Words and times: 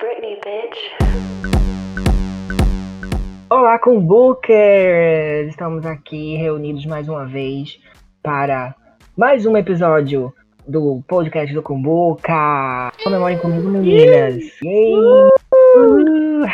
Britney, 0.00 0.36
bitch. 0.36 0.78
Olá, 3.50 3.80
Kumbookers! 3.80 5.48
Estamos 5.48 5.84
aqui 5.84 6.36
reunidos 6.36 6.86
mais 6.86 7.08
uma 7.08 7.26
vez 7.26 7.80
para 8.22 8.76
mais 9.16 9.44
um 9.44 9.56
episódio 9.56 10.32
do 10.68 11.02
podcast 11.08 11.52
do 11.52 11.64
Kumbuka. 11.64 12.92
Comemorem 13.02 13.38
comigo, 13.38 13.68
meninas! 13.68 14.36
Yay! 14.62 14.94
Uh! 14.94 16.46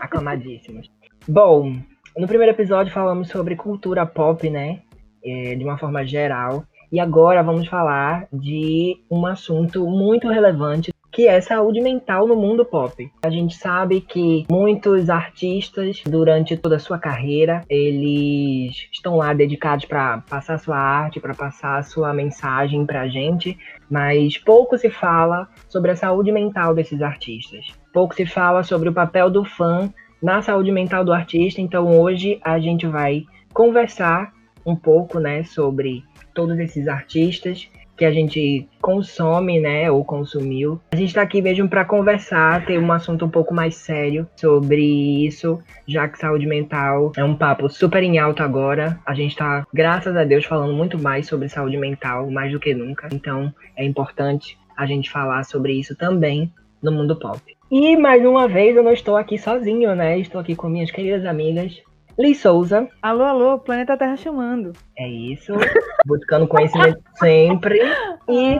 Aclamadíssimos. 0.00 0.90
Bom, 1.28 1.72
no 2.18 2.26
primeiro 2.26 2.52
episódio 2.52 2.92
falamos 2.92 3.28
sobre 3.28 3.54
cultura 3.54 4.04
pop, 4.04 4.50
né? 4.50 4.80
É, 5.24 5.54
de 5.54 5.62
uma 5.62 5.78
forma 5.78 6.04
geral. 6.04 6.64
E 6.90 6.98
agora 6.98 7.44
vamos 7.44 7.68
falar 7.68 8.26
de 8.32 8.96
um 9.08 9.24
assunto 9.24 9.86
muito 9.86 10.28
relevante 10.28 10.92
que 11.16 11.26
é 11.26 11.40
saúde 11.40 11.80
mental 11.80 12.28
no 12.28 12.36
mundo 12.36 12.62
pop. 12.62 13.10
A 13.22 13.30
gente 13.30 13.56
sabe 13.56 14.02
que 14.02 14.44
muitos 14.50 15.08
artistas, 15.08 16.02
durante 16.04 16.58
toda 16.58 16.76
a 16.76 16.78
sua 16.78 16.98
carreira, 16.98 17.62
eles 17.70 18.86
estão 18.92 19.16
lá 19.16 19.32
dedicados 19.32 19.86
para 19.86 20.18
passar 20.28 20.58
sua 20.58 20.76
arte, 20.76 21.18
para 21.18 21.32
passar 21.32 21.82
sua 21.84 22.12
mensagem 22.12 22.84
pra 22.84 23.08
gente, 23.08 23.58
mas 23.90 24.36
pouco 24.36 24.76
se 24.76 24.90
fala 24.90 25.48
sobre 25.70 25.90
a 25.90 25.96
saúde 25.96 26.30
mental 26.30 26.74
desses 26.74 27.00
artistas. 27.00 27.64
Pouco 27.94 28.14
se 28.14 28.26
fala 28.26 28.62
sobre 28.62 28.90
o 28.90 28.92
papel 28.92 29.30
do 29.30 29.42
fã 29.42 29.90
na 30.22 30.42
saúde 30.42 30.70
mental 30.70 31.02
do 31.02 31.14
artista, 31.14 31.62
então 31.62 31.98
hoje 31.98 32.38
a 32.44 32.58
gente 32.58 32.86
vai 32.86 33.24
conversar 33.54 34.34
um 34.66 34.76
pouco, 34.76 35.18
né, 35.18 35.44
sobre 35.44 36.04
todos 36.34 36.58
esses 36.58 36.86
artistas 36.88 37.70
que 37.96 38.04
a 38.04 38.12
gente 38.12 38.68
consome, 38.80 39.58
né, 39.58 39.90
ou 39.90 40.04
consumiu. 40.04 40.80
A 40.92 40.96
gente 40.96 41.08
está 41.08 41.22
aqui 41.22 41.40
mesmo 41.40 41.68
para 41.68 41.84
conversar, 41.84 42.64
ter 42.66 42.78
um 42.78 42.92
assunto 42.92 43.24
um 43.24 43.30
pouco 43.30 43.54
mais 43.54 43.76
sério 43.76 44.28
sobre 44.36 44.82
isso, 45.26 45.58
já 45.86 46.06
que 46.08 46.18
saúde 46.18 46.46
mental 46.46 47.12
é 47.16 47.24
um 47.24 47.34
papo 47.34 47.68
super 47.68 48.02
em 48.02 48.18
alta 48.18 48.44
agora. 48.44 48.98
A 49.06 49.14
gente 49.14 49.32
está, 49.32 49.66
graças 49.72 50.16
a 50.16 50.24
Deus, 50.24 50.44
falando 50.44 50.74
muito 50.74 50.98
mais 50.98 51.26
sobre 51.26 51.48
saúde 51.48 51.76
mental, 51.76 52.30
mais 52.30 52.52
do 52.52 52.60
que 52.60 52.74
nunca. 52.74 53.08
Então, 53.12 53.52
é 53.76 53.84
importante 53.84 54.58
a 54.76 54.86
gente 54.86 55.10
falar 55.10 55.44
sobre 55.44 55.72
isso 55.72 55.96
também 55.96 56.52
no 56.82 56.92
mundo 56.92 57.16
pop. 57.16 57.40
E 57.70 57.96
mais 57.96 58.24
uma 58.24 58.46
vez 58.46 58.76
eu 58.76 58.82
não 58.82 58.92
estou 58.92 59.16
aqui 59.16 59.38
sozinho, 59.38 59.94
né? 59.96 60.18
Estou 60.18 60.40
aqui 60.40 60.54
com 60.54 60.68
minhas 60.68 60.90
queridas 60.90 61.24
amigas 61.24 61.82
Li 62.18 62.34
Souza. 62.34 62.88
Alô, 63.02 63.24
alô, 63.24 63.58
planeta 63.58 63.94
Terra 63.94 64.16
chamando. 64.16 64.72
É 64.96 65.06
isso. 65.06 65.52
Buscando 66.06 66.48
conhecimento 66.48 67.02
sempre. 67.16 67.78
E 68.26 68.58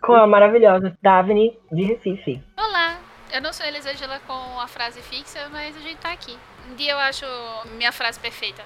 com 0.00 0.14
a 0.14 0.26
maravilhosa 0.26 0.96
Davine 1.02 1.58
de 1.70 1.82
Recife. 1.82 2.42
Olá, 2.56 2.98
eu 3.34 3.42
não 3.42 3.52
sou 3.52 3.66
Elisângela 3.66 4.18
com 4.26 4.58
a 4.58 4.66
frase 4.66 5.02
fixa, 5.02 5.50
mas 5.52 5.76
a 5.76 5.80
gente 5.80 5.98
tá 5.98 6.12
aqui. 6.12 6.34
Um 6.70 6.76
dia 6.76 6.92
eu 6.92 6.98
acho 6.98 7.26
minha 7.76 7.92
frase 7.92 8.18
perfeita. 8.18 8.62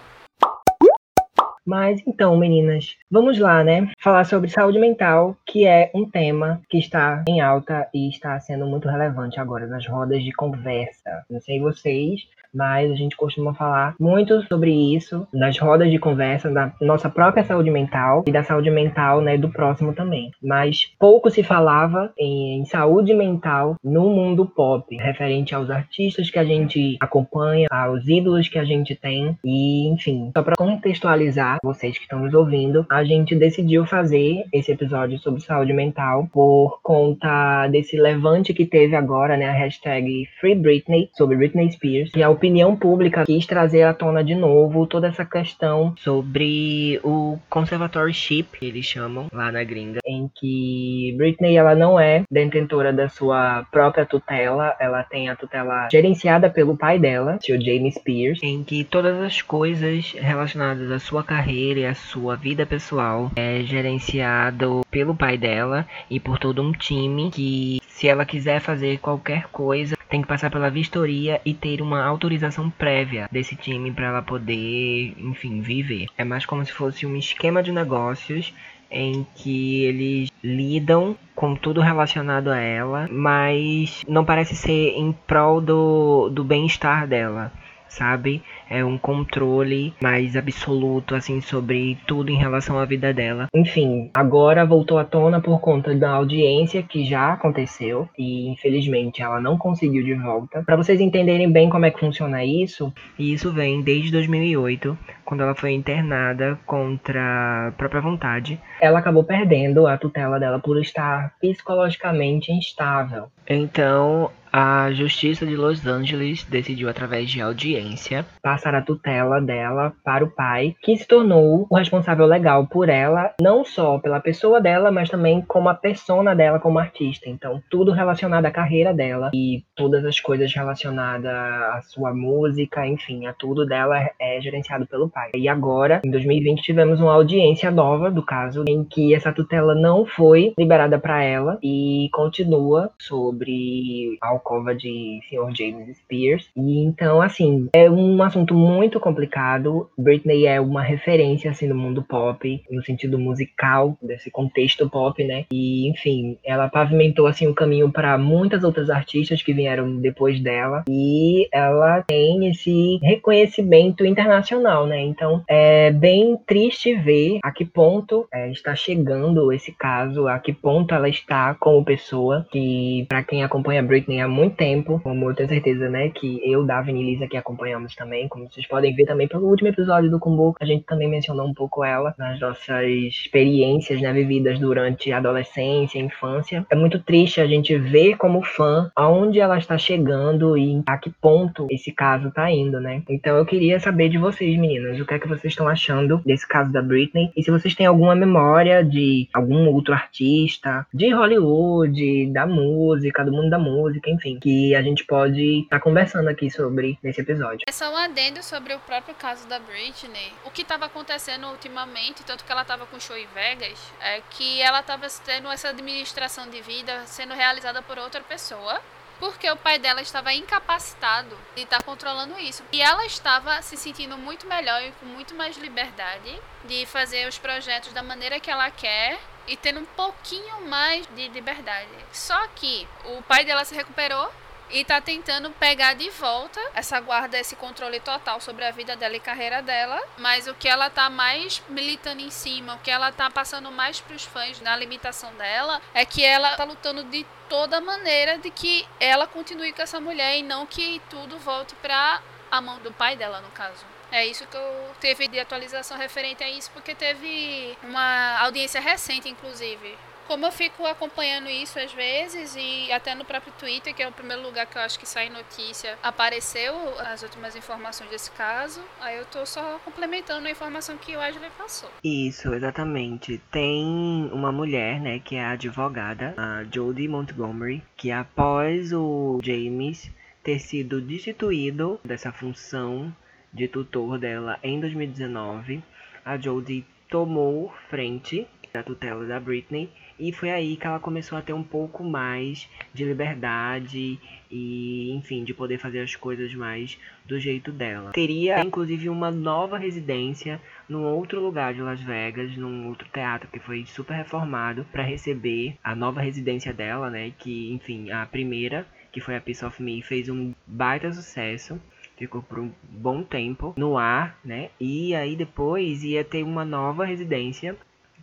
Mas 1.67 2.00
então, 2.06 2.37
meninas, 2.37 2.97
vamos 3.11 3.41
lá, 3.41 3.65
né? 3.65 3.91
Falar 4.00 4.25
sobre 4.25 4.48
saúde 4.48 4.78
mental, 4.78 5.37
que 5.45 5.67
é 5.67 5.91
um 5.95 6.09
tema 6.09 6.61
que 6.69 6.78
está 6.78 7.25
em 7.27 7.41
alta 7.41 7.89
e 7.93 8.09
está 8.09 8.39
sendo 8.39 8.67
muito 8.67 8.89
relevante 8.89 9.41
agora 9.41 9.67
nas 9.67 9.87
rodas 9.87 10.23
de 10.23 10.33
conversa. 10.33 11.25
Não 11.31 11.41
sei 11.41 11.61
vocês, 11.61 12.20
mas 12.55 12.91
a 12.91 12.95
gente 12.95 13.17
costuma 13.17 13.55
falar 13.55 13.95
muito 13.98 14.42
sobre 14.47 14.72
isso 14.95 15.27
nas 15.33 15.58
rodas 15.58 15.91
de 15.91 15.98
conversa 15.98 16.50
da 16.50 16.72
nossa 16.81 17.09
própria 17.09 17.44
saúde 17.44 17.70
mental 17.70 18.25
e 18.27 18.33
da 18.33 18.42
saúde 18.42 18.70
mental, 18.70 19.20
né, 19.20 19.36
do 19.36 19.48
próximo 19.48 19.92
também. 19.92 20.31
Mas 20.42 20.92
pouco 20.98 21.31
se 21.31 21.42
falava 21.42 22.12
em, 22.19 22.61
em 22.61 22.64
saúde 22.64 23.14
mental 23.14 23.77
no 23.83 24.11
mundo 24.11 24.47
pop, 24.47 24.94
referente 24.97 25.55
aos 25.55 25.70
artistas 25.70 26.31
que 26.31 26.39
a 26.39 26.44
gente 26.44 26.97
acompanha, 27.00 27.69
aos 27.70 28.06
ídolos 28.06 28.48
que 28.48 28.59
a 28.59 28.64
gente 28.64 28.94
tem 28.94 29.37
e, 29.44 29.89
enfim, 29.89 30.31
só 30.37 30.42
para 30.42 30.56
contextualizar 30.56 31.59
vocês 31.62 31.97
que 31.97 32.05
estão 32.05 32.20
nos 32.20 32.34
ouvindo, 32.34 32.87
a 32.91 33.05
gente 33.05 33.34
decidiu 33.34 33.87
fazer 33.87 34.44
esse 34.53 34.72
episódio 34.72 35.19
sobre 35.19 35.41
saúde 35.41 35.72
mental 35.72 36.28
por 36.32 36.81
conta 36.82 37.69
desse 37.69 37.97
levante 37.97 38.55
que 38.55 38.66
teve 38.66 38.97
agora, 38.97 39.37
né, 39.37 39.49
a 39.49 39.53
hashtag 39.53 40.28
Free 40.41 40.55
Britney 40.55 41.10
sobre 41.12 41.37
Britney 41.37 41.71
Spears 41.71 42.10
e 42.16 42.22
a 42.22 42.31
opinião 42.42 42.75
pública 42.75 43.25
quis 43.25 43.47
trazer 43.47 43.84
à 43.84 43.94
tona 43.94 44.25
de 44.25 44.34
novo 44.34 44.84
toda 44.84 45.06
essa 45.06 45.25
questão 45.25 45.94
sobre 45.97 46.98
o 47.04 47.38
conservatorship, 47.48 48.58
que 48.58 48.66
eles 48.66 48.84
chamam 48.84 49.28
lá 49.32 49.53
na 49.53 49.62
gringa, 49.62 50.00
em 50.04 50.28
que 50.34 51.14
Britney 51.16 51.56
ela 51.56 51.76
não 51.76 52.00
é 52.00 52.25
detentora 52.28 52.92
da 52.92 53.08
sua 53.08 53.64
própria 53.70 54.04
tutela, 54.04 54.75
ela 54.81 55.04
tem 55.04 55.28
a 55.28 55.36
tutela 55.36 55.88
gerenciada 55.88 56.50
pelo 56.50 56.76
pai 56.76 56.98
dela, 56.98 57.38
o 57.48 57.64
James 57.64 57.94
Spears, 57.94 58.42
em 58.42 58.64
que 58.64 58.82
todas 58.82 59.20
as 59.20 59.41
coisas 59.41 60.12
relacionadas 60.12 60.91
à 60.91 60.98
sua 60.98 61.22
carreira 61.22 61.81
e 61.81 61.86
à 61.86 61.94
sua 61.94 62.34
vida 62.34 62.66
pessoal 62.66 63.31
é 63.36 63.60
gerenciado 63.62 64.81
pelo 64.91 65.14
pai 65.14 65.38
dela 65.38 65.86
e 66.10 66.19
por 66.19 66.41
todo 66.41 66.60
um 66.60 66.72
time 66.72 67.31
que 67.31 67.81
se 67.86 68.08
ela 68.08 68.25
quiser 68.25 68.60
fazer 68.60 68.98
qualquer 68.98 69.47
coisa, 69.52 69.97
tem 70.10 70.20
que 70.20 70.26
passar 70.26 70.50
pela 70.50 70.69
vistoria 70.69 71.41
e 71.44 71.54
ter 71.54 71.81
uma 71.81 72.04
autorização 72.04 72.31
prévia 72.70 73.28
desse 73.31 73.56
time 73.56 73.91
para 73.91 74.06
ela 74.06 74.22
poder, 74.22 75.15
enfim, 75.19 75.60
viver. 75.60 76.06
É 76.16 76.25
mais 76.25 76.47
como 76.47 76.65
se 76.65 76.72
fosse 76.72 77.06
um 77.06 77.16
esquema 77.16 77.62
de 77.62 77.72
negócios 77.72 78.53
em 78.91 79.26
que 79.34 79.84
eles 79.84 80.31
lidam 80.44 81.16
com 81.34 81.54
tudo 81.54 81.81
relacionado 81.81 82.48
a 82.48 82.59
ela, 82.59 83.09
mas 83.10 84.03
não 84.06 84.25
parece 84.25 84.54
ser 84.54 84.91
em 84.97 85.12
prol 85.26 85.60
do, 85.60 86.28
do 86.28 86.44
bem-estar 86.44 87.06
dela 87.06 87.50
sabe? 87.92 88.42
É 88.69 88.84
um 88.84 88.97
controle 88.97 89.92
mais 90.03 90.36
absoluto, 90.36 91.14
assim, 91.14 91.41
sobre 91.41 91.98
tudo 92.06 92.30
em 92.30 92.36
relação 92.36 92.78
à 92.78 92.84
vida 92.84 93.12
dela. 93.12 93.47
Enfim, 93.54 94.10
agora 94.14 94.64
voltou 94.64 94.98
à 94.98 95.04
tona 95.04 95.41
por 95.41 95.60
conta 95.60 95.94
da 95.94 96.10
audiência 96.10 96.82
que 96.82 97.04
já 97.04 97.32
aconteceu 97.32 98.08
e 98.19 98.48
infelizmente 98.48 99.22
ela 99.22 99.41
não 99.41 99.58
conseguiu 99.58 100.02
de 100.04 100.14
volta. 100.14 100.62
Para 100.64 100.76
vocês 100.76 101.00
entenderem 101.00 101.50
bem 101.50 101.69
como 101.69 101.84
é 101.84 101.91
que 101.91 102.00
funciona 102.00 102.44
isso, 102.44 102.92
isso 103.19 103.52
vem 103.52 103.82
desde 103.82 104.10
2008, 104.10 104.97
quando 105.25 105.42
ela 105.42 105.54
foi 105.54 105.72
internada 105.72 106.58
contra 106.66 107.69
a 107.69 107.72
própria 107.72 108.00
vontade. 108.00 108.58
Ela 108.81 108.98
acabou 108.98 109.25
perdendo 109.25 109.86
a 109.86 109.98
tutela 109.98 110.38
dela 110.38 110.58
por 110.58 110.81
estar 110.81 111.34
psicologicamente 111.41 112.50
instável. 112.50 113.26
Então, 113.48 114.31
a 114.52 114.92
Justiça 114.92 115.46
de 115.46 115.56
Los 115.56 115.86
Angeles 115.86 116.44
decidiu, 116.44 116.88
através 116.88 117.30
de 117.30 117.40
audiência, 117.40 118.26
passar 118.42 118.74
a 118.74 118.82
tutela 118.82 119.40
dela 119.40 119.94
para 120.04 120.24
o 120.24 120.30
pai, 120.30 120.76
que 120.82 120.96
se 120.96 121.06
tornou 121.06 121.66
o 121.70 121.76
responsável 121.76 122.26
legal 122.26 122.66
por 122.66 122.90
ela, 122.90 123.32
não 123.40 123.64
só 123.64 123.98
pela 123.98 124.20
pessoa 124.20 124.60
dela, 124.60 124.90
mas 124.90 125.08
também 125.08 125.40
como 125.40 125.70
a 125.70 125.74
persona 125.74 126.34
dela 126.34 126.58
como 126.58 126.78
artista. 126.78 127.30
Então, 127.30 127.62
tudo 127.70 127.92
relacionado 127.92 128.44
à 128.44 128.50
carreira 128.50 128.92
dela 128.92 129.30
e 129.32 129.64
todas 129.74 130.04
as 130.04 130.20
coisas 130.20 130.52
relacionadas 130.54 131.32
à 131.32 131.80
sua 131.82 132.12
música, 132.12 132.86
enfim, 132.86 133.26
a 133.26 133.32
tudo 133.32 133.64
dela 133.64 134.10
é 134.20 134.40
gerenciado 134.40 134.86
pelo 134.86 135.08
pai. 135.08 135.30
E 135.34 135.48
agora, 135.48 136.02
em 136.04 136.10
2020, 136.10 136.62
tivemos 136.62 137.00
uma 137.00 137.14
audiência 137.14 137.70
nova 137.70 138.10
do 138.10 138.22
caso, 138.22 138.64
em 138.69 138.84
que 138.84 139.14
essa 139.14 139.32
tutela 139.32 139.74
não 139.74 140.04
foi 140.04 140.52
liberada 140.58 140.98
para 140.98 141.22
ela 141.22 141.58
e 141.62 142.10
continua 142.12 142.90
sobre 142.98 144.19
alcova 144.42 144.75
de 144.75 145.20
Sr. 145.28 145.54
James 145.56 145.97
Spears. 145.97 146.50
E 146.56 146.80
então, 146.84 147.22
assim, 147.22 147.69
é 147.72 147.88
um 147.88 148.22
assunto 148.22 148.54
muito 148.54 148.98
complicado. 148.98 149.88
Britney 149.97 150.47
é 150.47 150.60
uma 150.60 150.82
referência, 150.82 151.50
assim, 151.50 151.69
no 151.69 151.75
mundo 151.75 152.03
pop, 152.03 152.62
no 152.70 152.84
sentido 152.84 153.19
musical, 153.19 153.97
desse 154.02 154.31
contexto 154.31 154.91
pop, 154.91 155.22
né? 155.22 155.47
E, 155.52 155.88
enfim, 155.88 156.36
ela 156.44 156.69
pavimentou, 156.69 157.26
assim, 157.26 157.47
o 157.47 157.54
caminho 157.54 157.91
para 157.91 158.19
muitas 158.19 158.64
outras 158.64 158.91
artistas 158.91 159.42
que 159.42 159.52
vieram 159.52 159.97
depois 159.97 160.40
dela. 160.40 160.84
E 160.88 161.49
ela 161.52 162.02
tem 162.02 162.49
esse 162.49 162.99
reconhecimento 163.02 164.05
internacional, 164.05 164.87
né? 164.87 165.00
Então, 165.00 165.43
é 165.49 165.90
bem 165.90 166.37
triste 166.46 166.94
ver 166.94 167.38
a 167.43 167.52
que 167.52 167.64
ponto 167.64 168.26
é, 168.32 168.50
está 168.50 168.75
chegando 168.75 169.52
esse 169.52 169.72
caso, 169.72 170.26
a 170.26 170.38
que 170.38 170.52
ponto 170.52 170.94
ela 170.94 171.08
está 171.08 171.55
como 171.55 171.84
pessoa, 171.84 172.46
que 172.50 173.06
para 173.08 173.22
quem 173.22 173.44
acompanha 173.44 173.82
Britney 173.82 174.20
há 174.20 174.28
muito 174.32 174.56
tempo, 174.56 175.00
como 175.02 175.31
eu 175.31 175.34
tenho 175.34 175.49
certeza, 175.49 175.88
né, 175.88 176.08
que 176.08 176.40
eu, 176.44 176.64
Davi 176.64 176.93
e 176.93 177.02
Lisa 177.02 177.26
aqui 177.26 177.37
acompanhamos 177.37 177.94
também, 177.94 178.29
como 178.29 178.50
vocês 178.50 178.67
podem 178.67 178.94
ver 178.94 179.05
também 179.05 179.29
pelo 179.29 179.46
último 179.46 179.69
episódio 179.69 180.11
do 180.11 180.19
Kumbu, 180.19 180.56
a 180.61 180.64
gente 180.64 180.84
também 180.84 181.08
mencionou 181.08 181.46
um 181.46 181.55
pouco 181.55 181.84
ela 181.84 182.14
nas 182.19 182.40
nossas 182.40 182.87
experiências, 182.87 184.00
né, 184.00 184.12
vividas 184.12 184.58
durante 184.58 185.12
a 185.12 185.19
adolescência, 185.19 185.99
infância. 185.99 186.67
É 186.70 186.75
muito 186.75 186.99
triste 186.99 187.40
a 187.40 187.46
gente 187.46 187.76
ver 187.76 188.17
como 188.17 188.43
fã 188.43 188.90
aonde 188.96 189.38
ela 189.38 189.58
está 189.58 189.76
chegando 189.76 190.56
e 190.56 190.82
a 190.87 190.96
que 190.96 191.11
ponto 191.11 191.67
esse 191.70 191.93
caso 191.93 192.31
tá 192.31 192.50
indo, 192.50 192.81
né? 192.81 193.02
Então 193.08 193.37
eu 193.37 193.44
queria 193.44 193.79
saber 193.79 194.08
de 194.08 194.19
vocês, 194.19 194.58
meninas, 194.58 194.99
o 194.99 195.05
que 195.05 195.14
é 195.14 195.19
que 195.19 195.29
vocês 195.29 195.52
estão 195.52 195.69
achando 195.69 196.20
desse 196.25 196.46
caso 196.49 196.73
da 196.73 196.81
Britney 196.81 197.31
e 197.37 197.43
se 197.43 197.50
vocês 197.50 197.75
têm 197.75 197.87
alguma 197.87 198.14
memória 198.14 198.82
de 198.82 199.29
algum 199.32 199.69
outro 199.69 199.93
artista 199.93 200.87
de 200.93 201.12
Hollywood, 201.12 202.26
da 202.32 202.46
música, 202.46 203.25
do 203.25 203.32
mundo 203.32 203.50
da 203.50 203.58
música, 203.58 204.11
enfim 204.11 204.21
enfim, 204.22 204.38
que 204.38 204.74
a 204.74 204.82
gente 204.82 205.04
pode 205.04 205.62
estar 205.62 205.78
tá 205.78 205.82
conversando 205.82 206.28
aqui 206.28 206.50
sobre 206.50 206.98
nesse 207.02 207.20
episódio. 207.20 207.64
É 207.66 207.72
só 207.72 207.92
um 207.92 207.96
adendo 207.96 208.42
sobre 208.42 208.74
o 208.74 208.78
próprio 208.80 209.14
caso 209.14 209.46
da 209.48 209.58
Britney. 209.58 210.32
O 210.44 210.50
que 210.50 210.62
estava 210.62 210.86
acontecendo 210.86 211.48
ultimamente, 211.48 212.24
tanto 212.24 212.44
que 212.44 212.52
ela 212.52 212.62
estava 212.62 212.86
com 212.86 213.00
show 213.00 213.16
em 213.16 213.26
Vegas, 213.34 213.78
é 214.00 214.20
que 214.30 214.62
ela 214.62 214.80
estava 214.80 215.06
tendo 215.24 215.48
essa 215.50 215.69
administração 215.69 216.48
de 216.48 216.60
vida 216.62 217.02
sendo 217.06 217.34
realizada 217.34 217.82
por 217.82 217.98
outra 217.98 218.20
pessoa 218.20 218.80
porque 219.19 219.48
o 219.48 219.56
pai 219.56 219.78
dela 219.78 220.02
estava 220.02 220.32
incapacitado 220.32 221.38
de 221.54 221.62
estar 221.62 221.80
controlando 221.84 222.36
isso. 222.40 222.64
E 222.72 222.82
ela 222.82 223.06
estava 223.06 223.62
se 223.62 223.76
sentindo 223.76 224.19
muito 224.19 224.48
melhor 224.48 224.82
e 224.82 224.90
com 224.98 225.06
muito 225.06 225.32
mais 225.32 225.56
liberdade 225.56 226.40
de 226.64 226.84
fazer 226.86 227.28
os 227.28 227.38
projetos 227.38 227.92
da 227.92 228.02
maneira 228.02 228.40
que 228.40 228.50
ela 228.50 228.69
quer 228.72 229.20
e 229.47 229.56
tendo 229.56 229.81
um 229.81 229.85
pouquinho 229.85 230.69
mais 230.69 231.06
de 231.09 231.29
liberdade. 231.29 231.91
Só 232.12 232.47
que 232.49 232.87
o 233.05 233.23
pai 233.23 233.44
dela 233.44 233.65
se 233.65 233.75
recuperou 233.75 234.33
e 234.73 234.85
tá 234.85 235.00
tentando 235.00 235.50
pegar 235.50 235.93
de 235.94 236.09
volta 236.11 236.59
essa 236.75 236.99
guarda, 236.99 237.39
esse 237.39 237.55
controle 237.55 238.00
total 238.00 238.41
sobre 238.41 238.65
a 238.65 238.71
vida 238.71 238.97
dela 238.97 239.15
e 239.15 239.21
carreira 239.21 239.61
dela. 239.61 240.00
Mas 240.17 240.47
o 240.47 240.55
que 240.55 240.67
ela 240.67 240.89
tá 240.89 241.11
mais 241.11 241.62
militando 241.69 242.23
em 242.23 242.31
cima, 242.31 242.75
o 242.75 242.79
que 242.79 242.91
ela 242.91 243.12
tá 243.12 243.31
passando 243.31 243.71
mais 243.71 244.00
pros 244.00 244.25
fãs 244.25 244.61
na 244.61 244.75
limitação 244.75 245.33
dela, 245.35 245.81
é 245.93 246.05
que 246.06 246.25
ela 246.25 246.56
tá 246.56 246.65
lutando 246.65 247.05
de 247.05 247.27
toda 247.49 247.81
maneira 247.81 248.39
de 248.39 248.50
que 248.50 248.89
ela 248.99 249.27
continue 249.27 249.73
com 249.73 249.83
essa 249.83 250.00
mulher 250.00 250.39
e 250.39 250.43
não 250.43 250.65
que 250.65 251.03
tudo 251.11 251.39
volte 251.39 251.75
pra 251.77 252.23
a 252.50 252.61
mão 252.61 252.79
do 252.79 252.93
pai 252.93 253.15
dela, 253.15 253.41
no 253.41 253.50
caso. 253.50 253.85
É 254.12 254.26
isso 254.26 254.47
que 254.47 254.56
eu 254.56 254.91
teve 255.00 255.26
de 255.26 255.41
atualização 255.41 255.97
referente 255.97 256.44
a 256.44 256.49
isso, 256.49 256.70
porque 256.73 256.94
teve 256.94 257.76
uma 257.82 258.38
audiência 258.41 258.79
recente, 258.81 259.26
inclusive, 259.26 259.97
como 260.26 260.47
eu 260.47 260.53
fico 260.53 260.87
acompanhando 260.87 261.49
isso 261.49 261.79
às 261.79 261.93
vezes 261.93 262.55
e 262.56 262.93
até 262.93 263.14
no 263.14 263.25
próprio 263.25 263.53
Twitter, 263.59 263.94
que 263.94 264.03
é 264.03 264.09
o 264.09 264.12
primeiro 264.12 264.43
lugar 264.43 264.67
que 264.67 264.76
eu 264.76 264.82
acho 264.82 264.99
que 264.99 265.09
sai 265.09 265.29
notícia, 265.29 265.99
apareceu 266.03 266.75
as 267.00 267.23
últimas 267.23 267.56
informações 267.56 268.11
desse 268.11 268.31
caso, 268.32 268.81
aí 269.00 269.17
eu 269.19 269.25
tô 269.26 269.44
só 269.44 269.79
complementando 269.85 270.47
a 270.47 270.50
informação 270.50 270.97
que 270.97 271.17
o 271.17 271.20
Ashley 271.20 271.50
passou. 271.58 271.91
Isso, 272.05 272.53
exatamente. 272.55 273.38
Tem 273.50 274.31
uma 274.32 274.53
mulher, 274.53 275.00
né, 275.00 275.19
que 275.19 275.37
é 275.37 275.44
a 275.44 275.50
advogada, 275.50 276.35
a 276.37 276.65
Jodie 276.65 277.08
Montgomery, 277.08 277.82
que 277.97 278.11
após 278.11 278.93
o 278.93 279.41
James 279.43 280.11
ter 280.43 280.58
sido 280.58 281.00
destituído 281.00 282.00
dessa 282.05 282.32
função 282.32 283.15
de 283.52 283.69
tutor 283.69 284.19
dela 284.19 284.58
em 284.62 284.81
2019, 284.81 285.82
a 286.25 286.37
Jodie 286.38 286.84
tomou 287.08 287.72
frente 287.90 288.46
da 288.72 288.82
tutela 288.82 289.26
da 289.26 289.38
Britney 289.38 289.90
e 290.19 290.32
foi 290.32 290.50
aí 290.50 290.76
que 290.76 290.87
ela 290.87 290.99
começou 290.99 291.37
a 291.37 291.43
ter 291.43 291.52
um 291.52 291.62
pouco 291.62 292.02
mais 292.02 292.69
de 292.94 293.04
liberdade 293.04 294.19
e, 294.50 295.10
enfim, 295.12 295.44
de 295.44 295.52
poder 295.52 295.78
fazer 295.78 296.00
as 296.00 296.16
coisas 296.16 296.54
mais 296.54 296.99
do 297.26 297.38
jeito 297.38 297.70
dela. 297.70 298.12
Teria, 298.12 298.60
inclusive, 298.60 299.08
uma 299.08 299.31
nova 299.31 299.76
residência 299.76 300.60
num 300.88 301.05
outro 301.05 301.40
lugar 301.40 301.75
de 301.75 301.82
Las 301.82 302.00
Vegas, 302.00 302.56
num 302.56 302.88
outro 302.88 303.08
teatro 303.12 303.48
que 303.48 303.58
foi 303.58 303.84
super 303.84 304.14
reformado 304.14 304.87
para 304.93 305.02
receber 305.02 305.76
a 305.82 305.94
nova 305.94 306.20
residência 306.20 306.72
dela, 306.72 307.10
né? 307.10 307.32
Que, 307.38 307.72
enfim, 307.72 308.10
a 308.10 308.25
primeira, 308.25 308.87
que 309.10 309.20
foi 309.20 309.37
a 309.37 309.40
Piece 309.40 309.64
of 309.64 309.82
Me, 309.82 310.02
fez 310.02 310.28
um 310.28 310.55
baita 310.66 311.12
sucesso 311.12 311.81
ficou 312.17 312.43
por 312.43 312.59
um 312.59 312.70
bom 312.82 313.23
tempo 313.23 313.75
no 313.76 313.99
ar, 313.99 314.38
né? 314.44 314.70
E 314.81 315.14
aí 315.14 315.37
depois 315.37 316.03
ia 316.05 316.25
ter 316.25 316.43
uma 316.43 316.64
nova 316.64 317.05
residência 317.05 317.76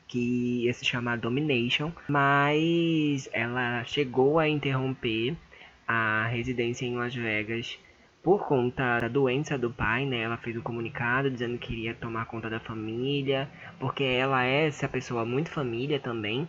que 0.07 0.65
ia 0.65 0.73
se 0.73 0.83
chamar 0.83 1.17
Domination, 1.17 1.91
mas 2.07 3.29
ela 3.31 3.83
chegou 3.83 4.39
a 4.39 4.47
interromper 4.47 5.35
a 5.87 6.27
residência 6.27 6.85
em 6.85 6.95
Las 6.95 7.13
Vegas 7.13 7.77
por 8.23 8.47
conta 8.47 8.99
da 8.99 9.07
doença 9.07 9.57
do 9.57 9.69
pai, 9.69 10.05
né? 10.05 10.21
Ela 10.21 10.37
fez 10.37 10.57
um 10.57 10.61
comunicado 10.61 11.29
dizendo 11.29 11.57
que 11.57 11.73
iria 11.73 11.93
tomar 11.93 12.25
conta 12.25 12.49
da 12.49 12.59
família, 12.59 13.49
porque 13.79 14.03
ela 14.03 14.45
é 14.45 14.67
essa 14.67 14.87
pessoa 14.87 15.23
muito 15.23 15.49
família 15.49 15.99
também. 15.99 16.47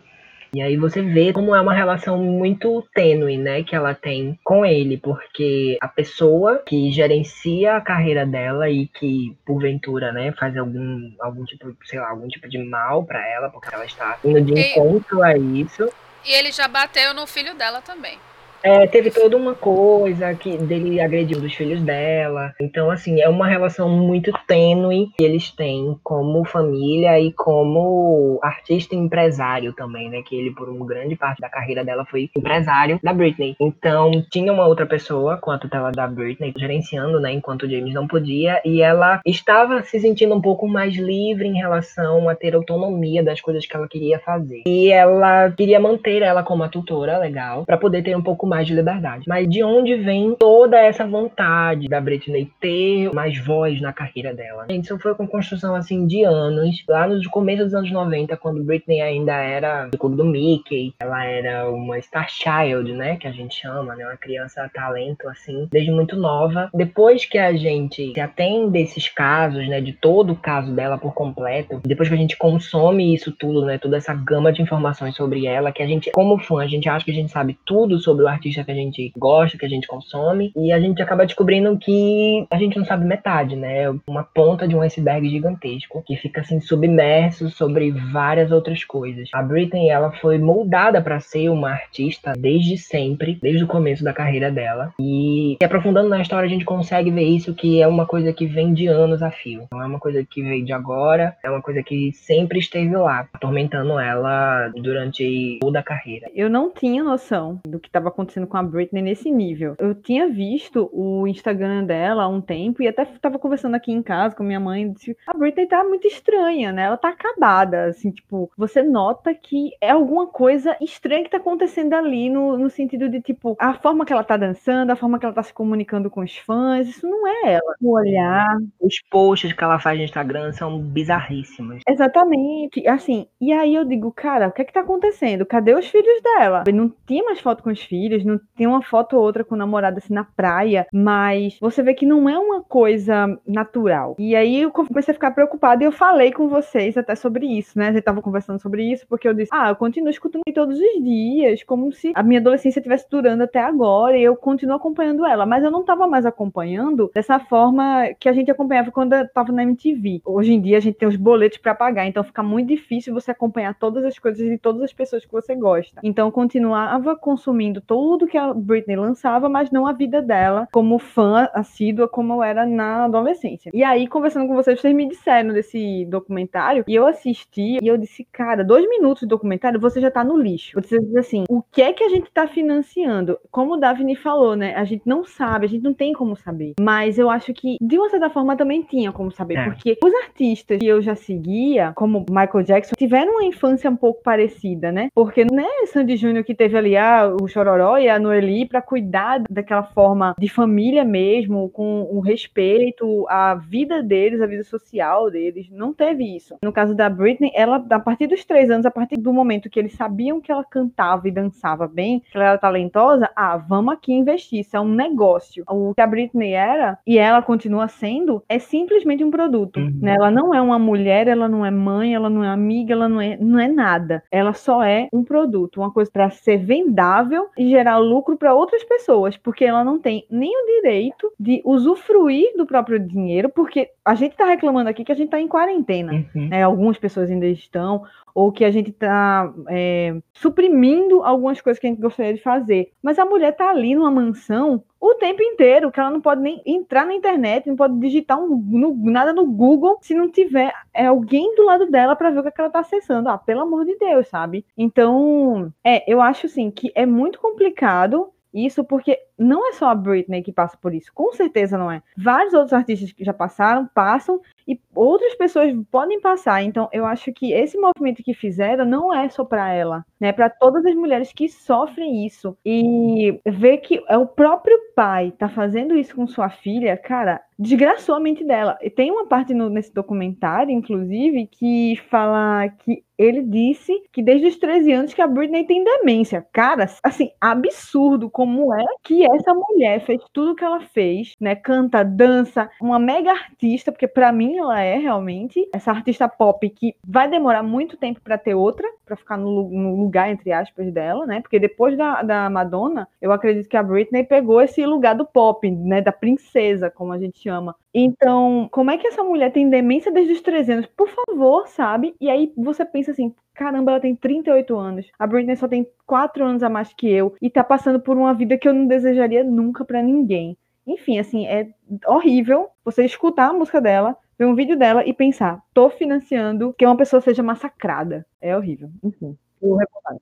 E 0.53 0.61
aí 0.61 0.75
você 0.75 1.01
vê 1.01 1.31
como 1.31 1.55
é 1.55 1.61
uma 1.61 1.73
relação 1.73 2.17
muito 2.17 2.85
tênue, 2.93 3.37
né, 3.37 3.63
que 3.63 3.73
ela 3.73 3.93
tem 3.93 4.37
com 4.43 4.65
ele, 4.65 4.97
porque 4.97 5.77
a 5.79 5.87
pessoa 5.87 6.61
que 6.65 6.91
gerencia 6.91 7.77
a 7.77 7.81
carreira 7.81 8.25
dela 8.25 8.69
e 8.69 8.87
que 8.87 9.37
porventura, 9.45 10.11
né, 10.11 10.33
faz 10.37 10.57
algum 10.57 11.09
algum 11.21 11.45
tipo, 11.45 11.73
sei 11.85 11.99
lá, 11.99 12.09
algum 12.09 12.27
tipo 12.27 12.49
de 12.49 12.57
mal 12.57 13.05
para 13.05 13.25
ela, 13.29 13.49
porque 13.49 13.73
ela 13.73 13.85
está 13.85 14.17
indo 14.25 14.41
de 14.41 14.59
encontro 14.59 15.23
a 15.23 15.37
isso. 15.37 15.89
E 16.25 16.33
ele 16.33 16.51
já 16.51 16.67
bateu 16.67 17.13
no 17.13 17.25
filho 17.25 17.55
dela 17.55 17.81
também. 17.81 18.17
É, 18.63 18.85
teve 18.85 19.09
toda 19.09 19.35
uma 19.35 19.55
coisa 19.55 20.33
que 20.35 20.55
dele 20.57 21.01
agredindo 21.01 21.45
os 21.45 21.53
filhos 21.53 21.81
dela. 21.81 22.53
Então, 22.59 22.91
assim, 22.91 23.19
é 23.19 23.27
uma 23.27 23.47
relação 23.47 23.89
muito 23.89 24.31
tênue 24.47 25.09
que 25.17 25.23
eles 25.23 25.49
têm 25.51 25.97
como 26.03 26.45
família 26.45 27.19
e 27.19 27.31
como 27.33 28.39
artista 28.43 28.95
empresário 28.95 29.73
também, 29.73 30.09
né? 30.09 30.21
Que 30.21 30.35
ele, 30.35 30.51
por 30.51 30.69
uma 30.69 30.85
grande 30.85 31.15
parte 31.15 31.39
da 31.39 31.49
carreira 31.49 31.83
dela, 31.83 32.05
foi 32.05 32.29
empresário 32.35 32.99
da 33.03 33.13
Britney. 33.13 33.55
Então, 33.59 34.11
tinha 34.31 34.53
uma 34.53 34.67
outra 34.67 34.85
pessoa 34.85 35.37
com 35.37 35.49
a 35.49 35.57
tutela 35.57 35.91
da 35.91 36.07
Britney 36.07 36.53
gerenciando, 36.55 37.19
né? 37.19 37.31
Enquanto 37.31 37.63
o 37.63 37.69
James 37.69 37.93
não 37.93 38.07
podia. 38.07 38.61
E 38.63 38.81
ela 38.81 39.21
estava 39.25 39.83
se 39.83 39.99
sentindo 39.99 40.35
um 40.35 40.41
pouco 40.41 40.67
mais 40.67 40.95
livre 40.95 41.47
em 41.47 41.57
relação 41.57 42.29
a 42.29 42.35
ter 42.35 42.53
autonomia 42.53 43.23
das 43.23 43.41
coisas 43.41 43.65
que 43.65 43.75
ela 43.75 43.87
queria 43.87 44.19
fazer. 44.19 44.63
E 44.67 44.91
ela 44.91 45.49
queria 45.51 45.79
manter 45.79 46.21
ela 46.21 46.43
como 46.43 46.63
a 46.63 46.69
tutora 46.69 47.17
legal, 47.17 47.65
para 47.65 47.77
poder 47.77 48.03
ter 48.03 48.15
um 48.15 48.21
pouco 48.21 48.50
mais 48.51 48.67
de 48.67 48.75
liberdade. 48.75 49.23
Mas 49.27 49.49
de 49.49 49.63
onde 49.63 49.95
vem 49.95 50.35
toda 50.35 50.77
essa 50.77 51.07
vontade 51.07 51.87
da 51.87 52.01
Britney 52.01 52.51
ter 52.59 53.09
mais 53.13 53.37
voz 53.39 53.79
na 53.79 53.93
carreira 53.93 54.33
dela? 54.33 54.65
Gente, 54.69 54.83
isso 54.83 54.99
foi 54.99 55.15
com 55.15 55.25
construção 55.25 55.73
assim 55.73 56.05
de 56.05 56.23
anos, 56.23 56.83
lá 56.87 57.07
no 57.07 57.21
começo 57.29 57.63
dos 57.63 57.73
anos 57.73 57.89
90, 57.89 58.35
quando 58.35 58.61
Britney 58.61 58.99
ainda 58.99 59.33
era 59.33 59.87
do 59.87 59.97
clube 59.97 60.17
do 60.17 60.25
Mickey, 60.25 60.93
ela 60.99 61.23
era 61.23 61.69
uma 61.69 61.99
star 62.01 62.27
child, 62.29 62.91
né, 62.91 63.15
que 63.15 63.25
a 63.25 63.31
gente 63.31 63.55
chama, 63.55 63.95
né, 63.95 64.05
uma 64.05 64.17
criança 64.17 64.69
talento 64.73 65.29
assim, 65.29 65.69
desde 65.71 65.89
muito 65.89 66.17
nova. 66.17 66.69
Depois 66.73 67.25
que 67.25 67.37
a 67.37 67.53
gente 67.53 68.13
se 68.13 68.19
atende 68.19 68.79
esses 68.79 69.07
casos, 69.07 69.65
né, 69.69 69.79
de 69.79 69.93
todo 69.93 70.33
o 70.33 70.35
caso 70.35 70.73
dela 70.73 70.97
por 70.97 71.13
completo, 71.13 71.79
depois 71.85 72.09
que 72.09 72.15
a 72.15 72.17
gente 72.17 72.35
consome 72.35 73.13
isso 73.15 73.31
tudo, 73.31 73.65
né, 73.65 73.77
toda 73.77 73.95
essa 73.95 74.13
gama 74.13 74.51
de 74.51 74.61
informações 74.61 75.15
sobre 75.15 75.45
ela, 75.45 75.71
que 75.71 75.81
a 75.81 75.87
gente, 75.87 76.11
como 76.11 76.37
fã, 76.37 76.61
a 76.61 76.67
gente 76.67 76.89
acha 76.89 77.05
que 77.05 77.11
a 77.11 77.15
gente 77.15 77.31
sabe 77.31 77.57
tudo 77.65 77.97
sobre 77.97 78.25
o 78.25 78.27
artista 78.27 78.40
artista 78.41 78.63
que 78.63 78.71
a 78.71 78.75
gente 78.75 79.13
gosta, 79.15 79.57
que 79.57 79.65
a 79.65 79.69
gente 79.69 79.87
consome, 79.87 80.51
e 80.55 80.71
a 80.71 80.79
gente 80.79 81.01
acaba 81.01 81.25
descobrindo 81.25 81.77
que 81.77 82.45
a 82.49 82.57
gente 82.57 82.77
não 82.77 82.85
sabe 82.85 83.05
metade, 83.05 83.55
né? 83.55 83.89
Uma 84.07 84.23
ponta 84.23 84.67
de 84.67 84.75
um 84.75 84.81
iceberg 84.81 85.29
gigantesco 85.29 86.03
que 86.05 86.15
fica 86.15 86.41
assim 86.41 86.59
submerso 86.59 87.49
sobre 87.51 87.91
várias 87.91 88.51
outras 88.51 88.83
coisas. 88.83 89.29
A 89.33 89.43
Britney, 89.43 89.89
ela 89.89 90.11
foi 90.11 90.39
moldada 90.39 91.01
para 91.01 91.19
ser 91.19 91.49
uma 91.49 91.69
artista 91.69 92.33
desde 92.37 92.77
sempre, 92.77 93.37
desde 93.41 93.63
o 93.63 93.67
começo 93.67 94.03
da 94.03 94.13
carreira 94.13 94.51
dela. 94.51 94.93
E, 94.99 95.57
e 95.61 95.65
aprofundando 95.65 96.09
na 96.09 96.21
história, 96.21 96.47
a 96.47 96.49
gente 96.51 96.65
consegue 96.65 97.11
ver 97.11 97.23
isso 97.23 97.53
que 97.53 97.81
é 97.81 97.87
uma 97.87 98.05
coisa 98.05 98.33
que 98.33 98.45
vem 98.45 98.73
de 98.73 98.87
anos 98.87 99.21
a 99.21 99.29
fio. 99.29 99.67
Não 99.71 99.81
é 99.81 99.85
uma 99.85 99.99
coisa 99.99 100.25
que 100.27 100.41
veio 100.41 100.65
de 100.65 100.73
agora, 100.73 101.35
é 101.43 101.49
uma 101.49 101.61
coisa 101.61 101.83
que 101.83 102.11
sempre 102.13 102.59
esteve 102.59 102.95
lá, 102.95 103.27
atormentando 103.33 103.99
ela 103.99 104.69
durante 104.75 105.59
toda 105.61 105.79
a 105.79 105.83
carreira. 105.83 106.29
Eu 106.33 106.49
não 106.49 106.71
tinha 106.71 107.03
noção 107.03 107.59
do 107.67 107.79
que 107.79 107.87
estava 107.87 108.07
acontecendo 108.07 108.30
acontecendo 108.31 108.47
com 108.47 108.57
a 108.57 108.63
Britney 108.63 109.01
nesse 109.01 109.29
nível. 109.29 109.75
Eu 109.77 109.93
tinha 109.93 110.27
visto 110.29 110.89
o 110.93 111.27
Instagram 111.27 111.83
dela 111.83 112.23
há 112.23 112.27
um 112.27 112.41
tempo 112.41 112.81
e 112.81 112.87
até 112.87 113.05
tava 113.05 113.37
conversando 113.37 113.75
aqui 113.75 113.91
em 113.91 114.01
casa 114.01 114.35
com 114.35 114.43
minha 114.43 114.59
mãe 114.59 114.91
disse: 114.91 115.17
a 115.27 115.33
Britney 115.33 115.67
tá 115.67 115.83
muito 115.83 116.07
estranha, 116.07 116.71
né? 116.71 116.83
Ela 116.83 116.97
tá 116.97 117.09
acabada. 117.09 117.85
Assim, 117.85 118.11
tipo, 118.11 118.49
você 118.57 118.81
nota 118.81 119.33
que 119.33 119.71
é 119.81 119.91
alguma 119.91 120.27
coisa 120.27 120.75
estranha 120.81 121.23
que 121.23 121.29
tá 121.29 121.37
acontecendo 121.37 121.93
ali 121.93 122.29
no, 122.29 122.57
no 122.57 122.69
sentido 122.69 123.09
de, 123.09 123.21
tipo, 123.21 123.55
a 123.59 123.73
forma 123.73 124.05
que 124.05 124.13
ela 124.13 124.23
tá 124.23 124.37
dançando, 124.37 124.91
a 124.91 124.95
forma 124.95 125.19
que 125.19 125.25
ela 125.25 125.35
tá 125.35 125.43
se 125.43 125.53
comunicando 125.53 126.09
com 126.09 126.21
os 126.21 126.37
fãs, 126.37 126.87
isso 126.87 127.07
não 127.07 127.27
é 127.27 127.53
ela. 127.53 127.75
O 127.81 127.97
olhar. 127.97 128.57
Os 128.79 128.95
posts 129.09 129.53
que 129.53 129.63
ela 129.63 129.79
faz 129.79 129.97
no 129.97 130.05
Instagram 130.05 130.51
são 130.53 130.79
bizarríssimos. 130.79 131.81
Exatamente. 131.87 132.87
Assim, 132.87 133.27
e 133.39 133.51
aí 133.51 133.75
eu 133.75 133.83
digo, 133.83 134.11
cara, 134.11 134.47
o 134.47 134.51
que 134.51 134.61
é 134.61 134.65
que 134.65 134.73
tá 134.73 134.81
acontecendo? 134.81 135.45
Cadê 135.45 135.73
os 135.73 135.87
filhos 135.87 136.21
dela? 136.21 136.63
Não 136.71 136.91
tinha 137.05 137.23
mais 137.23 137.39
foto 137.41 137.63
com 137.63 137.69
os 137.69 137.81
filhos, 137.81 138.20
não 138.25 138.39
tem 138.55 138.67
uma 138.67 138.81
foto 138.81 139.15
ou 139.17 139.23
outra 139.23 139.43
com 139.43 139.55
o 139.55 139.57
namorado 139.57 139.97
assim 139.97 140.13
na 140.13 140.23
praia, 140.23 140.87
mas 140.93 141.57
você 141.59 141.81
vê 141.83 141.93
que 141.93 142.05
não 142.05 142.29
é 142.29 142.37
uma 142.37 142.61
coisa 142.61 143.39
natural. 143.47 144.15
E 144.19 144.35
aí 144.35 144.61
eu 144.61 144.71
comecei 144.71 145.11
a 145.11 145.15
ficar 145.15 145.31
preocupada 145.31 145.83
e 145.83 145.87
eu 145.87 145.91
falei 145.91 146.31
com 146.31 146.47
vocês 146.47 146.97
até 146.97 147.15
sobre 147.15 147.45
isso, 147.45 147.77
né? 147.77 147.89
A 147.89 147.91
gente 147.91 148.03
tava 148.03 148.21
conversando 148.21 148.61
sobre 148.61 148.83
isso 148.83 149.05
porque 149.07 149.27
eu 149.27 149.33
disse: 149.33 149.51
"Ah, 149.53 149.69
eu 149.69 149.75
continuo 149.75 150.09
escutando 150.09 150.43
todos 150.53 150.77
os 150.79 151.03
dias, 151.03 151.63
como 151.63 151.91
se 151.91 152.11
a 152.15 152.23
minha 152.23 152.39
adolescência 152.39 152.79
estivesse 152.79 153.07
durando 153.09 153.43
até 153.43 153.59
agora 153.59 154.17
e 154.17 154.23
eu 154.23 154.35
continuo 154.35 154.75
acompanhando 154.75 155.25
ela, 155.25 155.45
mas 155.45 155.63
eu 155.63 155.71
não 155.71 155.83
tava 155.83 156.07
mais 156.07 156.25
acompanhando 156.25 157.09
dessa 157.13 157.39
forma 157.39 158.13
que 158.19 158.29
a 158.29 158.33
gente 158.33 158.51
acompanhava 158.51 158.91
quando 158.91 159.13
eu 159.13 159.27
tava 159.29 159.51
na 159.51 159.63
MTV. 159.63 160.21
Hoje 160.25 160.53
em 160.53 160.61
dia 160.61 160.77
a 160.77 160.79
gente 160.79 160.97
tem 160.97 161.07
os 161.07 161.15
boletos 161.15 161.57
para 161.57 161.75
pagar, 161.75 162.05
então 162.05 162.23
fica 162.23 162.43
muito 162.43 162.67
difícil 162.67 163.13
você 163.13 163.31
acompanhar 163.31 163.73
todas 163.75 164.03
as 164.03 164.17
coisas 164.19 164.47
de 164.47 164.57
todas 164.57 164.81
as 164.81 164.93
pessoas 164.93 165.25
que 165.25 165.31
você 165.31 165.55
gosta. 165.55 165.99
Então 166.03 166.27
eu 166.27 166.31
continuava 166.31 167.15
consumindo 167.15 167.81
todo 167.81 168.00
tudo 168.01 168.25
que 168.25 168.35
a 168.35 168.51
Britney 168.51 168.95
lançava, 168.95 169.47
mas 169.47 169.69
não 169.69 169.85
a 169.85 169.93
vida 169.93 170.23
dela 170.23 170.67
como 170.71 170.97
fã 170.97 171.47
assídua 171.53 172.07
como 172.07 172.33
eu 172.33 172.41
era 172.41 172.65
na 172.65 173.05
adolescência. 173.05 173.69
E 173.71 173.83
aí, 173.83 174.07
conversando 174.07 174.47
com 174.47 174.55
vocês, 174.55 174.81
vocês 174.81 174.95
me 174.95 175.07
disseram 175.07 175.53
desse 175.53 176.03
documentário 176.05 176.83
e 176.87 176.95
eu 176.95 177.05
assisti 177.05 177.77
e 177.79 177.87
eu 177.87 177.99
disse, 177.99 178.27
cara, 178.31 178.63
dois 178.63 178.89
minutos 178.89 179.21
de 179.21 179.27
documentário, 179.27 179.79
você 179.79 180.01
já 180.01 180.09
tá 180.09 180.23
no 180.23 180.35
lixo. 180.35 180.81
Você 180.81 180.97
diz 180.97 181.15
assim, 181.15 181.43
o 181.47 181.61
que 181.61 181.79
é 181.83 181.93
que 181.93 182.03
a 182.03 182.09
gente 182.09 182.31
tá 182.31 182.47
financiando? 182.47 183.37
Como 183.51 183.75
o 183.75 183.77
Daphne 183.77 184.15
falou, 184.15 184.55
né? 184.55 184.73
A 184.73 184.83
gente 184.83 185.03
não 185.05 185.23
sabe, 185.23 185.67
a 185.67 185.69
gente 185.69 185.83
não 185.83 185.93
tem 185.93 186.11
como 186.11 186.35
saber. 186.35 186.73
Mas 186.79 187.19
eu 187.19 187.29
acho 187.29 187.53
que, 187.53 187.77
de 187.79 187.99
uma 187.99 188.09
certa 188.09 188.31
forma, 188.31 188.57
também 188.57 188.81
tinha 188.81 189.11
como 189.11 189.31
saber. 189.31 189.59
É. 189.59 189.65
Porque 189.65 189.99
os 190.03 190.13
artistas 190.25 190.79
que 190.79 190.87
eu 190.87 191.03
já 191.03 191.13
seguia, 191.13 191.93
como 191.95 192.25
Michael 192.27 192.63
Jackson, 192.63 192.95
tiveram 192.97 193.33
uma 193.33 193.45
infância 193.45 193.91
um 193.91 193.95
pouco 193.95 194.23
parecida, 194.23 194.91
né? 194.91 195.09
Porque 195.13 195.45
não 195.45 195.59
é 195.59 195.85
Sandy 195.85 196.17
Júnior 196.17 196.43
que 196.43 196.55
teve 196.55 196.75
ali 196.75 196.97
ah, 196.97 197.31
o 197.39 197.47
Chororó 197.47 197.90
e 197.99 198.09
a 198.09 198.19
Noeli 198.19 198.65
para 198.65 198.81
cuidar 198.81 199.41
daquela 199.49 199.83
forma 199.83 200.35
de 200.37 200.47
família 200.47 201.03
mesmo, 201.03 201.69
com 201.69 202.07
o 202.11 202.19
respeito 202.19 203.25
à 203.29 203.55
vida 203.55 204.01
deles, 204.01 204.41
à 204.41 204.47
vida 204.47 204.63
social 204.63 205.29
deles. 205.29 205.69
Não 205.71 205.93
teve 205.93 206.35
isso. 206.35 206.55
No 206.63 206.73
caso 206.73 206.95
da 206.95 207.09
Britney, 207.09 207.51
ela, 207.55 207.83
a 207.89 207.99
partir 207.99 208.27
dos 208.27 208.45
três 208.45 208.69
anos, 208.69 208.85
a 208.85 208.91
partir 208.91 209.17
do 209.17 209.33
momento 209.33 209.69
que 209.69 209.79
eles 209.79 209.93
sabiam 209.93 210.41
que 210.41 210.51
ela 210.51 210.63
cantava 210.63 211.27
e 211.27 211.31
dançava 211.31 211.87
bem, 211.87 212.21
que 212.31 212.37
ela 212.37 212.49
era 212.49 212.57
talentosa, 212.57 213.29
ah, 213.35 213.57
vamos 213.57 213.93
aqui 213.93 214.13
investir. 214.13 214.61
Isso 214.61 214.75
é 214.75 214.79
um 214.79 214.87
negócio. 214.87 215.63
O 215.69 215.93
que 215.93 216.01
a 216.01 216.07
Britney 216.07 216.53
era, 216.53 216.97
e 217.05 217.17
ela 217.17 217.41
continua 217.41 217.87
sendo, 217.87 218.43
é 218.47 218.59
simplesmente 218.59 219.23
um 219.23 219.31
produto. 219.31 219.79
Uhum. 219.79 219.99
Né? 220.01 220.15
Ela 220.15 220.31
não 220.31 220.53
é 220.53 220.61
uma 220.61 220.79
mulher, 220.79 221.27
ela 221.27 221.47
não 221.47 221.65
é 221.65 221.71
mãe, 221.71 222.13
ela 222.13 222.29
não 222.29 222.43
é 222.43 222.49
amiga, 222.49 222.93
ela 222.93 223.09
não 223.09 223.19
é, 223.19 223.37
não 223.37 223.59
é 223.59 223.67
nada. 223.67 224.23
Ela 224.31 224.53
só 224.53 224.83
é 224.83 225.07
um 225.11 225.23
produto, 225.23 225.81
uma 225.81 225.91
coisa 225.91 226.09
para 226.11 226.29
ser 226.29 226.57
vendável 226.57 227.47
e 227.57 227.69
gerar 227.69 227.80
lucro 227.97 228.37
para 228.37 228.53
outras 228.53 228.83
pessoas, 228.83 229.37
porque 229.37 229.65
ela 229.65 229.83
não 229.83 229.99
tem 229.99 230.25
nem 230.29 230.49
o 230.49 230.81
direito 230.81 231.31
de 231.39 231.61
usufruir 231.65 232.55
do 232.55 232.65
próprio 232.65 232.99
dinheiro, 232.99 233.49
porque 233.49 233.89
a 234.03 234.15
gente 234.15 234.31
está 234.31 234.45
reclamando 234.45 234.89
aqui 234.89 235.03
que 235.03 235.11
a 235.11 235.15
gente 235.15 235.27
está 235.27 235.39
em 235.39 235.47
quarentena. 235.47 236.25
Uhum. 236.35 236.49
Né? 236.49 236.63
Algumas 236.63 236.97
pessoas 236.97 237.29
ainda 237.29 237.47
estão, 237.47 238.03
ou 238.33 238.51
que 238.51 238.65
a 238.65 238.71
gente 238.71 238.89
está 238.89 239.53
é, 239.69 240.15
suprimindo 240.33 241.23
algumas 241.23 241.61
coisas 241.61 241.79
que 241.79 241.87
a 241.87 241.89
gente 241.89 242.01
gostaria 242.01 242.33
de 242.33 242.41
fazer. 242.41 242.91
Mas 243.01 243.19
a 243.19 243.25
mulher 243.25 243.51
está 243.51 243.69
ali 243.69 243.95
numa 243.95 244.11
mansão 244.11 244.83
o 245.01 245.15
tempo 245.15 245.41
inteiro, 245.41 245.91
que 245.91 245.99
ela 245.99 246.11
não 246.11 246.21
pode 246.21 246.41
nem 246.41 246.61
entrar 246.63 247.07
na 247.07 247.15
internet, 247.15 247.67
não 247.67 247.75
pode 247.75 247.99
digitar 247.99 248.39
um, 248.39 248.55
no, 248.55 248.93
nada 249.11 249.33
no 249.33 249.47
Google 249.47 249.97
se 249.99 250.13
não 250.13 250.29
tiver 250.29 250.71
é, 250.93 251.07
alguém 251.07 251.55
do 251.55 251.65
lado 251.65 251.89
dela 251.89 252.15
para 252.15 252.29
ver 252.29 252.39
o 252.39 252.41
que, 252.43 252.49
é 252.49 252.51
que 252.51 252.61
ela 252.61 252.67
está 252.67 252.81
acessando. 252.81 253.27
Ah, 253.27 253.37
pelo 253.37 253.61
amor 253.61 253.83
de 253.83 253.97
Deus, 253.97 254.27
sabe? 254.27 254.63
Então, 254.77 255.73
é, 255.83 256.03
eu 256.11 256.21
acho 256.21 256.45
assim 256.45 256.69
que 256.69 256.91
é 256.93 257.05
muito 257.05 257.39
complicado 257.39 258.31
isso 258.53 258.83
porque 258.83 259.17
não 259.41 259.67
é 259.67 259.73
só 259.73 259.89
a 259.89 259.95
Britney 259.95 260.41
que 260.43 260.51
passa 260.51 260.77
por 260.77 260.93
isso, 260.93 261.11
com 261.13 261.31
certeza 261.33 261.77
não 261.77 261.91
é. 261.91 262.01
Vários 262.17 262.53
outros 262.53 262.73
artistas 262.73 263.11
que 263.11 263.23
já 263.23 263.33
passaram, 263.33 263.89
passam 263.93 264.39
e 264.67 264.79
outras 264.95 265.33
pessoas 265.35 265.73
podem 265.89 266.21
passar. 266.21 266.61
Então, 266.63 266.87
eu 266.91 267.05
acho 267.05 267.33
que 267.33 267.51
esse 267.51 267.77
movimento 267.77 268.23
que 268.23 268.33
fizeram 268.33 268.85
não 268.85 269.13
é 269.13 269.27
só 269.29 269.43
para 269.43 269.73
ela, 269.73 270.05
né? 270.19 270.31
Para 270.31 270.49
todas 270.49 270.85
as 270.85 270.95
mulheres 270.95 271.33
que 271.33 271.49
sofrem 271.49 272.25
isso 272.25 272.55
e 272.65 273.39
ver 273.45 273.77
que 273.77 274.01
é 274.07 274.17
o 274.17 274.27
próprio 274.27 274.77
pai 274.95 275.31
tá 275.31 275.49
fazendo 275.49 275.97
isso 275.97 276.15
com 276.15 276.27
sua 276.27 276.49
filha, 276.49 276.95
cara, 276.95 277.41
desgraçou 277.57 278.15
a 278.15 278.19
mente 278.19 278.43
dela. 278.43 278.77
E 278.81 278.89
tem 278.89 279.11
uma 279.11 279.27
parte 279.27 279.53
no, 279.53 279.69
nesse 279.69 279.93
documentário, 279.93 280.71
inclusive, 280.71 281.47
que 281.47 281.95
fala 282.09 282.69
que 282.69 283.03
ele 283.17 283.43
disse 283.43 283.93
que 284.11 284.23
desde 284.23 284.47
os 284.47 284.57
13 284.57 284.91
anos 284.91 285.13
que 285.13 285.21
a 285.21 285.27
Britney 285.27 285.65
tem 285.65 285.83
demência. 285.83 286.45
Cara, 286.51 286.87
assim, 287.03 287.29
absurdo 287.39 288.29
como 288.29 288.73
é 288.73 288.83
que 289.03 289.23
essa 289.35 289.53
mulher 289.53 290.01
fez 290.05 290.21
tudo 290.33 290.55
que 290.55 290.63
ela 290.63 290.81
fez, 290.81 291.35
né? 291.39 291.55
Canta, 291.55 292.03
dança, 292.03 292.69
uma 292.81 292.99
mega 292.99 293.31
artista, 293.31 293.91
porque 293.91 294.07
para 294.07 294.31
mim 294.31 294.57
ela 294.57 294.81
é 294.81 294.97
realmente 294.97 295.67
essa 295.73 295.91
artista 295.91 296.27
pop 296.27 296.69
que 296.69 296.95
vai 297.03 297.29
demorar 297.29 297.63
muito 297.63 297.97
tempo 297.97 298.21
para 298.21 298.37
ter 298.37 298.55
outra, 298.55 298.87
para 299.05 299.15
ficar 299.15 299.37
no, 299.37 299.69
no, 299.69 299.95
lugar, 299.95 300.29
entre 300.29 300.51
aspas, 300.51 300.91
dela, 300.91 301.25
né? 301.25 301.41
Porque 301.41 301.59
depois 301.59 301.97
da, 301.97 302.21
da 302.21 302.49
Madonna, 302.49 303.07
eu 303.21 303.31
acredito 303.31 303.67
que 303.67 303.77
a 303.77 303.83
Britney 303.83 304.23
pegou 304.23 304.61
esse 304.61 304.85
lugar 304.85 305.15
do 305.15 305.25
pop, 305.25 305.69
né? 305.69 306.01
Da 306.01 306.11
princesa, 306.11 306.89
como 306.89 307.11
a 307.11 307.19
gente 307.19 307.39
chama. 307.39 307.75
Então, 307.93 308.69
como 308.71 308.89
é 308.89 308.97
que 308.97 309.07
essa 309.07 309.23
mulher 309.23 309.51
tem 309.51 309.69
demência 309.69 310.11
desde 310.11 310.33
os 310.33 310.41
300? 310.41 310.85
Por 310.87 311.09
favor, 311.09 311.67
sabe? 311.67 312.15
E 312.21 312.29
aí 312.29 312.53
você 312.55 312.85
pensa 312.85 313.11
assim, 313.11 313.33
caramba, 313.53 313.91
ela 313.91 313.99
tem 313.99 314.15
38 314.15 314.75
anos. 314.77 315.07
A 315.17 315.27
Britney 315.27 315.55
só 315.55 315.67
tem 315.67 315.87
4 316.05 316.43
anos 316.43 316.63
a 316.63 316.69
mais 316.69 316.93
que 316.93 317.09
eu 317.09 317.35
e 317.41 317.49
tá 317.49 317.63
passando 317.63 317.99
por 317.99 318.17
uma 318.17 318.33
vida 318.33 318.57
que 318.57 318.67
eu 318.67 318.73
não 318.73 318.87
desejaria 318.87 319.43
nunca 319.43 319.85
para 319.85 320.01
ninguém. 320.01 320.57
Enfim, 320.85 321.19
assim, 321.19 321.45
é 321.47 321.69
horrível 322.07 322.69
você 322.83 323.05
escutar 323.05 323.49
a 323.49 323.53
música 323.53 323.79
dela, 323.79 324.17
ver 324.37 324.45
um 324.45 324.55
vídeo 324.55 324.77
dela 324.77 325.05
e 325.05 325.13
pensar, 325.13 325.61
tô 325.73 325.89
financiando 325.89 326.73
que 326.73 326.85
uma 326.85 326.97
pessoa 326.97 327.21
seja 327.21 327.43
massacrada. 327.43 328.25
É 328.41 328.57
horrível. 328.57 328.89
Enfim, 329.03 329.37
eu 329.61 329.75
recomendo. 329.75 330.21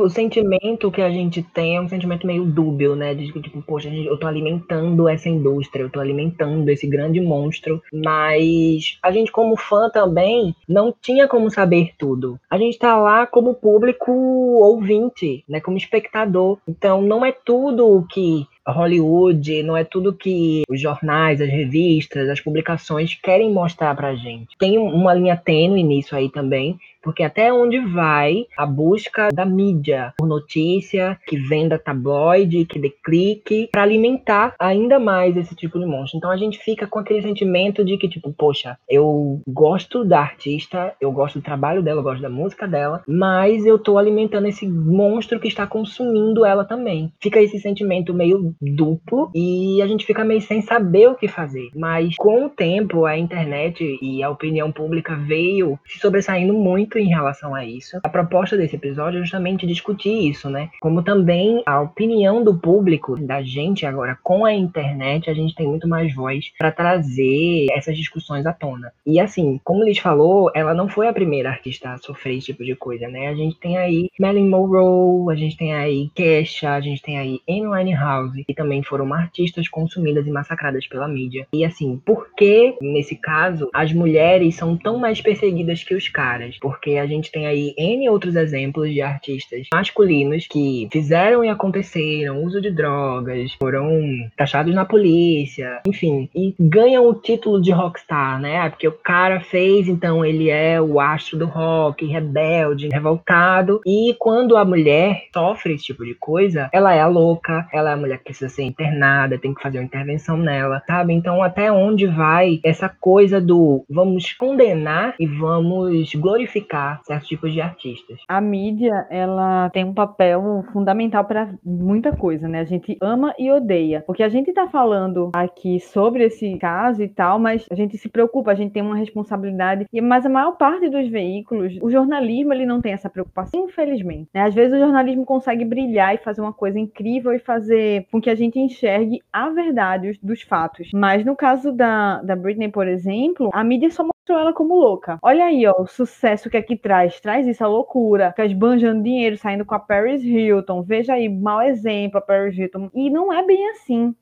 O 0.00 0.08
sentimento 0.08 0.90
que 0.90 1.02
a 1.02 1.10
gente 1.10 1.42
tem 1.42 1.76
é 1.76 1.80
um 1.80 1.88
sentimento 1.88 2.26
meio 2.26 2.44
dúbio, 2.44 2.94
né? 2.94 3.14
De 3.14 3.32
tipo, 3.32 3.62
poxa, 3.62 3.88
eu 3.88 4.18
tô 4.18 4.26
alimentando 4.26 5.08
essa 5.08 5.28
indústria, 5.28 5.82
eu 5.82 5.90
tô 5.90 6.00
alimentando 6.00 6.68
esse 6.68 6.86
grande 6.86 7.20
monstro, 7.20 7.82
mas 7.92 8.98
a 9.02 9.10
gente, 9.10 9.30
como 9.30 9.56
fã 9.56 9.90
também, 9.90 10.54
não 10.68 10.94
tinha 11.00 11.28
como 11.28 11.50
saber 11.50 11.92
tudo. 11.98 12.38
A 12.50 12.58
gente 12.58 12.78
tá 12.78 12.96
lá 12.96 13.26
como 13.26 13.54
público 13.54 14.12
ouvinte, 14.12 15.44
né? 15.48 15.60
Como 15.60 15.76
espectador. 15.76 16.58
Então, 16.66 17.02
não 17.02 17.24
é 17.24 17.32
tudo 17.32 18.06
que 18.10 18.46
Hollywood, 18.66 19.62
não 19.62 19.76
é 19.76 19.84
tudo 19.84 20.12
que 20.12 20.62
os 20.68 20.80
jornais, 20.80 21.40
as 21.40 21.48
revistas, 21.48 22.28
as 22.28 22.40
publicações 22.40 23.14
querem 23.14 23.52
mostrar 23.52 23.94
pra 23.94 24.14
gente. 24.14 24.56
Tem 24.58 24.78
uma 24.78 25.14
linha 25.14 25.36
tênue 25.36 25.82
nisso 25.82 26.14
aí 26.14 26.30
também, 26.30 26.78
porque 27.02 27.22
até 27.22 27.52
onde 27.52 27.80
vai 27.80 28.46
a 28.56 28.64
busca 28.64 29.30
da 29.32 29.44
mídia 29.44 30.14
por 30.16 30.26
notícia 30.26 31.18
que 31.26 31.36
venda 31.36 31.78
tabloide, 31.78 32.64
que 32.64 32.78
dê 32.78 32.90
clique, 32.90 33.68
para 33.72 33.82
alimentar 33.82 34.54
ainda 34.58 34.98
mais 34.98 35.36
esse 35.36 35.54
tipo 35.56 35.78
de 35.78 35.86
monstro. 35.86 36.18
Então 36.18 36.30
a 36.30 36.36
gente 36.36 36.58
fica 36.58 36.86
com 36.86 36.98
aquele 36.98 37.22
sentimento 37.22 37.84
de 37.84 37.98
que, 37.98 38.08
tipo, 38.08 38.32
poxa, 38.32 38.78
eu 38.88 39.40
gosto 39.48 40.04
da 40.04 40.20
artista, 40.20 40.94
eu 41.00 41.10
gosto 41.10 41.40
do 41.40 41.44
trabalho 41.44 41.82
dela, 41.82 42.00
eu 42.00 42.04
gosto 42.04 42.22
da 42.22 42.30
música 42.30 42.68
dela, 42.68 43.02
mas 43.06 43.66
eu 43.66 43.78
tô 43.78 43.98
alimentando 43.98 44.46
esse 44.46 44.66
monstro 44.68 45.40
que 45.40 45.48
está 45.48 45.66
consumindo 45.66 46.44
ela 46.44 46.64
também. 46.64 47.12
Fica 47.20 47.40
esse 47.40 47.58
sentimento 47.58 48.14
meio 48.14 48.51
duplo 48.60 49.30
e 49.34 49.80
a 49.82 49.86
gente 49.86 50.06
fica 50.06 50.24
meio 50.24 50.40
sem 50.40 50.62
saber 50.62 51.08
o 51.08 51.14
que 51.14 51.28
fazer. 51.28 51.70
Mas 51.74 52.16
com 52.16 52.46
o 52.46 52.48
tempo, 52.48 53.04
a 53.04 53.16
internet 53.16 53.98
e 54.00 54.22
a 54.22 54.30
opinião 54.30 54.70
pública 54.72 55.14
veio 55.16 55.78
se 55.86 55.98
sobressaindo 55.98 56.52
muito 56.54 56.98
em 56.98 57.08
relação 57.08 57.54
a 57.54 57.64
isso. 57.64 57.98
A 58.02 58.08
proposta 58.08 58.56
desse 58.56 58.76
episódio 58.76 59.18
é 59.18 59.22
justamente 59.22 59.66
discutir 59.66 60.28
isso, 60.28 60.48
né? 60.48 60.70
Como 60.80 61.02
também 61.02 61.62
a 61.66 61.80
opinião 61.80 62.42
do 62.42 62.54
público, 62.54 63.16
da 63.16 63.42
gente 63.42 63.86
agora 63.86 64.18
com 64.22 64.44
a 64.44 64.52
internet, 64.52 65.28
a 65.28 65.34
gente 65.34 65.54
tem 65.54 65.66
muito 65.66 65.88
mais 65.88 66.14
voz 66.14 66.52
para 66.58 66.72
trazer 66.72 67.66
essas 67.72 67.96
discussões 67.96 68.46
à 68.46 68.52
tona. 68.52 68.92
E 69.06 69.20
assim, 69.20 69.60
como 69.64 69.84
Liz 69.84 69.98
falou, 69.98 70.50
ela 70.54 70.74
não 70.74 70.88
foi 70.88 71.08
a 71.08 71.12
primeira 71.12 71.50
artista 71.50 71.90
a 71.90 71.98
sofrer 71.98 72.36
esse 72.36 72.46
tipo 72.46 72.64
de 72.64 72.74
coisa, 72.74 73.08
né? 73.08 73.28
A 73.28 73.34
gente 73.34 73.58
tem 73.58 73.76
aí 73.76 74.08
Marilyn 74.18 74.48
Monroe, 74.48 75.32
a 75.32 75.36
gente 75.36 75.56
tem 75.56 75.74
aí 75.74 76.10
Kesha, 76.14 76.72
a 76.72 76.80
gente 76.80 77.02
tem 77.02 77.18
aí 77.18 77.40
Amy 77.48 77.66
Winehouse, 77.66 78.41
que 78.44 78.54
também 78.54 78.82
foram 78.82 79.12
artistas 79.12 79.68
consumidas 79.68 80.26
e 80.26 80.30
massacradas 80.30 80.86
pela 80.86 81.08
mídia. 81.08 81.46
E 81.52 81.64
assim, 81.64 82.00
por 82.04 82.28
que 82.36 82.76
nesse 82.80 83.16
caso 83.16 83.68
as 83.72 83.92
mulheres 83.92 84.56
são 84.56 84.76
tão 84.76 84.98
mais 84.98 85.20
perseguidas 85.20 85.82
que 85.82 85.94
os 85.94 86.08
caras? 86.08 86.58
Porque 86.58 86.82
porque 86.82 86.98
a 86.98 87.06
gente 87.06 87.30
tem 87.30 87.46
aí 87.46 87.74
N 87.78 88.08
outros 88.08 88.34
exemplos 88.34 88.92
de 88.92 89.00
artistas 89.00 89.68
masculinos 89.72 90.48
que 90.48 90.88
fizeram 90.90 91.44
e 91.44 91.48
aconteceram 91.48 92.42
uso 92.42 92.60
de 92.60 92.72
drogas, 92.72 93.52
foram 93.54 93.88
taxados 94.36 94.74
na 94.74 94.84
polícia, 94.84 95.80
enfim, 95.86 96.28
e 96.34 96.54
ganham 96.58 97.06
o 97.06 97.14
título 97.14 97.62
de 97.62 97.70
rockstar, 97.70 98.40
né? 98.40 98.58
Ah, 98.58 98.70
porque 98.70 98.88
o 98.88 98.92
cara 98.92 99.40
fez, 99.40 99.86
então 99.86 100.24
ele 100.24 100.50
é 100.50 100.80
o 100.80 100.98
astro 100.98 101.38
do 101.38 101.46
rock, 101.46 102.04
rebelde, 102.04 102.88
revoltado. 102.88 103.80
E 103.86 104.16
quando 104.18 104.56
a 104.56 104.64
mulher 104.64 105.26
sofre 105.32 105.74
esse 105.74 105.84
tipo 105.84 106.04
de 106.04 106.14
coisa, 106.14 106.68
ela 106.72 106.92
é 106.92 107.00
a 107.00 107.06
louca, 107.06 107.68
ela 107.72 107.90
é 107.90 107.92
a 107.92 107.96
mulher 107.96 108.18
que 108.24 108.31
precisa 108.32 108.48
ser 108.48 108.62
internada, 108.62 109.38
tem 109.38 109.54
que 109.54 109.62
fazer 109.62 109.78
uma 109.78 109.84
intervenção 109.84 110.36
nela, 110.36 110.82
sabe? 110.86 111.12
Então, 111.12 111.42
até 111.42 111.70
onde 111.70 112.06
vai 112.06 112.60
essa 112.64 112.88
coisa 112.88 113.40
do 113.40 113.84
vamos 113.88 114.32
condenar 114.32 115.14
e 115.20 115.26
vamos 115.26 116.14
glorificar 116.14 117.00
certos 117.04 117.28
tipos 117.28 117.52
de 117.52 117.60
artistas. 117.60 118.20
A 118.26 118.40
mídia, 118.40 119.06
ela 119.10 119.70
tem 119.70 119.84
um 119.84 119.94
papel 119.94 120.64
fundamental 120.72 121.24
para 121.24 121.54
muita 121.64 122.12
coisa, 122.16 122.48
né? 122.48 122.60
A 122.60 122.64
gente 122.64 122.96
ama 123.00 123.34
e 123.38 123.50
odeia. 123.50 124.02
Porque 124.06 124.22
a 124.22 124.28
gente 124.28 124.52
tá 124.52 124.66
falando 124.66 125.30
aqui 125.34 125.78
sobre 125.80 126.24
esse 126.24 126.56
caso 126.58 127.02
e 127.02 127.08
tal, 127.08 127.38
mas 127.38 127.66
a 127.70 127.74
gente 127.74 127.98
se 127.98 128.08
preocupa, 128.08 128.50
a 128.50 128.54
gente 128.54 128.72
tem 128.72 128.82
uma 128.82 128.96
responsabilidade. 128.96 129.86
Mas 130.02 130.24
a 130.24 130.30
maior 130.30 130.52
parte 130.52 130.88
dos 130.88 131.08
veículos, 131.08 131.78
o 131.82 131.90
jornalismo, 131.90 132.52
ele 132.52 132.66
não 132.66 132.80
tem 132.80 132.92
essa 132.92 133.10
preocupação, 133.10 133.66
infelizmente. 133.68 134.28
Né? 134.32 134.42
Às 134.42 134.54
vezes 134.54 134.74
o 134.74 134.80
jornalismo 134.80 135.24
consegue 135.24 135.64
brilhar 135.64 136.14
e 136.14 136.18
fazer 136.18 136.40
uma 136.40 136.52
coisa 136.52 136.78
incrível 136.78 137.32
e 137.32 137.38
fazer 137.38 138.06
com 138.10 138.20
que 138.22 138.30
a 138.30 138.34
gente 138.34 138.58
enxergue 138.58 139.20
a 139.32 139.50
verdade 139.50 140.18
dos 140.22 140.42
fatos. 140.42 140.90
Mas 140.94 141.24
no 141.24 141.36
caso 141.36 141.72
da, 141.72 142.22
da 142.22 142.34
Britney, 142.34 142.70
por 142.70 142.88
exemplo, 142.88 143.50
a 143.52 143.62
mídia 143.62 143.90
só 143.90 144.02
mostrou 144.02 144.38
ela 144.38 144.52
como 144.52 144.74
louca. 144.74 145.18
Olha 145.22 145.44
aí, 145.44 145.66
ó, 145.66 145.82
o 145.82 145.86
sucesso 145.86 146.48
que 146.48 146.56
aqui 146.56 146.76
traz. 146.76 147.20
Traz 147.20 147.46
isso, 147.46 147.62
a 147.62 147.66
loucura. 147.66 148.30
Fica 148.30 148.46
esbanjando 148.46 149.02
dinheiro, 149.02 149.36
saindo 149.36 149.64
com 149.64 149.74
a 149.74 149.80
Paris 149.80 150.22
Hilton. 150.24 150.82
Veja 150.82 151.14
aí, 151.14 151.28
mau 151.28 151.60
exemplo, 151.60 152.18
a 152.18 152.22
Paris 152.22 152.56
Hilton. 152.56 152.88
E 152.94 153.10
não 153.10 153.32
é 153.32 153.44
bem 153.44 153.68
assim 153.70 154.14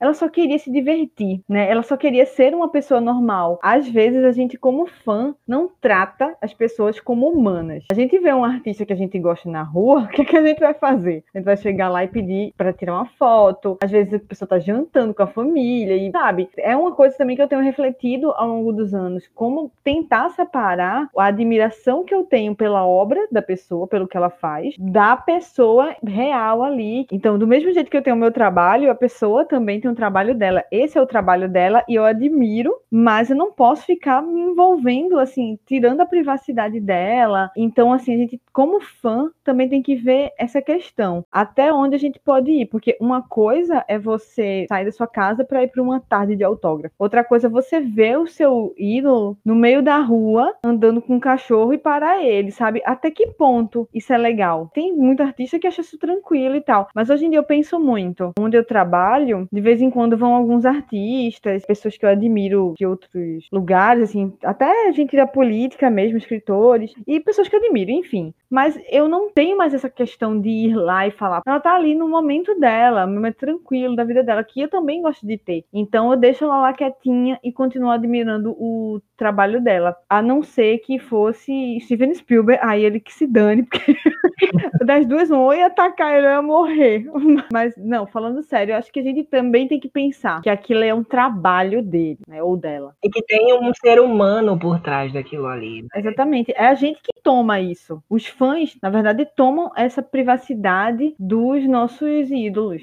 ela 0.00 0.14
só 0.14 0.28
queria 0.28 0.58
se 0.58 0.70
divertir, 0.70 1.40
né? 1.48 1.70
Ela 1.70 1.82
só 1.82 1.96
queria 1.96 2.26
ser 2.26 2.54
uma 2.54 2.68
pessoa 2.68 3.00
normal. 3.00 3.58
Às 3.62 3.88
vezes 3.88 4.24
a 4.24 4.32
gente, 4.32 4.58
como 4.58 4.86
fã, 4.86 5.34
não 5.46 5.70
trata 5.80 6.36
as 6.40 6.52
pessoas 6.52 7.00
como 7.00 7.28
humanas. 7.28 7.84
A 7.90 7.94
gente 7.94 8.18
vê 8.18 8.32
um 8.32 8.44
artista 8.44 8.84
que 8.84 8.92
a 8.92 8.96
gente 8.96 9.18
gosta 9.18 9.48
na 9.48 9.62
rua, 9.62 10.02
o 10.04 10.08
que, 10.08 10.22
é 10.22 10.24
que 10.24 10.36
a 10.36 10.46
gente 10.46 10.60
vai 10.60 10.74
fazer? 10.74 11.24
A 11.34 11.38
gente 11.38 11.44
vai 11.44 11.56
chegar 11.56 11.88
lá 11.88 12.04
e 12.04 12.08
pedir 12.08 12.52
para 12.56 12.72
tirar 12.72 12.94
uma 12.94 13.06
foto. 13.06 13.78
Às 13.82 13.90
vezes 13.90 14.14
a 14.14 14.18
pessoa 14.18 14.48
tá 14.48 14.58
jantando 14.58 15.14
com 15.14 15.22
a 15.22 15.26
família 15.26 15.96
e, 15.96 16.10
sabe? 16.10 16.48
É 16.58 16.76
uma 16.76 16.92
coisa 16.92 17.16
também 17.16 17.36
que 17.36 17.42
eu 17.42 17.48
tenho 17.48 17.62
refletido 17.62 18.30
ao 18.32 18.48
longo 18.48 18.72
dos 18.72 18.94
anos, 18.94 19.28
como 19.34 19.70
tentar 19.82 20.30
separar 20.30 21.08
a 21.16 21.24
admiração 21.26 22.04
que 22.04 22.14
eu 22.14 22.24
tenho 22.24 22.54
pela 22.54 22.86
obra 22.86 23.26
da 23.30 23.40
pessoa, 23.40 23.86
pelo 23.86 24.08
que 24.08 24.16
ela 24.16 24.30
faz, 24.30 24.74
da 24.78 25.16
pessoa 25.16 25.94
real 26.06 26.62
ali. 26.62 27.06
Então, 27.12 27.38
do 27.38 27.46
mesmo 27.46 27.72
jeito 27.72 27.90
que 27.90 27.96
eu 27.96 28.02
tenho 28.02 28.16
o 28.16 28.18
meu 28.18 28.32
trabalho, 28.32 28.90
a 28.90 28.94
pessoa 28.94 29.44
também 29.44 29.80
tem 29.84 29.90
um 29.90 29.94
trabalho 29.94 30.34
dela. 30.34 30.64
Esse 30.72 30.96
é 30.96 31.00
o 31.00 31.06
trabalho 31.06 31.46
dela 31.46 31.84
e 31.86 31.94
eu 31.94 32.04
admiro, 32.04 32.74
mas 32.90 33.28
eu 33.28 33.36
não 33.36 33.52
posso 33.52 33.84
ficar 33.84 34.22
me 34.22 34.40
envolvendo, 34.40 35.18
assim, 35.18 35.58
tirando 35.66 36.00
a 36.00 36.06
privacidade 36.06 36.80
dela. 36.80 37.50
Então, 37.54 37.92
assim, 37.92 38.14
a 38.14 38.16
gente, 38.16 38.40
como 38.50 38.80
fã, 38.80 39.30
também 39.44 39.68
tem 39.68 39.82
que 39.82 39.94
ver 39.94 40.32
essa 40.38 40.62
questão. 40.62 41.24
Até 41.30 41.70
onde 41.72 41.94
a 41.94 41.98
gente 41.98 42.18
pode 42.18 42.50
ir? 42.50 42.66
Porque 42.66 42.96
uma 42.98 43.20
coisa 43.20 43.84
é 43.86 43.98
você 43.98 44.64
sair 44.68 44.86
da 44.86 44.92
sua 44.92 45.06
casa 45.06 45.44
para 45.44 45.62
ir 45.62 45.68
para 45.68 45.82
uma 45.82 46.00
tarde 46.00 46.34
de 46.34 46.42
autógrafo. 46.42 46.94
Outra 46.98 47.22
coisa 47.22 47.46
é 47.46 47.50
você 47.50 47.78
ver 47.80 48.18
o 48.18 48.26
seu 48.26 48.74
ídolo 48.78 49.36
no 49.44 49.54
meio 49.54 49.82
da 49.82 49.98
rua, 49.98 50.54
andando 50.64 51.02
com 51.02 51.16
um 51.16 51.20
cachorro 51.20 51.74
e 51.74 51.78
parar 51.78 52.24
ele, 52.24 52.50
sabe? 52.50 52.80
Até 52.86 53.10
que 53.10 53.26
ponto 53.26 53.86
isso 53.92 54.14
é 54.14 54.16
legal? 54.16 54.70
Tem 54.72 54.94
muito 54.94 55.22
artista 55.22 55.58
que 55.58 55.66
acha 55.66 55.82
isso 55.82 55.98
tranquilo 55.98 56.56
e 56.56 56.62
tal. 56.62 56.88
Mas 56.94 57.10
hoje 57.10 57.26
em 57.26 57.30
dia 57.30 57.38
eu 57.38 57.44
penso 57.44 57.78
muito. 57.78 58.32
Onde 58.38 58.56
eu 58.56 58.64
trabalho, 58.64 59.46
de 59.52 59.60
vez 59.60 59.73
em 59.80 59.90
quando 59.90 60.16
vão 60.16 60.34
alguns 60.34 60.64
artistas, 60.64 61.64
pessoas 61.64 61.96
que 61.96 62.04
eu 62.04 62.10
admiro 62.10 62.74
de 62.76 62.86
outros 62.86 63.46
lugares, 63.52 64.10
assim, 64.10 64.32
até 64.42 64.92
gente 64.92 65.16
da 65.16 65.26
política 65.26 65.90
mesmo, 65.90 66.18
escritores, 66.18 66.92
e 67.06 67.20
pessoas 67.20 67.48
que 67.48 67.56
eu 67.56 67.60
admiro, 67.60 67.90
enfim. 67.90 68.34
Mas 68.50 68.78
eu 68.88 69.08
não 69.08 69.30
tenho 69.30 69.56
mais 69.58 69.74
essa 69.74 69.90
questão 69.90 70.40
de 70.40 70.48
ir 70.48 70.74
lá 70.74 71.06
e 71.06 71.10
falar. 71.10 71.42
Ela 71.46 71.60
tá 71.60 71.74
ali 71.74 71.94
no 71.94 72.08
momento 72.08 72.54
dela, 72.58 73.06
no 73.06 73.14
momento 73.14 73.36
tranquilo 73.36 73.96
da 73.96 74.04
vida 74.04 74.22
dela, 74.22 74.44
que 74.44 74.60
eu 74.60 74.68
também 74.68 75.02
gosto 75.02 75.26
de 75.26 75.36
ter. 75.36 75.64
Então 75.72 76.12
eu 76.12 76.16
deixo 76.16 76.44
ela 76.44 76.60
lá 76.60 76.72
quietinha 76.72 77.38
e 77.42 77.52
continuo 77.52 77.90
admirando 77.90 78.52
o 78.52 79.00
trabalho 79.16 79.60
dela. 79.60 79.96
A 80.08 80.20
não 80.22 80.42
ser 80.42 80.78
que 80.78 80.98
fosse 80.98 81.78
Steven 81.80 82.14
Spielberg, 82.14 82.60
aí 82.64 82.84
ele 82.84 83.00
que 83.00 83.12
se 83.12 83.26
dane, 83.26 83.62
porque 83.62 83.96
das 84.84 85.06
duas, 85.06 85.30
um 85.30 85.40
ou 85.40 85.54
ia 85.54 85.66
atacar 85.66 86.16
ele 86.16 86.26
ou 86.26 86.32
ia 86.32 86.42
morrer. 86.42 87.06
Mas, 87.52 87.74
não, 87.76 88.06
falando 88.06 88.42
sério, 88.42 88.72
eu 88.72 88.76
acho 88.76 88.92
que 88.92 89.00
a 89.00 89.02
gente 89.02 89.24
também 89.24 89.68
tem 89.68 89.80
que 89.80 89.88
pensar 89.88 90.40
que 90.42 90.50
aquilo 90.50 90.82
é 90.82 90.94
um 90.94 91.04
trabalho 91.04 91.82
dele, 91.82 92.18
né? 92.28 92.42
Ou 92.42 92.56
dela. 92.56 92.94
E 93.02 93.08
que 93.08 93.22
tem 93.22 93.54
um 93.54 93.72
ser 93.74 94.00
humano 94.00 94.58
por 94.58 94.80
trás 94.80 95.12
daquilo 95.12 95.46
ali. 95.46 95.82
Né? 95.82 95.88
Exatamente. 95.96 96.52
É 96.56 96.66
a 96.66 96.74
gente 96.74 97.00
que 97.02 97.20
toma 97.22 97.60
isso. 97.60 98.02
Os 98.08 98.26
fãs, 98.26 98.76
na 98.82 98.90
verdade, 98.90 99.26
tomam 99.36 99.70
essa 99.76 100.02
privacidade 100.02 101.14
dos 101.18 101.66
nossos 101.68 102.30
ídolos. 102.30 102.82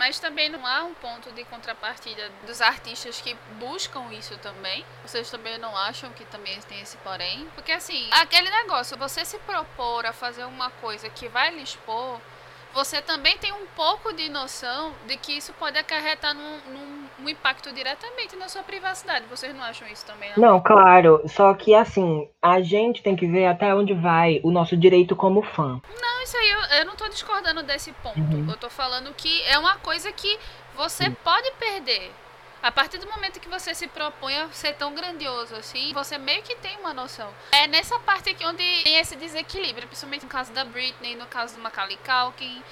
Mas 0.00 0.18
também 0.18 0.48
não 0.48 0.66
há 0.66 0.82
um 0.84 0.94
ponto 0.94 1.30
de 1.32 1.44
contrapartida 1.44 2.30
dos 2.46 2.62
artistas 2.62 3.20
que 3.20 3.36
buscam 3.58 4.10
isso 4.10 4.34
também. 4.38 4.82
Vocês 5.04 5.30
também 5.30 5.58
não 5.58 5.76
acham 5.76 6.10
que 6.14 6.24
também 6.24 6.58
tem 6.62 6.80
esse 6.80 6.96
porém? 6.96 7.46
Porque 7.54 7.70
assim, 7.70 8.08
aquele 8.10 8.48
negócio, 8.48 8.96
você 8.96 9.26
se 9.26 9.38
propor 9.40 10.06
a 10.06 10.12
fazer 10.14 10.44
uma 10.44 10.70
coisa 10.70 11.10
que 11.10 11.28
vai 11.28 11.50
lhe 11.54 11.62
expor, 11.62 12.18
você 12.74 13.02
também 13.02 13.36
tem 13.38 13.52
um 13.52 13.66
pouco 13.76 14.12
de 14.12 14.28
noção 14.28 14.92
de 15.06 15.16
que 15.16 15.32
isso 15.32 15.52
pode 15.54 15.78
acarretar 15.78 16.34
num, 16.34 16.58
num, 16.72 17.04
num, 17.18 17.28
impacto 17.28 17.72
diretamente 17.72 18.36
na 18.36 18.48
sua 18.48 18.62
privacidade. 18.62 19.24
Vocês 19.28 19.54
não 19.54 19.62
acham 19.62 19.88
isso 19.88 20.06
também? 20.06 20.30
Não? 20.36 20.52
não, 20.52 20.60
claro. 20.60 21.20
Só 21.26 21.52
que 21.54 21.74
assim, 21.74 22.28
a 22.40 22.60
gente 22.60 23.02
tem 23.02 23.16
que 23.16 23.26
ver 23.26 23.46
até 23.46 23.74
onde 23.74 23.94
vai 23.94 24.40
o 24.42 24.50
nosso 24.50 24.76
direito 24.76 25.16
como 25.16 25.42
fã. 25.42 25.80
Não, 26.00 26.22
isso 26.22 26.36
aí 26.36 26.50
eu, 26.50 26.60
eu 26.78 26.86
não 26.86 26.96
tô 26.96 27.08
discordando 27.08 27.62
desse 27.62 27.92
ponto. 27.92 28.18
Uhum. 28.18 28.46
Eu 28.48 28.56
tô 28.56 28.70
falando 28.70 29.12
que 29.14 29.42
é 29.44 29.58
uma 29.58 29.76
coisa 29.78 30.12
que 30.12 30.38
você 30.76 31.08
uhum. 31.08 31.16
pode 31.24 31.50
perder. 31.52 32.10
A 32.62 32.70
partir 32.70 32.98
do 32.98 33.08
momento 33.08 33.40
que 33.40 33.48
você 33.48 33.74
se 33.74 33.88
propõe 33.88 34.36
a 34.36 34.48
ser 34.50 34.74
tão 34.74 34.94
grandioso 34.94 35.56
assim, 35.56 35.92
você 35.94 36.18
meio 36.18 36.42
que 36.42 36.54
tem 36.56 36.76
uma 36.78 36.92
noção. 36.92 37.32
É 37.52 37.66
nessa 37.66 37.98
parte 38.00 38.28
aqui 38.28 38.44
onde 38.44 38.62
tem 38.82 38.96
esse 38.96 39.16
desequilíbrio, 39.16 39.88
principalmente 39.88 40.24
no 40.24 40.28
caso 40.28 40.52
da 40.52 40.64
Britney, 40.64 41.16
no 41.16 41.26
caso 41.26 41.54
do 41.54 41.62
Macaulay 41.62 41.98
Culkin, 42.04 42.62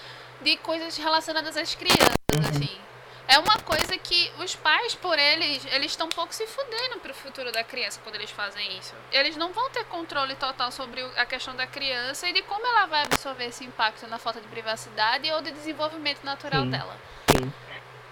de 0.43 0.57
coisas 0.59 0.97
relacionadas 0.99 1.57
às 1.57 1.75
crianças, 1.75 2.15
uhum. 2.35 2.51
assim. 2.51 2.79
É 3.27 3.39
uma 3.39 3.59
coisa 3.59 3.97
que 3.99 4.33
os 4.39 4.55
pais, 4.55 4.95
por 4.95 5.19
eles, 5.19 5.65
eles 5.73 5.91
estão 5.91 6.07
um 6.07 6.11
pouco 6.11 6.35
se 6.35 6.47
fudendo 6.47 6.99
pro 7.01 7.13
futuro 7.13 7.53
da 7.53 7.63
criança 7.63 8.01
quando 8.03 8.15
eles 8.15 8.31
fazem 8.31 8.79
isso. 8.79 8.95
Eles 9.13 9.37
não 9.37 9.53
vão 9.53 9.69
ter 9.71 9.85
controle 9.85 10.35
total 10.35 10.73
sobre 10.73 11.03
a 11.17 11.27
questão 11.27 11.55
da 11.55 11.67
criança 11.67 12.27
e 12.29 12.33
de 12.33 12.43
como 12.43 12.67
ela 12.67 12.87
vai 12.87 13.03
absorver 13.03 13.47
esse 13.47 13.65
impacto 13.65 14.07
na 14.07 14.19
falta 14.19 14.41
de 14.41 14.49
privacidade 14.49 15.31
ou 15.31 15.43
de 15.43 15.51
desenvolvimento 15.51 16.25
natural 16.25 16.63
Sim. 16.63 16.71
dela. 16.71 16.97
Sim. 17.31 17.53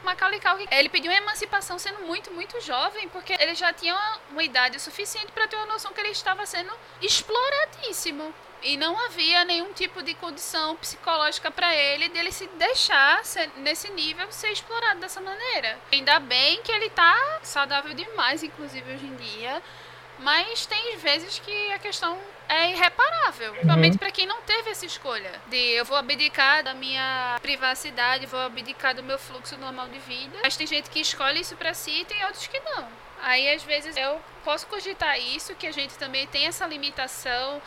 Macaulay 0.07 0.39
Culkin, 0.39 0.69
ele 0.71 0.89
pediu 0.89 1.11
emancipação 1.11 1.81
sendo 1.81 2.07
muito, 2.07 2.33
muito 2.33 2.61
jovem, 2.61 3.09
porque 3.09 3.33
ele 3.33 3.57
já 3.57 3.73
tinha 3.73 3.93
uma, 3.93 4.21
uma 4.31 4.43
idade 4.45 4.79
suficiente 4.81 5.33
para 5.33 5.49
ter 5.49 5.57
uma 5.57 5.67
noção 5.67 5.93
que 5.93 6.01
ele 6.01 6.11
estava 6.11 6.47
sendo 6.47 6.73
exploradíssimo. 7.03 8.33
E 8.63 8.77
não 8.77 8.97
havia 9.05 9.45
nenhum 9.45 9.73
tipo 9.73 10.03
de 10.03 10.15
condição 10.15 10.77
psicológica 10.77 11.51
para 11.51 11.75
ele 11.75 12.09
dele 12.09 12.31
se 12.31 12.47
deixar 12.47 13.25
ser, 13.25 13.51
nesse 13.57 13.91
nível 13.91 14.31
ser 14.31 14.53
explorado 14.53 15.01
dessa 15.01 15.21
maneira. 15.21 15.79
Ainda 15.93 16.21
bem 16.21 16.63
que 16.63 16.71
ele 16.71 16.89
tá 16.91 17.41
saudável 17.43 17.93
demais, 17.93 18.45
inclusive 18.45 18.95
hoje 18.95 19.07
em 19.07 19.17
dia. 19.17 19.61
Mas 20.21 20.67
tem 20.67 20.97
vezes 20.99 21.41
que 21.41 21.73
a 21.73 21.79
questão 21.79 22.17
é 22.49 22.71
irreparável. 22.71 23.53
Principalmente 23.53 23.93
uhum. 23.93 23.99
para 23.99 24.11
quem 24.11 24.27
não 24.27 24.41
teve 24.43 24.71
essa 24.71 24.87
escolha. 24.87 25.41
De 25.49 25.57
eu 25.57 25.85
vou 25.85 25.97
abdicar 25.97 26.63
da 26.63 26.75
minha 26.75 27.39
privacidade, 27.41 28.27
vou 28.27 28.41
abdicar 28.41 28.95
do 28.95 29.03
meu 29.03 29.19
fluxo 29.19 29.57
normal 29.59 29.89
de 29.89 29.99
vida. 29.99 30.39
Mas 30.43 30.57
tem 30.57 30.67
gente 30.67 30.91
que 30.91 31.01
escolhe 31.01 31.41
isso 31.41 31.57
para 31.57 31.75
si 31.75 32.01
e 32.01 32.05
tem 32.05 32.25
outros 32.25 32.47
que 32.47 32.59
não. 32.61 32.89
Aí 33.23 33.49
às 33.53 33.63
vezes 33.63 33.97
eu 33.97 34.21
posso 34.45 34.67
cogitar 34.67 35.19
isso, 35.19 35.55
que 35.55 35.67
a 35.67 35.73
gente 35.73 35.97
também 35.99 36.27
tem 36.27 36.47
essa 36.47 36.67
limitação 36.67 37.61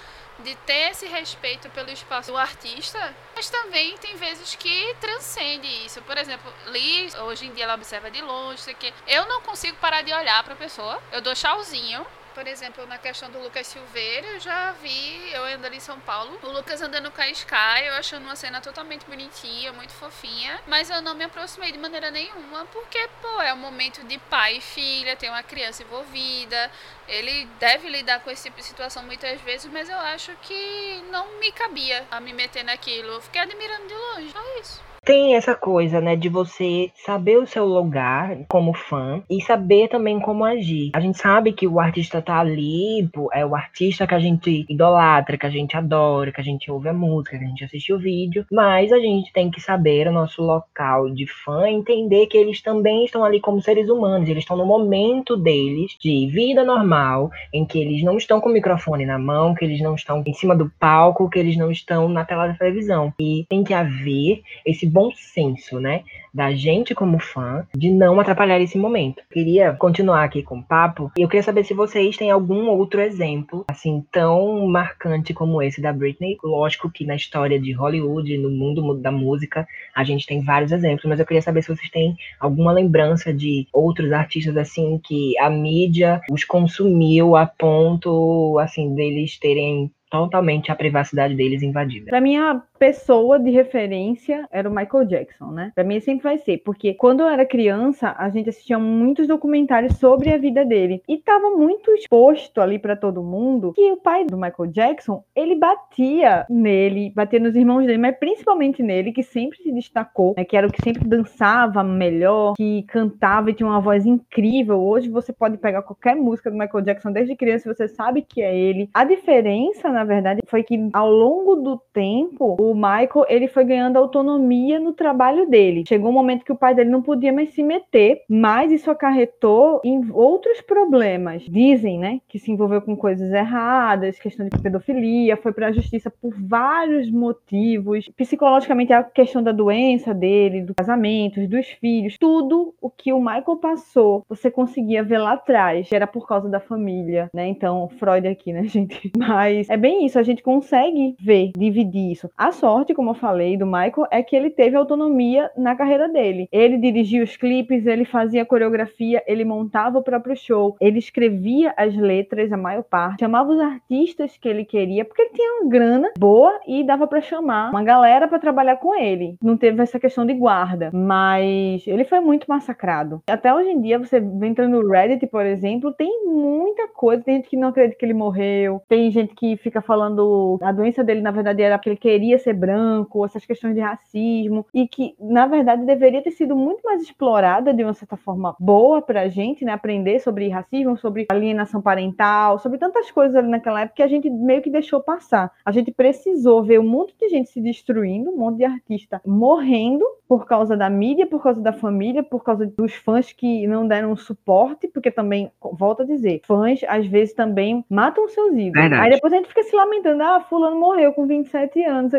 de 0.44 0.56
ter 0.56 0.92
esse 0.92 1.06
respeito 1.06 1.70
pelo 1.72 1.90
espaço 1.92 2.32
do 2.32 2.38
artista, 2.38 3.14
mas 3.36 3.50
também 3.50 3.98
tem 3.98 4.16
vezes 4.16 4.56
que 4.56 4.96
transcende 5.00 5.68
isso. 5.86 6.02
Por 6.04 6.18
exemplo, 6.18 6.52
Liz, 6.68 7.14
hoje 7.16 7.48
em 7.48 7.54
dia 7.54 7.66
ela 7.66 7.76
observa 7.76 8.10
de 8.10 8.22
longe, 8.22 8.62
isso 8.62 8.70
aqui. 8.70 8.94
Eu 9.06 9.26
não 9.28 9.42
consigo 9.42 9.76
parar 9.78 10.02
de 10.02 10.14
olhar 10.14 10.42
para 10.44 10.54
a 10.54 10.58
pessoa. 10.58 11.02
Eu 11.12 11.22
dou 11.22 11.34
tchauzinho, 11.34 12.06
por 12.34 12.48
exemplo, 12.48 12.86
na 12.88 12.98
questão 12.98 13.30
do 13.30 13.40
Lucas 13.40 13.68
Silveira, 13.68 14.28
eu 14.28 14.40
já 14.40 14.72
vi, 14.74 15.32
eu 15.32 15.44
andando 15.46 15.74
em 15.74 15.80
São 15.80 16.00
Paulo, 16.00 16.40
o 16.44 16.50
Lucas 16.50 16.82
andando 16.82 17.12
com 17.12 17.22
a 17.22 17.30
Sky, 17.30 17.86
eu 17.86 17.94
achando 17.96 18.24
uma 18.24 18.36
cena 18.36 18.62
totalmente 18.62 19.06
bonitinha, 19.06 19.74
muito 19.74 19.94
fofinha, 19.94 20.60
mas 20.68 20.90
eu 20.90 21.02
não 21.02 21.16
me 21.16 21.24
aproximei 21.24 21.72
de 21.72 21.78
maneira 21.78 22.12
nenhuma, 22.12 22.66
porque, 22.68 23.10
pô, 23.22 23.42
é 23.42 23.54
um 23.54 23.58
momento 23.58 24.04
de 24.06 24.18
pai 24.18 24.58
e 24.58 24.62
filha, 24.62 25.16
tem 25.16 25.30
uma 25.30 25.44
criança 25.44 25.84
envolvida, 25.84 26.72
ele 27.08 27.46
deve 27.60 27.90
lidar 27.90 28.20
com 28.22 28.30
esse 28.30 28.44
tipo 28.44 28.58
de 28.58 28.64
situação 28.64 29.04
muitas 29.04 29.40
vezes, 29.42 29.72
mas 29.72 29.90
eu 29.90 29.98
acho 29.98 30.36
que 30.42 31.04
não 31.10 31.40
me 31.40 31.52
cabia 31.52 32.06
a 32.12 32.20
me 32.20 32.34
meter 32.34 32.64
naquilo. 32.64 33.14
Eu 33.14 33.22
fiquei 33.22 33.42
admirando 33.42 33.88
de 33.88 33.94
longe, 33.94 34.32
só 34.32 34.60
isso. 34.60 34.89
Tem 35.04 35.36
essa 35.36 35.56
coisa, 35.56 36.00
né, 36.00 36.16
de 36.16 36.30
você 36.30 36.92
saber 37.06 37.38
o 37.38 37.48
seu 37.48 37.66
lugar 37.66 38.38
como 38.48 38.74
fã 38.74 39.22
e 39.30 39.42
saber 39.42 39.88
também 39.88 40.20
como 40.20 40.46
agir. 40.46 40.92
A 40.94 41.00
gente 41.00 41.18
sabe 41.18 41.54
que 41.54 41.68
o 41.68 41.80
artista 41.80 42.22
tá 42.22 42.40
ali, 42.40 43.10
é 43.34 43.46
o 43.46 43.56
artista 43.56 44.06
que 44.06 44.16
a 44.16 44.20
gente 44.20 44.66
idolatra, 44.70 45.38
que 45.38 45.46
a 45.46 45.50
gente 45.50 45.76
adora, 45.76 46.32
que 46.32 46.42
a 46.42 46.44
gente 46.44 46.70
ouve 46.72 46.90
a 46.90 46.94
música, 46.94 47.38
que 47.38 47.44
a 47.44 47.48
gente 47.48 47.64
assiste 47.64 47.94
o 47.94 48.00
vídeo, 48.00 48.46
mas 48.52 48.92
a 48.92 49.00
gente 49.00 49.32
tem 49.34 49.50
que 49.50 49.62
saber 49.62 50.08
o 50.08 50.12
nosso 50.12 50.42
local 50.42 51.10
de 51.10 51.26
fã, 51.28 51.68
entender 51.70 52.28
que 52.28 52.38
eles 52.38 52.62
também 52.62 53.06
estão 53.06 53.24
ali 53.24 53.40
como 53.40 53.62
seres 53.62 53.90
humanos, 53.90 54.30
eles 54.30 54.44
estão 54.44 54.58
no 54.58 54.66
momento 54.66 55.36
deles 55.36 55.96
de 56.00 56.28
vida 56.28 56.64
normal, 56.64 57.30
em 57.54 57.66
que 57.66 57.80
eles 57.80 58.04
não 58.04 58.18
estão 58.18 58.40
com 58.40 58.50
o 58.50 58.54
microfone 58.54 59.06
na 59.06 59.18
mão, 59.18 59.54
que 59.54 59.66
eles 59.66 59.82
não 59.82 59.96
estão 59.96 60.24
em 60.26 60.34
cima 60.34 60.56
do 60.56 60.72
palco, 60.80 61.30
que 61.30 61.40
eles 61.40 61.58
não 61.58 61.72
estão 61.72 62.10
na 62.10 62.26
tela 62.26 62.48
da 62.48 62.54
televisão. 62.54 63.14
E 63.20 63.46
tem 63.50 63.64
que 63.64 63.74
haver 63.74 64.42
esse 64.66 64.89
bom 64.90 65.12
senso, 65.14 65.80
né? 65.80 66.04
da 66.34 66.52
gente 66.52 66.94
como 66.94 67.20
fã 67.20 67.66
de 67.76 67.90
não 67.90 68.20
atrapalhar 68.20 68.60
esse 68.62 68.78
momento. 68.78 69.22
Queria 69.32 69.74
continuar 69.74 70.24
aqui 70.24 70.44
com 70.44 70.60
o 70.60 70.64
papo 70.64 71.12
e 71.18 71.22
eu 71.22 71.28
queria 71.28 71.44
saber 71.44 71.64
se 71.64 71.74
vocês 71.74 72.18
têm 72.18 72.32
algum 72.32 72.68
outro 72.70 73.02
exemplo 73.02 73.66
assim 73.68 74.04
tão 74.12 74.68
marcante 74.68 75.34
como 75.34 75.62
esse 75.62 75.82
da 75.82 75.92
Britney. 75.92 76.38
Lógico 76.44 76.90
que 76.90 77.06
na 77.06 77.16
história 77.16 77.60
de 77.60 77.72
Hollywood, 77.72 78.38
no 78.38 78.50
mundo 78.50 78.96
da 78.96 79.12
música, 79.12 79.68
a 79.96 80.04
gente 80.04 80.26
tem 80.26 80.44
vários 80.44 80.72
exemplos, 80.72 81.06
mas 81.06 81.20
eu 81.20 81.26
queria 81.26 81.42
saber 81.42 81.62
se 81.62 81.76
vocês 81.76 81.90
têm 81.90 82.16
alguma 82.40 82.72
lembrança 82.72 83.34
de 83.34 83.68
outros 83.74 84.12
artistas 84.12 84.56
assim 84.58 85.00
que 85.04 85.38
a 85.40 85.50
mídia 85.50 86.22
os 86.32 86.44
consumiu 86.44 87.36
a 87.36 87.46
ponto 87.46 88.58
assim 88.60 88.94
deles 88.94 89.38
terem 89.40 89.92
totalmente 90.10 90.72
a 90.72 90.76
privacidade 90.76 91.36
deles 91.36 91.62
invadida. 91.62 92.10
Para 92.10 92.22
mim, 92.22 92.38
a 92.38 92.62
pessoa 92.78 93.40
de 93.40 93.52
referência 93.52 94.48
era 94.52 94.70
o 94.70 94.74
Michael 94.74 95.06
Jackson, 95.06 95.52
né? 95.52 95.72
Pra 95.76 95.84
mim 95.84 96.00
sempre 96.00 96.24
vai 96.24 96.38
ser, 96.38 96.60
porque 96.60 96.94
quando 96.94 97.20
eu 97.20 97.28
era 97.28 97.46
criança, 97.46 98.16
a 98.18 98.30
gente 98.30 98.50
assistia 98.50 98.80
muitos 98.80 99.28
documentários 99.28 99.98
sobre 99.98 100.34
a 100.34 100.38
vida 100.38 100.66
dele 100.66 101.04
e 101.08 101.18
tava 101.18 101.50
muito 101.52 101.92
exposto 101.92 102.62
ali 102.62 102.80
para 102.80 102.96
todo 102.96 103.22
mundo 103.22 103.74
que 103.74 103.92
o 103.92 103.98
pai 103.98 104.26
do 104.26 104.38
Michael 104.38 104.72
Jackson, 104.72 105.24
ele 105.36 105.56
batia 105.56 106.46
nele, 106.50 107.12
batia 107.16 107.40
nos 107.40 107.56
irmãos 107.56 107.86
dele, 107.86 107.98
mas 107.98 108.18
principalmente 108.18 108.82
nele, 108.82 109.12
que 109.12 109.24
sempre 109.24 109.58
se 109.58 109.72
destacou, 109.72 110.34
né? 110.38 110.46
Que 110.46 110.56
era 110.56 110.68
o 110.68 110.72
que 110.72 110.82
sempre 110.82 111.08
dançava 111.08 111.84
melhor, 111.84 112.54
que 112.56 112.84
cantava 112.84 113.52
e 113.52 113.54
tinha 113.54 113.68
uma 113.68 113.82
voz 113.82 114.06
incrível. 114.06 114.80
Hoje 114.80 115.10
você 115.10 115.34
pode 115.34 115.58
pegar 115.58 115.82
qualquer 115.82 116.16
música 116.16 116.50
do 116.50 116.58
Michael 116.58 116.84
Jackson 116.84 117.12
desde 117.12 117.36
criança, 117.36 117.74
você 117.74 117.88
sabe 117.88 118.22
que 118.22 118.42
é 118.42 118.58
ele. 118.58 118.90
A 118.94 119.04
diferença, 119.04 119.90
na 120.00 120.06
verdade, 120.06 120.40
foi 120.48 120.64
que 120.64 120.90
ao 120.94 121.12
longo 121.12 121.58
do 121.58 121.78
tempo, 121.92 122.56
o 122.58 122.74
Michael, 122.74 123.26
ele 123.28 123.50
foi 123.50 123.66
ganhando 123.66 123.98
autonomia 123.98 124.80
no 124.80 124.94
trabalho 124.94 125.46
dele. 125.46 125.84
Chegou 125.86 126.10
um 126.10 126.14
momento 126.14 126.46
que 126.46 126.54
o 126.54 126.56
pai 126.56 126.74
dele 126.74 126.90
não 126.90 127.02
podia 127.02 127.34
mais 127.34 127.54
se 127.54 127.62
meter, 127.62 128.22
mas 128.30 128.72
isso 128.72 128.90
acarretou 128.90 129.82
em 129.84 130.10
outros 130.14 130.62
problemas. 130.62 131.44
Dizem, 131.50 132.00
né, 132.00 132.22
que 132.30 132.40
se 132.40 132.50
envolveu 132.50 132.82
com 132.82 132.96
coisas 132.96 133.30
erradas, 133.34 134.18
questão 134.18 134.48
de 134.48 134.58
pedofilia, 134.58 135.36
foi 135.36 135.52
para 135.52 135.68
a 135.68 135.72
justiça 135.74 136.10
por 136.10 136.34
vários 136.34 137.12
motivos. 137.12 138.08
Psicologicamente, 138.16 138.94
a 138.94 139.04
questão 139.04 139.44
da 139.44 139.52
doença 139.52 140.14
dele, 140.14 140.62
do 140.62 140.76
casamento, 140.76 141.46
dos 141.46 141.68
filhos, 141.68 142.16
tudo 142.18 142.74
o 142.82 142.90
que 142.90 143.12
o 143.12 143.20
Michael 143.20 143.58
passou, 143.58 144.24
você 144.30 144.50
conseguia 144.50 145.04
ver 145.04 145.18
lá 145.18 145.34
atrás, 145.34 145.92
era 145.92 146.08
por 146.08 146.26
causa 146.26 146.48
da 146.48 146.62
família, 146.62 147.30
né? 147.34 147.48
Então, 147.48 147.90
Freud 148.00 148.26
aqui, 148.26 148.54
né, 148.54 148.64
gente? 148.70 149.12
Mas 149.18 149.70
é 149.70 149.76
bem 149.76 149.89
isso, 150.06 150.20
a 150.20 150.24
gente 150.24 150.44
consegue 150.44 151.16
ver, 151.20 151.52
dividir 151.58 152.12
isso. 152.12 152.30
A 152.38 152.52
sorte, 152.52 152.94
como 152.94 153.12
eu 153.12 153.16
falei, 153.16 153.58
do 153.58 153.66
Michael 153.66 154.08
é 154.12 154.24
que 154.24 154.36
ele 154.36 154.50
teve 154.50 154.76
autonomia 154.76 155.50
na 155.58 155.76
carreira 155.76 156.08
dele. 156.08 156.48
Ele 156.52 156.78
dirigia 156.78 157.24
os 157.24 157.36
clipes, 157.36 157.86
ele 157.86 158.06
fazia 158.06 158.46
coreografia, 158.46 159.24
ele 159.28 159.46
montava 159.46 160.00
o 160.00 160.04
próprio 160.04 160.36
show, 160.36 160.76
ele 160.80 161.00
escrevia 161.00 161.74
as 161.78 161.96
letras, 161.96 162.52
a 162.52 162.58
maior 162.58 162.84
parte, 162.84 163.20
chamava 163.20 163.52
os 163.52 163.60
artistas 163.60 164.38
que 164.38 164.48
ele 164.48 164.66
queria, 164.66 165.06
porque 165.06 165.22
ele 165.22 165.32
tinha 165.34 165.62
uma 165.62 165.70
grana 165.70 166.12
boa 166.18 166.60
e 166.68 166.84
dava 166.84 167.08
para 167.08 167.22
chamar 167.22 167.70
uma 167.70 167.84
galera 167.84 168.28
para 168.28 168.40
trabalhar 168.40 168.78
com 168.78 168.96
ele. 168.96 169.36
Não 169.42 169.58
teve 169.58 169.82
essa 169.82 170.00
questão 170.00 170.26
de 170.26 170.34
guarda, 170.34 170.90
mas 170.94 171.86
ele 171.88 172.06
foi 172.06 172.20
muito 172.20 172.46
massacrado. 172.48 173.22
Até 173.28 173.54
hoje 173.54 173.70
em 173.70 173.82
dia, 173.82 174.00
você 174.00 174.18
entrando 174.18 174.82
no 174.82 174.90
Reddit, 174.90 175.26
por 175.28 175.46
exemplo, 175.46 175.94
tem 175.94 176.26
muita 176.26 176.88
coisa. 176.88 177.24
Tem 177.24 177.36
gente 177.36 177.50
que 177.50 177.58
não 177.58 177.70
acredita 177.70 177.98
que 177.98 178.06
ele 178.06 178.14
morreu, 178.14 178.82
tem 178.88 179.12
gente 179.12 179.34
que 179.36 179.58
fica 179.58 179.79
falando 179.82 180.58
a 180.62 180.72
doença 180.72 181.04
dele, 181.04 181.22
na 181.22 181.32
verdade, 181.32 181.62
era 181.62 181.78
porque 181.78 181.90
ele 181.90 181.98
queria 181.98 182.38
ser 182.38 182.50
ser 182.50 182.54
branco, 182.54 183.26
essas 183.26 183.46
questões 183.46 183.76
de 183.76 183.82
racismo, 183.82 184.66
e 184.74 184.88
que, 184.88 185.16
na 185.20 185.46
verdade, 185.46 185.86
deveria 185.86 186.22
ter 186.22 186.32
sido 186.32 186.56
muito 186.56 186.82
mais 186.84 187.02
explorada 187.02 187.74
de 187.74 187.84
uma 187.84 187.94
certa 187.94 188.18
forma 188.18 188.56
boa 188.60 189.02
pra 189.02 189.28
gente, 189.28 189.64
né? 189.64 189.72
Aprender 189.72 190.20
sobre 190.20 190.50
racismo, 190.50 190.98
sobre 190.98 191.28
alienação 191.30 191.82
parental, 191.82 192.58
sobre 192.60 192.78
tantas 192.78 193.12
coisas 193.12 193.36
ali 193.36 193.48
naquela 193.48 193.82
época 193.82 193.98
que 193.98 194.04
a 194.04 194.08
gente 194.08 194.30
meio 194.30 194.62
que 194.62 194.70
deixou 194.70 195.02
passar. 195.02 195.52
A 195.64 195.72
gente 195.72 195.92
precisou 195.92 196.64
ver 196.64 196.80
um 196.80 196.88
monte 196.88 197.16
de 197.20 197.30
gente 197.30 197.50
se 197.50 197.62
destruindo, 197.62 198.32
um 198.32 198.38
monte 198.38 198.58
de 198.58 198.66
artista 198.66 199.22
morrendo 199.26 200.06
por 200.28 200.46
causa 200.46 200.78
da 200.78 200.90
mídia, 200.90 201.26
por 201.26 201.42
causa 201.42 201.60
da 201.62 201.74
família, 201.74 202.24
por 202.24 202.44
causa 202.44 202.66
dos 202.66 202.94
fãs 202.94 203.32
que 203.32 203.66
não 203.68 203.88
deram 203.88 204.16
suporte, 204.16 204.88
porque 204.88 205.10
também, 205.12 205.52
volto 205.74 206.04
a 206.04 206.06
dizer, 206.06 206.42
fãs 206.46 206.82
às 206.88 207.06
vezes 207.08 207.34
também 207.34 207.84
matam 207.90 208.28
seus 208.28 208.52
ídolos. 208.52 208.74
Verdade. 208.74 209.02
Aí 209.02 209.10
depois 209.12 209.34
a 209.34 209.38
gente 209.38 209.50
fica 209.50 209.64
se 209.70 209.76
lamentando, 209.76 210.24
ah, 210.24 210.42
fulano 210.42 210.80
morreu 210.80 211.14
com 211.14 211.26
27 211.28 211.84
anos. 211.84 212.12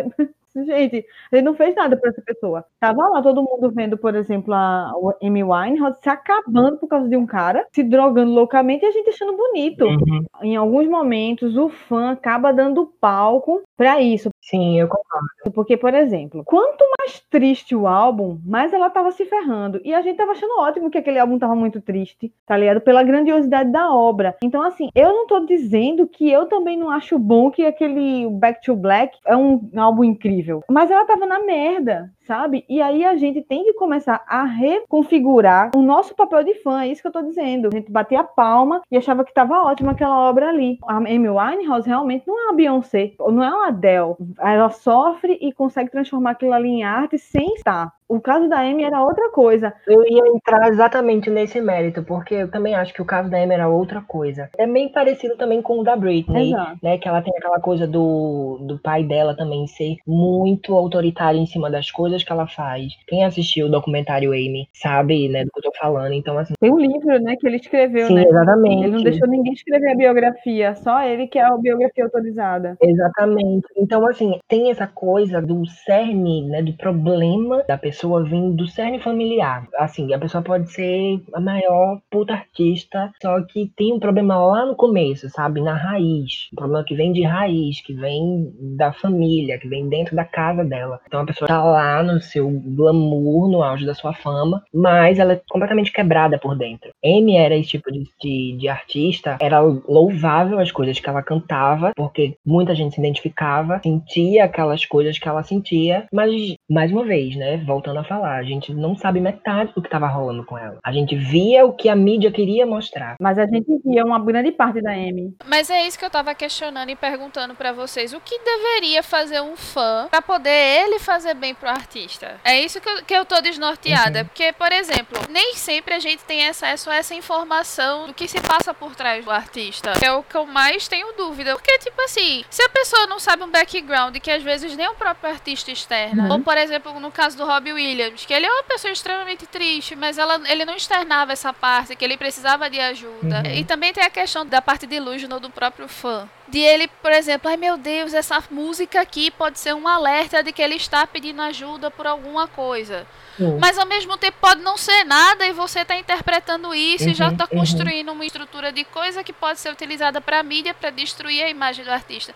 Gente, 0.55 1.05
ele 1.33 1.43
não 1.43 1.55
fez 1.55 1.75
nada 1.75 1.97
para 1.97 2.11
essa 2.11 2.23
pessoa. 2.23 2.65
Tava 2.81 3.09
lá 3.09 3.23
todo 3.23 3.43
mundo 3.43 3.71
vendo, 3.71 3.97
por 3.97 4.15
exemplo, 4.15 4.53
a, 4.53 4.91
Amy 5.23 5.45
Winehouse 5.45 5.99
se 6.03 6.09
acabando 6.09 6.79
por 6.79 6.89
causa 6.89 7.09
de 7.09 7.17
um 7.17 7.27
cara, 7.27 7.67
se 7.73 7.83
drogando 7.83 8.33
loucamente 8.33 8.85
e 8.85 8.89
a 8.89 8.91
gente 8.91 9.11
achando 9.11 9.37
bonito. 9.37 9.85
Uhum. 9.85 10.25
Em 10.43 10.57
alguns 10.57 10.89
momentos, 10.89 11.57
o 11.57 11.69
fã 11.69 12.11
acaba 12.11 12.53
dando 12.53 12.87
palco 13.01 13.63
para 13.77 14.01
isso. 14.01 14.31
Sim, 14.43 14.81
eu 14.81 14.89
concordo. 14.89 15.53
Porque, 15.55 15.77
por 15.77 15.95
exemplo, 15.95 16.43
quanto 16.45 16.85
mais 16.99 17.21
triste 17.31 17.75
o 17.75 17.87
álbum, 17.87 18.39
mais 18.45 18.73
ela 18.73 18.91
tava 18.91 19.13
se 19.13 19.25
ferrando. 19.25 19.81
E 19.85 19.95
a 19.95 20.03
gente 20.03 20.17
tava 20.17 20.33
achando 20.33 20.59
ótimo 20.59 20.91
que 20.91 20.99
aquele 20.99 21.19
álbum 21.19 21.39
tava 21.39 21.55
muito 21.55 21.81
triste, 21.81 22.33
tá 22.45 22.57
ligado? 22.57 22.81
Pela 22.81 23.03
grandiosidade 23.03 23.71
da 23.71 23.93
obra. 23.93 24.37
Então, 24.43 24.63
assim, 24.63 24.89
eu 24.95 25.09
não 25.13 25.27
tô 25.27 25.41
dizendo 25.47 26.07
que 26.07 26.31
eu 26.31 26.47
também 26.47 26.77
não 26.77 26.91
acho 26.91 27.19
bom 27.19 27.51
que 27.51 27.65
aquele 27.65 28.29
Back 28.31 28.63
to 28.63 28.75
Black 28.75 29.17
é 29.25 29.37
um 29.37 29.71
álbum 29.77 30.05
incrível. 30.05 30.40
Mas 30.71 30.91
ela 30.91 31.07
tava 31.07 31.27
na 31.27 31.41
merda, 31.41 32.11
sabe? 32.31 32.65
E 32.69 32.81
aí 32.81 33.05
a 33.05 33.17
gente 33.17 33.43
tem 33.43 33.65
que 33.65 33.73
começar 33.73 34.23
a 34.25 34.45
reconfigurar 34.45 35.73
o 35.75 35.83
nosso 35.83 36.15
papel 36.15 36.45
de 36.45 36.55
fã, 36.63 36.83
é 36.83 36.87
isso 36.87 37.03
que 37.03 37.09
eu 37.09 37.13
tô 37.13 37.23
dizendo. 37.23 37.67
A 37.67 37.77
gente 37.77 37.91
batia 37.91 38.21
a 38.21 38.25
palma 38.25 38.83
e 38.89 38.97
achava 38.97 39.25
que 39.25 39.35
tava 39.35 39.65
ótima 39.65 39.91
aquela 39.91 40.17
obra 40.29 40.49
ali. 40.49 40.79
A 40.87 40.99
Amy 40.99 41.29
Winehouse 41.29 41.89
realmente 41.89 42.29
não 42.29 42.39
é 42.39 42.45
uma 42.45 42.55
Beyoncé, 42.55 43.15
não 43.19 43.43
é 43.43 43.49
uma 43.49 43.67
Adele. 43.67 44.15
Ela 44.39 44.71
sofre 44.71 45.39
e 45.41 45.53
consegue 45.53 45.91
transformar 45.91 46.31
aquilo 46.31 46.53
ali 46.53 46.69
em 46.69 46.85
arte 46.85 47.19
sem 47.19 47.53
estar. 47.55 47.93
O 48.11 48.21
caso 48.21 48.49
da 48.49 48.59
Amy 48.59 48.83
era 48.83 49.01
outra 49.01 49.31
coisa. 49.31 49.73
Eu 49.87 50.05
ia 50.05 50.27
entrar 50.35 50.69
exatamente 50.69 51.31
nesse 51.31 51.61
mérito, 51.61 52.03
porque 52.03 52.35
eu 52.35 52.51
também 52.51 52.75
acho 52.75 52.93
que 52.93 53.01
o 53.01 53.05
caso 53.05 53.31
da 53.31 53.41
Amy 53.41 53.55
era 53.55 53.69
outra 53.69 54.01
coisa. 54.01 54.51
É 54.59 54.67
bem 54.67 54.89
parecido 54.89 55.37
também 55.37 55.63
com 55.63 55.79
o 55.79 55.85
da 55.85 55.95
Britney, 55.95 56.51
Exato. 56.51 56.77
né? 56.83 56.99
Que 56.99 57.07
ela 57.07 57.23
tem 57.23 57.33
aquela 57.39 57.61
coisa 57.61 57.87
do, 57.87 58.59
do 58.63 58.81
pai 58.81 59.05
dela 59.05 59.37
também 59.37 59.65
ser 59.69 59.99
muito 60.05 60.77
autoritário 60.77 61.39
em 61.39 61.47
cima 61.47 61.71
das 61.71 61.89
coisas 61.93 62.20
que 62.25 62.33
ela 62.33 62.47
faz. 62.47 62.93
Quem 63.07 63.25
assistiu 63.25 63.67
o 63.67 63.71
documentário 63.71 64.33
Amy 64.33 64.69
sabe, 64.73 65.29
né, 65.29 65.45
do 65.45 65.51
que 65.51 65.59
eu 65.59 65.71
tô 65.71 65.79
falando. 65.79 66.13
Então, 66.13 66.39
assim. 66.39 66.55
Tem 66.61 66.73
um 66.73 66.79
livro, 66.79 67.21
né, 67.21 67.37
que 67.37 67.47
ele 67.47 67.57
escreveu, 67.57 68.07
Sim, 68.07 68.15
né? 68.15 68.25
Exatamente. 68.25 68.85
Ele 68.85 68.97
não 68.97 69.03
deixou 69.03 69.29
ninguém 69.29 69.53
escrever 69.53 69.93
a 69.93 69.97
biografia, 69.97 70.75
só 70.75 71.03
ele 71.03 71.27
que 71.27 71.39
é 71.39 71.45
a 71.45 71.57
biografia 71.57 72.05
autorizada. 72.05 72.77
Exatamente. 72.83 73.67
Então, 73.77 74.07
assim, 74.07 74.39
tem 74.49 74.71
essa 74.71 74.87
coisa 74.87 75.41
do 75.41 75.67
cerne, 75.67 76.47
né, 76.49 76.63
do 76.63 76.73
problema 76.75 77.65
da 77.67 77.79
pessoa 77.79 78.01
pessoa 78.11 78.25
vindo 78.25 78.57
do 78.57 78.67
cerne 78.67 79.01
familiar. 79.01 79.67
Assim, 79.77 80.13
a 80.15 80.19
pessoa 80.19 80.43
pode 80.43 80.71
ser 80.73 81.21
a 81.35 81.41
maior 81.41 82.01
puta 82.11 82.33
artista, 82.33 83.13
só 83.21 83.43
que 83.43 83.71
tem 83.77 83.93
um 83.93 84.01
problema 84.01 84.37
lá 84.39 84.65
no 84.65 84.75
começo, 84.75 85.29
sabe? 85.29 85.61
Na 85.61 85.75
raiz. 85.75 86.49
Um 86.53 86.57
problema 86.57 86.85
que 86.85 86.95
vem 86.95 87.13
de 87.13 87.23
raiz, 87.23 87.81
que 87.83 87.93
vem 87.95 88.53
da 88.77 88.93
família, 88.93 89.59
que 89.59 89.69
vem 89.69 89.89
dentro 89.89 90.17
da 90.17 90.25
casa 90.25 90.65
dela. 90.65 91.01
Então 91.07 91.21
a 91.21 91.27
pessoa 91.27 91.49
tá 91.49 91.63
lá 91.63 92.03
no 92.13 92.21
seu 92.21 92.49
glamour, 92.51 93.49
no 93.49 93.63
auge 93.63 93.87
da 93.87 93.95
sua 93.95 94.13
fama, 94.13 94.63
mas 94.73 95.19
ela 95.19 95.35
é 95.35 95.41
completamente 95.49 95.93
quebrada 95.93 96.39
por 96.39 96.57
dentro. 96.57 96.91
Amy 97.05 97.37
era 97.37 97.57
esse 97.57 97.71
tipo 97.71 97.91
de, 97.91 98.05
de, 98.21 98.57
de 98.59 98.69
artista, 98.69 99.37
era 99.41 99.61
louvável 99.61 100.59
as 100.59 100.71
coisas 100.71 100.99
que 100.99 101.09
ela 101.09 101.23
cantava, 101.23 101.93
porque 101.97 102.37
muita 102.45 102.75
gente 102.75 102.95
se 102.95 103.01
identificava, 103.01 103.81
sentia 103.83 104.45
aquelas 104.45 104.85
coisas 104.85 105.19
que 105.19 105.29
ela 105.29 105.43
sentia, 105.43 106.07
mas 106.13 106.55
mais 106.69 106.91
uma 106.93 107.05
vez, 107.05 107.37
né? 107.37 107.57
Voltando 107.59 107.99
a 107.99 108.05
falar, 108.05 108.37
a 108.37 108.43
gente 108.43 108.73
não 108.73 108.97
sabe 108.97 109.21
metade 109.21 109.73
do 109.75 109.81
que 109.81 109.89
estava 109.89 110.07
rolando 110.07 110.45
com 110.45 110.57
ela. 110.57 110.79
A 110.85 110.93
gente 110.93 111.17
via 111.17 111.65
o 111.65 111.73
que 111.73 111.89
a 111.89 111.97
mídia 111.97 112.31
queria 112.31 112.67
mostrar. 112.67 113.17
Mas 113.21 113.39
a 113.39 113.47
gente 113.47 113.67
via 113.85 114.05
uma 114.05 114.19
grande 114.19 114.53
parte 114.53 114.81
da 114.81 114.93
Amy. 114.93 115.35
Mas 115.47 115.71
é 115.71 115.87
isso 115.87 115.99
que 115.99 116.05
eu 116.05 116.11
tava 116.11 116.35
questionando 116.35 116.91
e 116.91 116.97
perguntando 116.97 117.55
para 117.55 117.73
vocês. 117.73 118.13
O 118.13 118.21
que 118.21 118.39
deveria 118.39 119.03
fazer 119.03 119.41
um 119.41 119.57
fã 119.57 120.09
para 120.11 120.23
poder 120.23 120.51
ele 120.51 120.99
fazer 120.99 121.35
bem 121.35 121.55
pro 121.55 121.69
artista? 121.69 121.90
Artista. 121.91 122.41
É 122.45 122.61
isso 122.61 122.81
que 122.81 122.89
eu, 122.89 123.05
que 123.05 123.15
eu 123.15 123.25
tô 123.25 123.41
desnorteada. 123.41 124.21
Uhum. 124.21 124.25
Porque, 124.27 124.53
por 124.53 124.71
exemplo, 124.71 125.19
nem 125.29 125.55
sempre 125.55 125.95
a 125.95 125.99
gente 125.99 126.23
tem 126.25 126.47
acesso 126.47 126.89
a 126.89 126.95
essa 126.95 127.15
informação 127.15 128.07
do 128.07 128.15
que 128.15 128.29
se 128.29 128.41
passa 128.41 128.73
por 128.73 128.95
trás 128.95 129.25
do 129.25 129.31
artista. 129.31 129.93
É 130.01 130.13
o 130.13 130.23
que 130.23 130.37
eu 130.37 130.47
mais 130.47 130.87
tenho 130.87 131.13
dúvida. 131.15 131.55
Porque, 131.55 131.79
tipo 131.79 132.01
assim, 132.03 132.45
se 132.49 132.63
a 132.63 132.69
pessoa 132.69 133.07
não 133.07 133.19
sabe 133.19 133.43
um 133.43 133.51
background 133.51 134.17
que 134.19 134.31
às 134.31 134.43
vezes 134.43 134.77
nem 134.77 134.89
o 134.89 134.95
próprio 134.95 135.31
artista 135.31 135.73
externa, 135.73 136.25
uhum. 136.25 136.33
ou 136.33 136.41
por 136.41 136.57
exemplo, 136.57 136.99
no 137.01 137.11
caso 137.11 137.37
do 137.37 137.45
Robbie 137.45 137.73
Williams, 137.73 138.25
que 138.25 138.33
ele 138.33 138.47
é 138.47 138.51
uma 138.51 138.63
pessoa 138.63 138.93
extremamente 138.93 139.47
triste, 139.47 139.97
mas 139.97 140.17
ela, 140.17 140.41
ele 140.49 140.65
não 140.65 140.77
externava 140.77 141.33
essa 141.33 141.53
parte, 141.53 141.97
que 141.97 142.05
ele 142.05 142.17
precisava 142.17 142.71
de 142.71 142.79
ajuda. 142.79 143.43
Uhum. 143.45 143.55
E 143.55 143.65
também 143.65 143.93
tem 143.93 144.05
a 144.05 144.11
questão 144.11 144.47
da 144.47 144.63
parte 144.63 144.87
de 144.87 145.01
luz 145.01 145.21
do 145.21 145.51
próprio 145.51 145.87
fã 145.87 146.29
de 146.51 146.59
ele, 146.59 146.89
por 146.89 147.13
exemplo, 147.13 147.49
ai 147.49 147.57
meu 147.57 147.77
Deus, 147.77 148.13
essa 148.13 148.43
música 148.51 149.01
aqui 149.01 149.31
pode 149.31 149.59
ser 149.59 149.75
um 149.75 149.87
alerta 149.87 150.43
de 150.43 150.53
que 150.53 150.61
ele 150.61 150.75
está 150.75 151.07
pedindo 151.07 151.41
ajuda 151.43 151.91
por 151.91 152.07
alguma 152.07 152.49
coisa. 152.49 153.07
Sim. 153.37 153.57
Mas 153.59 153.79
ao 153.79 153.87
mesmo 153.87 154.17
tempo 154.19 154.37
pode 154.41 154.61
não 154.61 154.77
ser 154.77 155.05
nada 155.05 155.47
e 155.47 155.53
você 155.53 155.81
está 155.81 155.97
interpretando 155.97 156.75
isso 156.75 157.05
uhum, 157.05 157.11
e 157.11 157.15
já 157.15 157.29
está 157.29 157.45
uhum. 157.51 157.59
construindo 157.59 158.09
uhum. 158.09 158.15
uma 158.15 158.27
estrutura 158.27 158.73
de 158.73 158.85
coisa 158.85 159.25
que 159.25 159.33
pode 159.33 159.61
ser 159.61 159.71
utilizada 159.73 160.21
para 160.21 160.41
a 160.41 160.43
mídia 160.43 160.75
para 160.75 160.91
destruir 160.91 161.43
a 161.43 161.49
imagem 161.49 161.85
do 161.85 161.91
artista. 161.91 162.35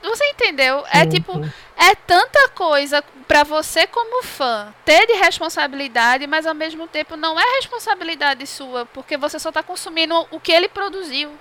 Você 0.00 0.24
entendeu? 0.30 0.84
É 0.92 1.04
tipo, 1.04 1.32
é 1.76 1.94
tanta 1.94 2.48
coisa 2.50 3.02
para 3.26 3.42
você 3.42 3.86
como 3.86 4.22
fã 4.22 4.72
ter 4.84 5.06
de 5.06 5.14
responsabilidade, 5.14 6.26
mas 6.26 6.46
ao 6.46 6.54
mesmo 6.54 6.86
tempo 6.86 7.16
não 7.16 7.38
é 7.38 7.42
responsabilidade 7.56 8.46
sua, 8.46 8.86
porque 8.86 9.16
você 9.16 9.38
só 9.40 9.48
está 9.48 9.62
consumindo 9.62 10.14
o 10.30 10.38
que 10.38 10.52
ele 10.52 10.68
produziu. 10.68 11.32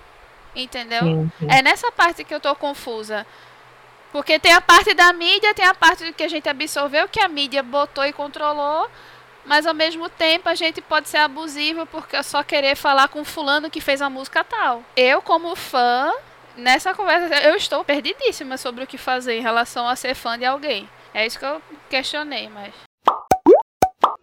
Entendeu? 0.57 1.03
Sim, 1.03 1.31
sim. 1.37 1.47
É 1.49 1.61
nessa 1.61 1.91
parte 1.91 2.23
que 2.23 2.33
eu 2.33 2.39
tô 2.39 2.53
confusa. 2.55 3.25
Porque 4.11 4.39
tem 4.39 4.51
a 4.53 4.61
parte 4.61 4.93
da 4.93 5.13
mídia, 5.13 5.53
tem 5.53 5.65
a 5.65 5.75
parte 5.75 6.11
que 6.13 6.23
a 6.23 6.27
gente 6.27 6.49
absorveu, 6.49 7.07
que 7.07 7.19
a 7.19 7.27
mídia 7.27 7.61
botou 7.61 8.03
e 8.03 8.11
controlou, 8.11 8.89
mas 9.45 9.67
ao 9.67 9.73
mesmo 9.73 10.09
tempo 10.09 10.49
a 10.49 10.55
gente 10.55 10.81
pode 10.81 11.07
ser 11.09 11.17
abusivo 11.17 11.85
porque 11.85 12.21
só 12.23 12.41
querer 12.41 12.75
falar 12.75 13.09
com 13.09 13.23
fulano 13.23 13.69
que 13.69 13.79
fez 13.79 14.01
a 14.01 14.09
música 14.09 14.43
tal. 14.43 14.81
Eu, 14.95 15.21
como 15.21 15.55
fã, 15.55 16.11
nessa 16.55 16.93
conversa, 16.93 17.35
eu 17.41 17.55
estou 17.55 17.83
perdidíssima 17.83 18.57
sobre 18.57 18.83
o 18.83 18.87
que 18.87 18.97
fazer 18.97 19.37
em 19.37 19.41
relação 19.41 19.87
a 19.87 19.95
ser 19.95 20.15
fã 20.15 20.37
de 20.39 20.45
alguém. 20.45 20.89
É 21.13 21.25
isso 21.25 21.37
que 21.37 21.45
eu 21.45 21.61
questionei, 21.89 22.49
mas. 22.49 22.73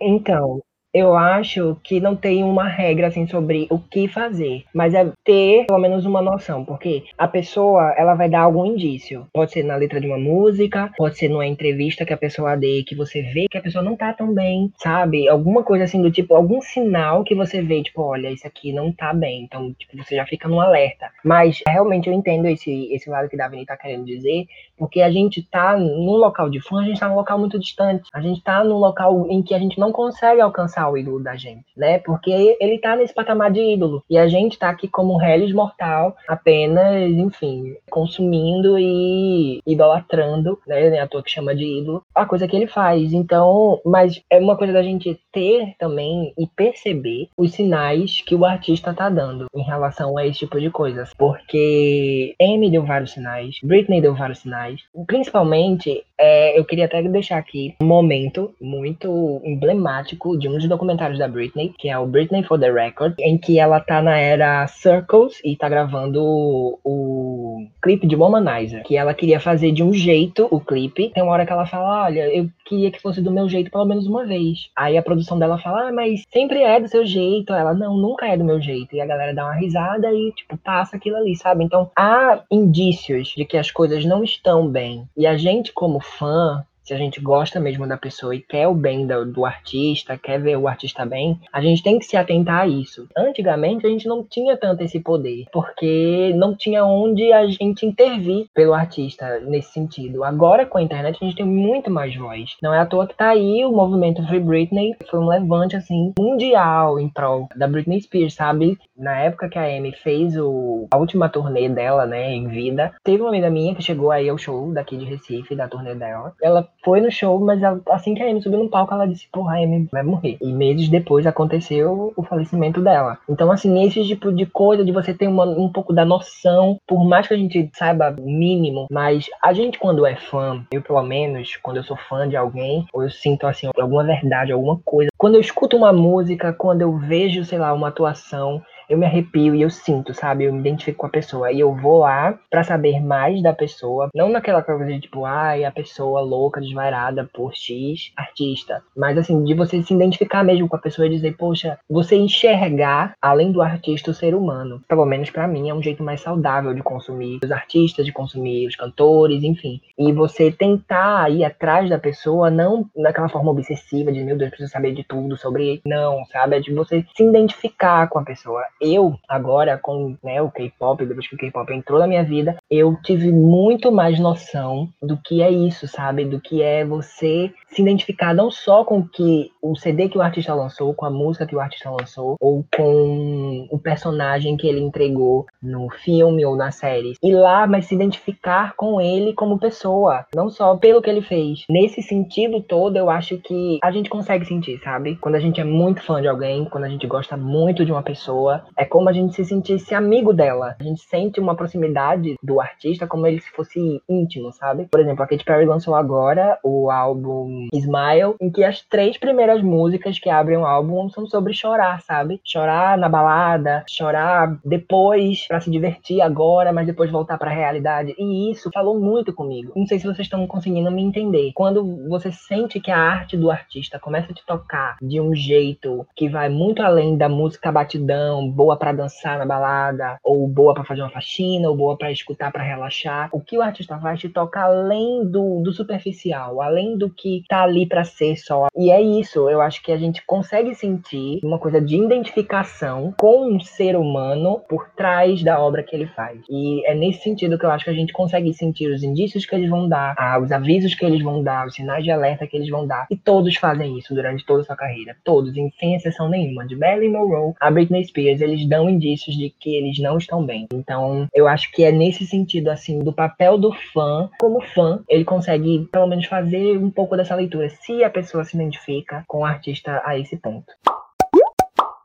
Então, 0.00 0.60
eu 0.94 1.16
acho 1.16 1.76
que 1.82 2.00
não 2.00 2.14
tem 2.14 2.44
uma 2.44 2.68
regra 2.68 3.08
assim 3.08 3.26
sobre 3.26 3.66
o 3.68 3.80
que 3.80 4.06
fazer, 4.06 4.64
mas 4.72 4.94
é 4.94 5.10
ter 5.24 5.66
pelo 5.66 5.80
menos 5.80 6.06
uma 6.06 6.22
noção, 6.22 6.64
porque 6.64 7.02
a 7.18 7.26
pessoa 7.26 7.92
ela 7.98 8.14
vai 8.14 8.28
dar 8.28 8.42
algum 8.42 8.64
indício. 8.64 9.26
Pode 9.32 9.50
ser 9.50 9.64
na 9.64 9.74
letra 9.74 10.00
de 10.00 10.06
uma 10.06 10.16
música, 10.16 10.92
pode 10.96 11.18
ser 11.18 11.28
numa 11.28 11.46
entrevista 11.46 12.04
que 12.04 12.12
a 12.12 12.16
pessoa 12.16 12.56
dê, 12.56 12.84
que 12.86 12.94
você 12.94 13.22
vê 13.22 13.46
que 13.50 13.58
a 13.58 13.62
pessoa 13.62 13.82
não 13.82 13.96
tá 13.96 14.12
tão 14.12 14.32
bem, 14.32 14.72
sabe? 14.76 15.28
Alguma 15.28 15.64
coisa 15.64 15.82
assim 15.82 16.00
do 16.00 16.12
tipo, 16.12 16.34
algum 16.34 16.60
sinal 16.60 17.24
que 17.24 17.34
você 17.34 17.60
vê, 17.60 17.82
tipo, 17.82 18.00
olha, 18.00 18.30
isso 18.30 18.46
aqui 18.46 18.72
não 18.72 18.92
tá 18.92 19.12
bem. 19.12 19.42
Então, 19.42 19.72
tipo, 19.74 19.96
você 19.96 20.14
já 20.14 20.24
fica 20.24 20.48
num 20.48 20.60
alerta. 20.60 21.10
Mas 21.24 21.60
realmente 21.66 22.08
eu 22.08 22.14
entendo 22.14 22.46
esse, 22.46 22.92
esse 22.94 23.10
lado 23.10 23.28
que 23.28 23.36
Davini 23.36 23.66
tá 23.66 23.76
querendo 23.76 24.04
dizer, 24.04 24.46
porque 24.76 25.00
a 25.00 25.10
gente 25.10 25.42
tá 25.42 25.76
num 25.76 26.16
local 26.16 26.48
de 26.48 26.60
fã, 26.60 26.82
a 26.82 26.84
gente 26.84 27.00
tá 27.00 27.08
num 27.08 27.16
local 27.16 27.38
muito 27.38 27.58
distante. 27.58 28.08
A 28.12 28.20
gente 28.20 28.42
tá 28.42 28.62
num 28.62 28.78
local 28.78 29.26
em 29.28 29.42
que 29.42 29.54
a 29.54 29.58
gente 29.58 29.78
não 29.78 29.90
consegue 29.90 30.40
alcançar 30.40 30.83
o 30.90 30.96
ídolo 30.96 31.22
da 31.22 31.36
gente, 31.36 31.64
né? 31.76 31.98
Porque 31.98 32.56
ele 32.60 32.78
tá 32.78 32.96
nesse 32.96 33.14
patamar 33.14 33.50
de 33.50 33.60
ídolo. 33.60 34.02
E 34.08 34.18
a 34.18 34.26
gente 34.28 34.58
tá 34.58 34.68
aqui 34.68 34.88
como 34.88 35.14
um 35.14 35.18
reles 35.18 35.52
mortal, 35.52 36.16
apenas, 36.28 37.10
enfim, 37.12 37.76
consumindo 37.90 38.78
e 38.78 39.60
idolatrando, 39.66 40.58
né? 40.66 40.98
A 40.98 41.06
tua 41.06 41.22
que 41.22 41.30
chama 41.30 41.54
de 41.54 41.64
ídolo, 41.64 42.02
a 42.14 42.26
coisa 42.26 42.46
que 42.46 42.56
ele 42.56 42.66
faz. 42.66 43.12
Então, 43.12 43.80
mas 43.84 44.22
é 44.30 44.38
uma 44.38 44.56
coisa 44.56 44.72
da 44.72 44.82
gente 44.82 45.18
ter 45.32 45.74
também 45.78 46.32
e 46.38 46.46
perceber 46.46 47.28
os 47.36 47.52
sinais 47.52 48.22
que 48.22 48.34
o 48.34 48.44
artista 48.44 48.94
tá 48.94 49.08
dando 49.08 49.46
em 49.54 49.62
relação 49.62 50.16
a 50.16 50.26
esse 50.26 50.40
tipo 50.40 50.60
de 50.60 50.70
coisas. 50.70 51.12
Porque 51.16 52.34
Amy 52.40 52.70
deu 52.70 52.84
vários 52.84 53.12
sinais, 53.12 53.56
Britney 53.62 54.00
deu 54.00 54.14
vários 54.14 54.40
sinais. 54.40 54.80
Principalmente, 55.06 56.04
é, 56.18 56.58
eu 56.58 56.64
queria 56.64 56.86
até 56.86 57.02
deixar 57.02 57.38
aqui 57.38 57.74
um 57.80 57.86
momento 57.86 58.54
muito 58.60 59.40
emblemático 59.44 60.38
de 60.38 60.48
um 60.48 60.52
dos 60.52 60.64
documentários 60.74 61.18
da 61.18 61.28
Britney, 61.28 61.72
que 61.78 61.88
é 61.88 61.98
o 61.98 62.06
Britney 62.06 62.42
for 62.42 62.58
the 62.58 62.70
Record, 62.70 63.14
em 63.18 63.38
que 63.38 63.58
ela 63.58 63.80
tá 63.80 64.02
na 64.02 64.18
era 64.18 64.66
Circles 64.66 65.40
e 65.44 65.56
tá 65.56 65.68
gravando 65.68 66.22
o, 66.22 66.78
o 66.84 67.66
clipe 67.82 68.06
de 68.06 68.16
Womanizer, 68.16 68.82
que 68.84 68.96
ela 68.96 69.14
queria 69.14 69.40
fazer 69.40 69.72
de 69.72 69.82
um 69.82 69.92
jeito 69.92 70.48
o 70.50 70.60
clipe. 70.60 71.10
Tem 71.10 71.22
uma 71.22 71.32
hora 71.32 71.46
que 71.46 71.52
ela 71.52 71.66
fala: 71.66 72.04
Olha, 72.04 72.28
eu 72.34 72.48
queria 72.64 72.90
que 72.90 73.00
fosse 73.00 73.20
do 73.20 73.30
meu 73.30 73.48
jeito 73.48 73.70
pelo 73.70 73.84
menos 73.84 74.06
uma 74.06 74.24
vez. 74.24 74.70
Aí 74.76 74.96
a 74.96 75.02
produção 75.02 75.38
dela 75.38 75.58
fala: 75.58 75.88
Ah, 75.88 75.92
mas 75.92 76.22
sempre 76.32 76.62
é 76.62 76.80
do 76.80 76.88
seu 76.88 77.04
jeito. 77.06 77.52
Ela, 77.52 77.74
não, 77.74 77.96
nunca 77.96 78.26
é 78.26 78.36
do 78.36 78.44
meu 78.44 78.60
jeito. 78.60 78.94
E 78.94 79.00
a 79.00 79.06
galera 79.06 79.34
dá 79.34 79.44
uma 79.44 79.54
risada 79.54 80.12
e, 80.12 80.32
tipo, 80.32 80.56
passa 80.56 80.96
aquilo 80.96 81.16
ali, 81.16 81.36
sabe? 81.36 81.64
Então 81.64 81.90
há 81.96 82.42
indícios 82.50 83.28
de 83.36 83.44
que 83.44 83.56
as 83.56 83.70
coisas 83.70 84.04
não 84.04 84.24
estão 84.24 84.68
bem. 84.68 85.06
E 85.16 85.26
a 85.26 85.36
gente, 85.36 85.72
como 85.72 86.00
fã, 86.00 86.64
se 86.84 86.92
a 86.92 86.98
gente 86.98 87.20
gosta 87.20 87.58
mesmo 87.58 87.86
da 87.86 87.96
pessoa 87.96 88.34
e 88.34 88.40
quer 88.40 88.68
o 88.68 88.74
bem 88.74 89.06
do, 89.06 89.24
do, 89.24 89.44
artista, 89.44 90.18
quer 90.18 90.40
ver 90.40 90.56
o 90.56 90.68
artista 90.68 91.06
bem, 91.06 91.40
a 91.52 91.60
gente 91.60 91.82
tem 91.82 91.98
que 91.98 92.04
se 92.04 92.16
atentar 92.16 92.60
a 92.60 92.66
isso. 92.66 93.08
Antigamente 93.16 93.86
a 93.86 93.88
gente 93.88 94.06
não 94.06 94.22
tinha 94.22 94.56
tanto 94.56 94.82
esse 94.82 95.00
poder, 95.00 95.46
porque 95.50 96.32
não 96.36 96.54
tinha 96.54 96.84
onde 96.84 97.32
a 97.32 97.46
gente 97.46 97.86
intervir 97.86 98.46
pelo 98.54 98.74
artista 98.74 99.40
nesse 99.40 99.72
sentido. 99.72 100.22
Agora 100.22 100.66
com 100.66 100.78
a 100.78 100.82
internet 100.82 101.18
a 101.20 101.24
gente 101.24 101.36
tem 101.36 101.46
muito 101.46 101.90
mais 101.90 102.14
voz. 102.14 102.56
Não 102.62 102.74
é 102.74 102.78
à 102.78 102.86
toa 102.86 103.06
que 103.06 103.16
tá 103.16 103.30
aí 103.30 103.64
o 103.64 103.72
movimento 103.72 104.26
Free 104.26 104.40
Britney, 104.40 104.94
foi 105.10 105.20
um 105.20 105.28
levante 105.28 105.76
assim 105.76 106.12
mundial 106.18 107.00
em 107.00 107.08
prol 107.08 107.48
da 107.56 107.66
Britney 107.66 108.02
Spears, 108.02 108.34
sabe? 108.34 108.78
Na 108.96 109.18
época 109.20 109.48
que 109.48 109.58
a 109.58 109.64
Amy 109.64 109.92
fez 109.92 110.36
o, 110.36 110.86
a 110.92 110.98
última 110.98 111.28
turnê 111.28 111.68
dela, 111.68 112.04
né, 112.04 112.32
em 112.32 112.46
vida, 112.48 112.92
teve 113.02 113.22
uma 113.22 113.30
amiga 113.30 113.48
minha 113.48 113.74
que 113.74 113.82
chegou 113.82 114.10
aí 114.10 114.28
ao 114.28 114.38
show 114.38 114.72
daqui 114.72 114.96
de 114.96 115.04
Recife, 115.04 115.56
da 115.56 115.68
turnê 115.68 115.94
dela. 115.94 116.32
Ela 116.42 116.68
foi 116.84 117.00
no 117.00 117.10
show, 117.10 117.40
mas 117.40 117.60
assim 117.90 118.14
que 118.14 118.22
a 118.22 118.30
Amy 118.30 118.42
subiu 118.42 118.62
no 118.62 118.68
palco, 118.68 118.92
ela 118.92 119.06
disse, 119.06 119.26
porra, 119.32 119.54
a 119.54 119.58
Amy 119.58 119.88
vai 119.90 120.02
morrer. 120.02 120.36
E 120.40 120.52
meses 120.52 120.88
depois 120.88 121.26
aconteceu 121.26 122.12
o 122.16 122.22
falecimento 122.22 122.80
dela. 122.80 123.18
Então, 123.28 123.50
assim, 123.50 123.84
esse 123.84 124.04
tipo 124.06 124.30
de 124.30 124.46
coisa, 124.46 124.84
de 124.84 124.92
você 124.92 125.14
ter 125.14 125.26
uma, 125.26 125.44
um 125.44 125.70
pouco 125.70 125.92
da 125.92 126.04
noção, 126.04 126.78
por 126.86 127.04
mais 127.04 127.26
que 127.26 127.34
a 127.34 127.36
gente 127.36 127.70
saiba 127.74 128.14
mínimo, 128.18 128.86
mas 128.90 129.26
a 129.42 129.52
gente 129.52 129.78
quando 129.78 130.06
é 130.06 130.14
fã, 130.16 130.64
eu 130.70 130.82
pelo 130.82 131.02
menos, 131.02 131.56
quando 131.56 131.78
eu 131.78 131.84
sou 131.84 131.96
fã 131.96 132.28
de 132.28 132.36
alguém, 132.36 132.86
ou 132.92 133.02
eu 133.02 133.10
sinto, 133.10 133.46
assim, 133.46 133.68
alguma 133.76 134.04
verdade, 134.04 134.52
alguma 134.52 134.78
coisa, 134.84 135.10
quando 135.16 135.36
eu 135.36 135.40
escuto 135.40 135.76
uma 135.76 135.92
música, 135.92 136.52
quando 136.52 136.82
eu 136.82 136.96
vejo, 136.98 137.44
sei 137.44 137.58
lá, 137.58 137.72
uma 137.72 137.88
atuação, 137.88 138.62
eu 138.88 138.98
me 138.98 139.06
arrepio 139.06 139.54
e 139.54 139.62
eu 139.62 139.70
sinto, 139.70 140.14
sabe? 140.14 140.44
Eu 140.44 140.52
me 140.52 140.60
identifico 140.60 140.98
com 140.98 141.06
a 141.06 141.10
pessoa. 141.10 141.52
E 141.52 141.60
eu 141.60 141.74
vou 141.74 142.00
lá 142.00 142.38
para 142.50 142.64
saber 142.64 143.00
mais 143.00 143.42
da 143.42 143.52
pessoa. 143.52 144.08
Não 144.14 144.28
naquela 144.28 144.62
coisa 144.62 144.84
de 144.86 145.00
tipo, 145.00 145.24
ai, 145.24 145.64
a 145.64 145.70
pessoa 145.70 146.20
louca, 146.20 146.60
desvairada 146.60 147.28
por 147.32 147.54
X 147.54 148.12
artista. 148.16 148.82
Mas 148.96 149.16
assim, 149.18 149.44
de 149.44 149.54
você 149.54 149.82
se 149.82 149.94
identificar 149.94 150.42
mesmo 150.42 150.68
com 150.68 150.76
a 150.76 150.80
pessoa 150.80 151.06
e 151.06 151.10
dizer, 151.10 151.36
poxa, 151.36 151.78
você 151.88 152.16
enxergar, 152.16 153.14
além 153.20 153.52
do 153.52 153.62
artista, 153.62 154.10
o 154.10 154.14
ser 154.14 154.34
humano. 154.34 154.80
Pelo 154.88 155.04
menos 155.04 155.30
para 155.30 155.48
mim, 155.48 155.68
é 155.68 155.74
um 155.74 155.82
jeito 155.82 156.02
mais 156.02 156.20
saudável 156.20 156.74
de 156.74 156.82
consumir 156.82 157.40
os 157.42 157.50
artistas, 157.50 158.04
de 158.04 158.12
consumir 158.12 158.66
os 158.66 158.76
cantores, 158.76 159.42
enfim. 159.42 159.80
E 159.98 160.12
você 160.12 160.50
tentar 160.50 161.30
ir 161.30 161.44
atrás 161.44 161.88
da 161.88 161.98
pessoa, 161.98 162.50
não 162.50 162.88
naquela 162.96 163.28
forma 163.28 163.50
obsessiva 163.50 164.12
de, 164.12 164.22
meu 164.22 164.36
Deus, 164.36 164.50
preciso 164.50 164.72
saber 164.72 164.92
de 164.92 165.04
tudo 165.04 165.36
sobre 165.36 165.68
ele. 165.68 165.82
Não, 165.86 166.24
sabe? 166.26 166.56
É 166.56 166.60
de 166.60 166.72
você 166.72 167.04
se 167.14 167.22
identificar 167.22 168.08
com 168.08 168.18
a 168.18 168.24
pessoa 168.24 168.62
eu, 168.80 169.14
agora, 169.28 169.78
com 169.78 170.16
né, 170.22 170.40
o 170.42 170.50
K-pop, 170.50 171.04
depois 171.04 171.28
que 171.28 171.34
o 171.34 171.38
K-pop 171.38 171.72
entrou 171.72 171.98
na 171.98 172.06
minha 172.06 172.24
vida, 172.24 172.56
eu 172.70 172.96
tive 173.02 173.30
muito 173.30 173.90
mais 173.90 174.18
noção 174.18 174.88
do 175.02 175.16
que 175.16 175.42
é 175.42 175.50
isso, 175.50 175.86
sabe? 175.88 176.24
Do 176.24 176.40
que 176.40 176.62
é 176.62 176.84
você 176.84 177.52
se 177.68 177.82
identificar 177.82 178.34
não 178.34 178.50
só 178.50 178.84
com 178.84 179.06
que 179.06 179.50
o 179.60 179.74
CD 179.74 180.08
que 180.08 180.18
o 180.18 180.22
artista 180.22 180.54
lançou, 180.54 180.94
com 180.94 181.04
a 181.04 181.10
música 181.10 181.46
que 181.46 181.56
o 181.56 181.60
artista 181.60 181.90
lançou, 181.90 182.36
ou 182.40 182.64
com 182.74 183.66
o 183.70 183.78
personagem 183.78 184.56
que 184.56 184.68
ele 184.68 184.80
entregou 184.80 185.46
no 185.62 185.90
filme 185.90 186.44
ou 186.44 186.56
na 186.56 186.70
série. 186.70 187.14
Ir 187.22 187.34
lá, 187.34 187.66
mas 187.66 187.86
se 187.86 187.94
identificar 187.94 188.74
com 188.76 189.00
ele 189.00 189.32
como 189.32 189.58
pessoa, 189.58 190.24
não 190.34 190.48
só 190.48 190.76
pelo 190.76 191.02
que 191.02 191.10
ele 191.10 191.22
fez. 191.22 191.64
Nesse 191.68 192.02
sentido 192.02 192.60
todo, 192.60 192.96
eu 192.96 193.10
acho 193.10 193.38
que 193.38 193.78
a 193.82 193.90
gente 193.90 194.08
consegue 194.08 194.44
sentir, 194.44 194.80
sabe? 194.82 195.16
Quando 195.16 195.34
a 195.34 195.40
gente 195.40 195.60
é 195.60 195.64
muito 195.64 196.02
fã 196.02 196.20
de 196.20 196.28
alguém, 196.28 196.64
quando 196.66 196.84
a 196.84 196.88
gente 196.88 197.06
gosta 197.06 197.36
muito 197.36 197.84
de 197.84 197.92
uma 197.92 198.02
pessoa, 198.02 198.63
É 198.76 198.84
como 198.84 199.08
a 199.08 199.12
gente 199.12 199.34
se 199.34 199.44
sentisse 199.44 199.94
amigo 199.94 200.32
dela. 200.32 200.76
A 200.78 200.82
gente 200.82 201.02
sente 201.02 201.40
uma 201.40 201.54
proximidade 201.54 202.34
do 202.42 202.60
artista 202.60 203.06
como 203.06 203.26
ele 203.26 203.40
se 203.40 203.50
fosse 203.50 204.02
íntimo, 204.08 204.52
sabe? 204.52 204.86
Por 204.90 205.00
exemplo, 205.00 205.22
a 205.22 205.26
Katy 205.26 205.44
Perry 205.44 205.66
lançou 205.66 205.94
agora 205.94 206.58
o 206.62 206.90
álbum 206.90 207.68
Smile, 207.72 208.34
em 208.40 208.50
que 208.50 208.64
as 208.64 208.82
três 208.82 209.16
primeiras 209.16 209.62
músicas 209.62 210.18
que 210.18 210.30
abrem 210.30 210.58
o 210.58 210.66
álbum 210.66 211.08
são 211.08 211.26
sobre 211.26 211.52
chorar, 211.52 212.00
sabe? 212.02 212.40
Chorar 212.44 212.98
na 212.98 213.08
balada, 213.08 213.84
chorar 213.88 214.58
depois 214.64 215.46
para 215.46 215.60
se 215.60 215.70
divertir 215.70 216.20
agora, 216.20 216.72
mas 216.72 216.86
depois 216.86 217.10
voltar 217.10 217.38
para 217.38 217.50
a 217.50 217.54
realidade. 217.54 218.14
E 218.18 218.50
isso 218.50 218.70
falou 218.72 218.98
muito 218.98 219.32
comigo. 219.32 219.72
Não 219.76 219.86
sei 219.86 219.98
se 219.98 220.06
vocês 220.06 220.26
estão 220.26 220.46
conseguindo 220.46 220.90
me 220.90 221.02
entender. 221.02 221.52
Quando 221.54 222.08
você 222.08 222.30
sente 222.32 222.80
que 222.80 222.90
a 222.90 222.98
arte 222.98 223.36
do 223.36 223.50
artista 223.50 223.98
começa 223.98 224.32
a 224.32 224.34
te 224.34 224.44
tocar 224.44 224.96
de 225.00 225.20
um 225.20 225.34
jeito 225.34 226.06
que 226.16 226.28
vai 226.28 226.48
muito 226.48 226.82
além 226.82 227.16
da 227.16 227.28
música 227.28 227.72
batidão, 227.72 228.50
boa 228.54 228.76
para 228.76 228.92
dançar 228.92 229.38
na 229.38 229.44
balada, 229.44 230.18
ou 230.22 230.46
boa 230.46 230.74
para 230.74 230.84
fazer 230.84 231.02
uma 231.02 231.10
faxina, 231.10 231.68
ou 231.68 231.76
boa 231.76 231.96
para 231.96 232.12
escutar 232.12 232.52
para 232.52 232.62
relaxar, 232.62 233.28
o 233.32 233.40
que 233.40 233.58
o 233.58 233.62
artista 233.62 233.98
faz 233.98 234.20
te 234.20 234.28
toca 234.28 234.60
além 234.60 235.24
do, 235.24 235.60
do 235.60 235.72
superficial, 235.72 236.62
além 236.62 236.96
do 236.96 237.10
que 237.10 237.42
tá 237.48 237.62
ali 237.62 237.86
para 237.86 238.04
ser 238.04 238.36
só. 238.36 238.68
E 238.76 238.90
é 238.90 239.00
isso, 239.00 239.50
eu 239.50 239.60
acho 239.60 239.82
que 239.82 239.92
a 239.92 239.96
gente 239.96 240.24
consegue 240.24 240.74
sentir 240.74 241.40
uma 241.42 241.58
coisa 241.58 241.80
de 241.80 241.96
identificação 241.96 243.12
com 243.18 243.52
um 243.52 243.60
ser 243.60 243.96
humano 243.96 244.60
por 244.68 244.88
trás 244.96 245.42
da 245.42 245.60
obra 245.60 245.82
que 245.82 245.94
ele 245.94 246.06
faz. 246.06 246.40
E 246.48 246.86
é 246.86 246.94
nesse 246.94 247.22
sentido 247.22 247.58
que 247.58 247.66
eu 247.66 247.70
acho 247.70 247.84
que 247.84 247.90
a 247.90 247.94
gente 247.94 248.12
consegue 248.12 248.52
sentir 248.54 248.88
os 248.88 249.02
indícios 249.02 249.44
que 249.44 249.54
eles 249.54 249.68
vão 249.68 249.88
dar, 249.88 250.14
os 250.40 250.52
avisos 250.52 250.94
que 250.94 251.04
eles 251.04 251.22
vão 251.22 251.42
dar, 251.42 251.66
os 251.66 251.74
sinais 251.74 252.04
de 252.04 252.10
alerta 252.10 252.46
que 252.46 252.56
eles 252.56 252.68
vão 252.68 252.86
dar. 252.86 253.06
E 253.10 253.16
todos 253.16 253.56
fazem 253.56 253.98
isso 253.98 254.14
durante 254.14 254.44
toda 254.46 254.62
a 254.62 254.64
sua 254.64 254.76
carreira. 254.76 255.16
Todos, 255.24 255.52
sem 255.78 255.94
exceção 255.94 256.28
nenhuma. 256.28 256.66
De 256.66 256.76
Marilyn 256.76 257.12
Monroe 257.12 257.54
a 257.60 257.70
Britney 257.70 258.04
Spears, 258.04 258.40
eles 258.44 258.68
dão 258.68 258.88
indícios 258.88 259.36
de 259.36 259.50
que 259.50 259.76
eles 259.76 259.98
não 259.98 260.18
estão 260.18 260.44
bem. 260.44 260.66
Então, 260.72 261.28
eu 261.34 261.48
acho 261.48 261.70
que 261.72 261.84
é 261.84 261.92
nesse 261.92 262.26
sentido, 262.26 262.68
assim, 262.68 262.98
do 263.00 263.12
papel 263.12 263.58
do 263.58 263.72
fã, 263.92 264.30
como 264.38 264.60
fã, 264.60 265.02
ele 265.08 265.24
consegue, 265.24 265.88
pelo 265.90 266.06
menos, 266.06 266.26
fazer 266.26 266.78
um 266.78 266.90
pouco 266.90 267.16
dessa 267.16 267.34
leitura, 267.34 267.68
se 267.68 268.04
a 268.04 268.10
pessoa 268.10 268.44
se 268.44 268.56
identifica 268.56 269.24
com 269.26 269.40
o 269.40 269.44
artista 269.44 270.02
a 270.04 270.18
esse 270.18 270.36
ponto 270.36 270.72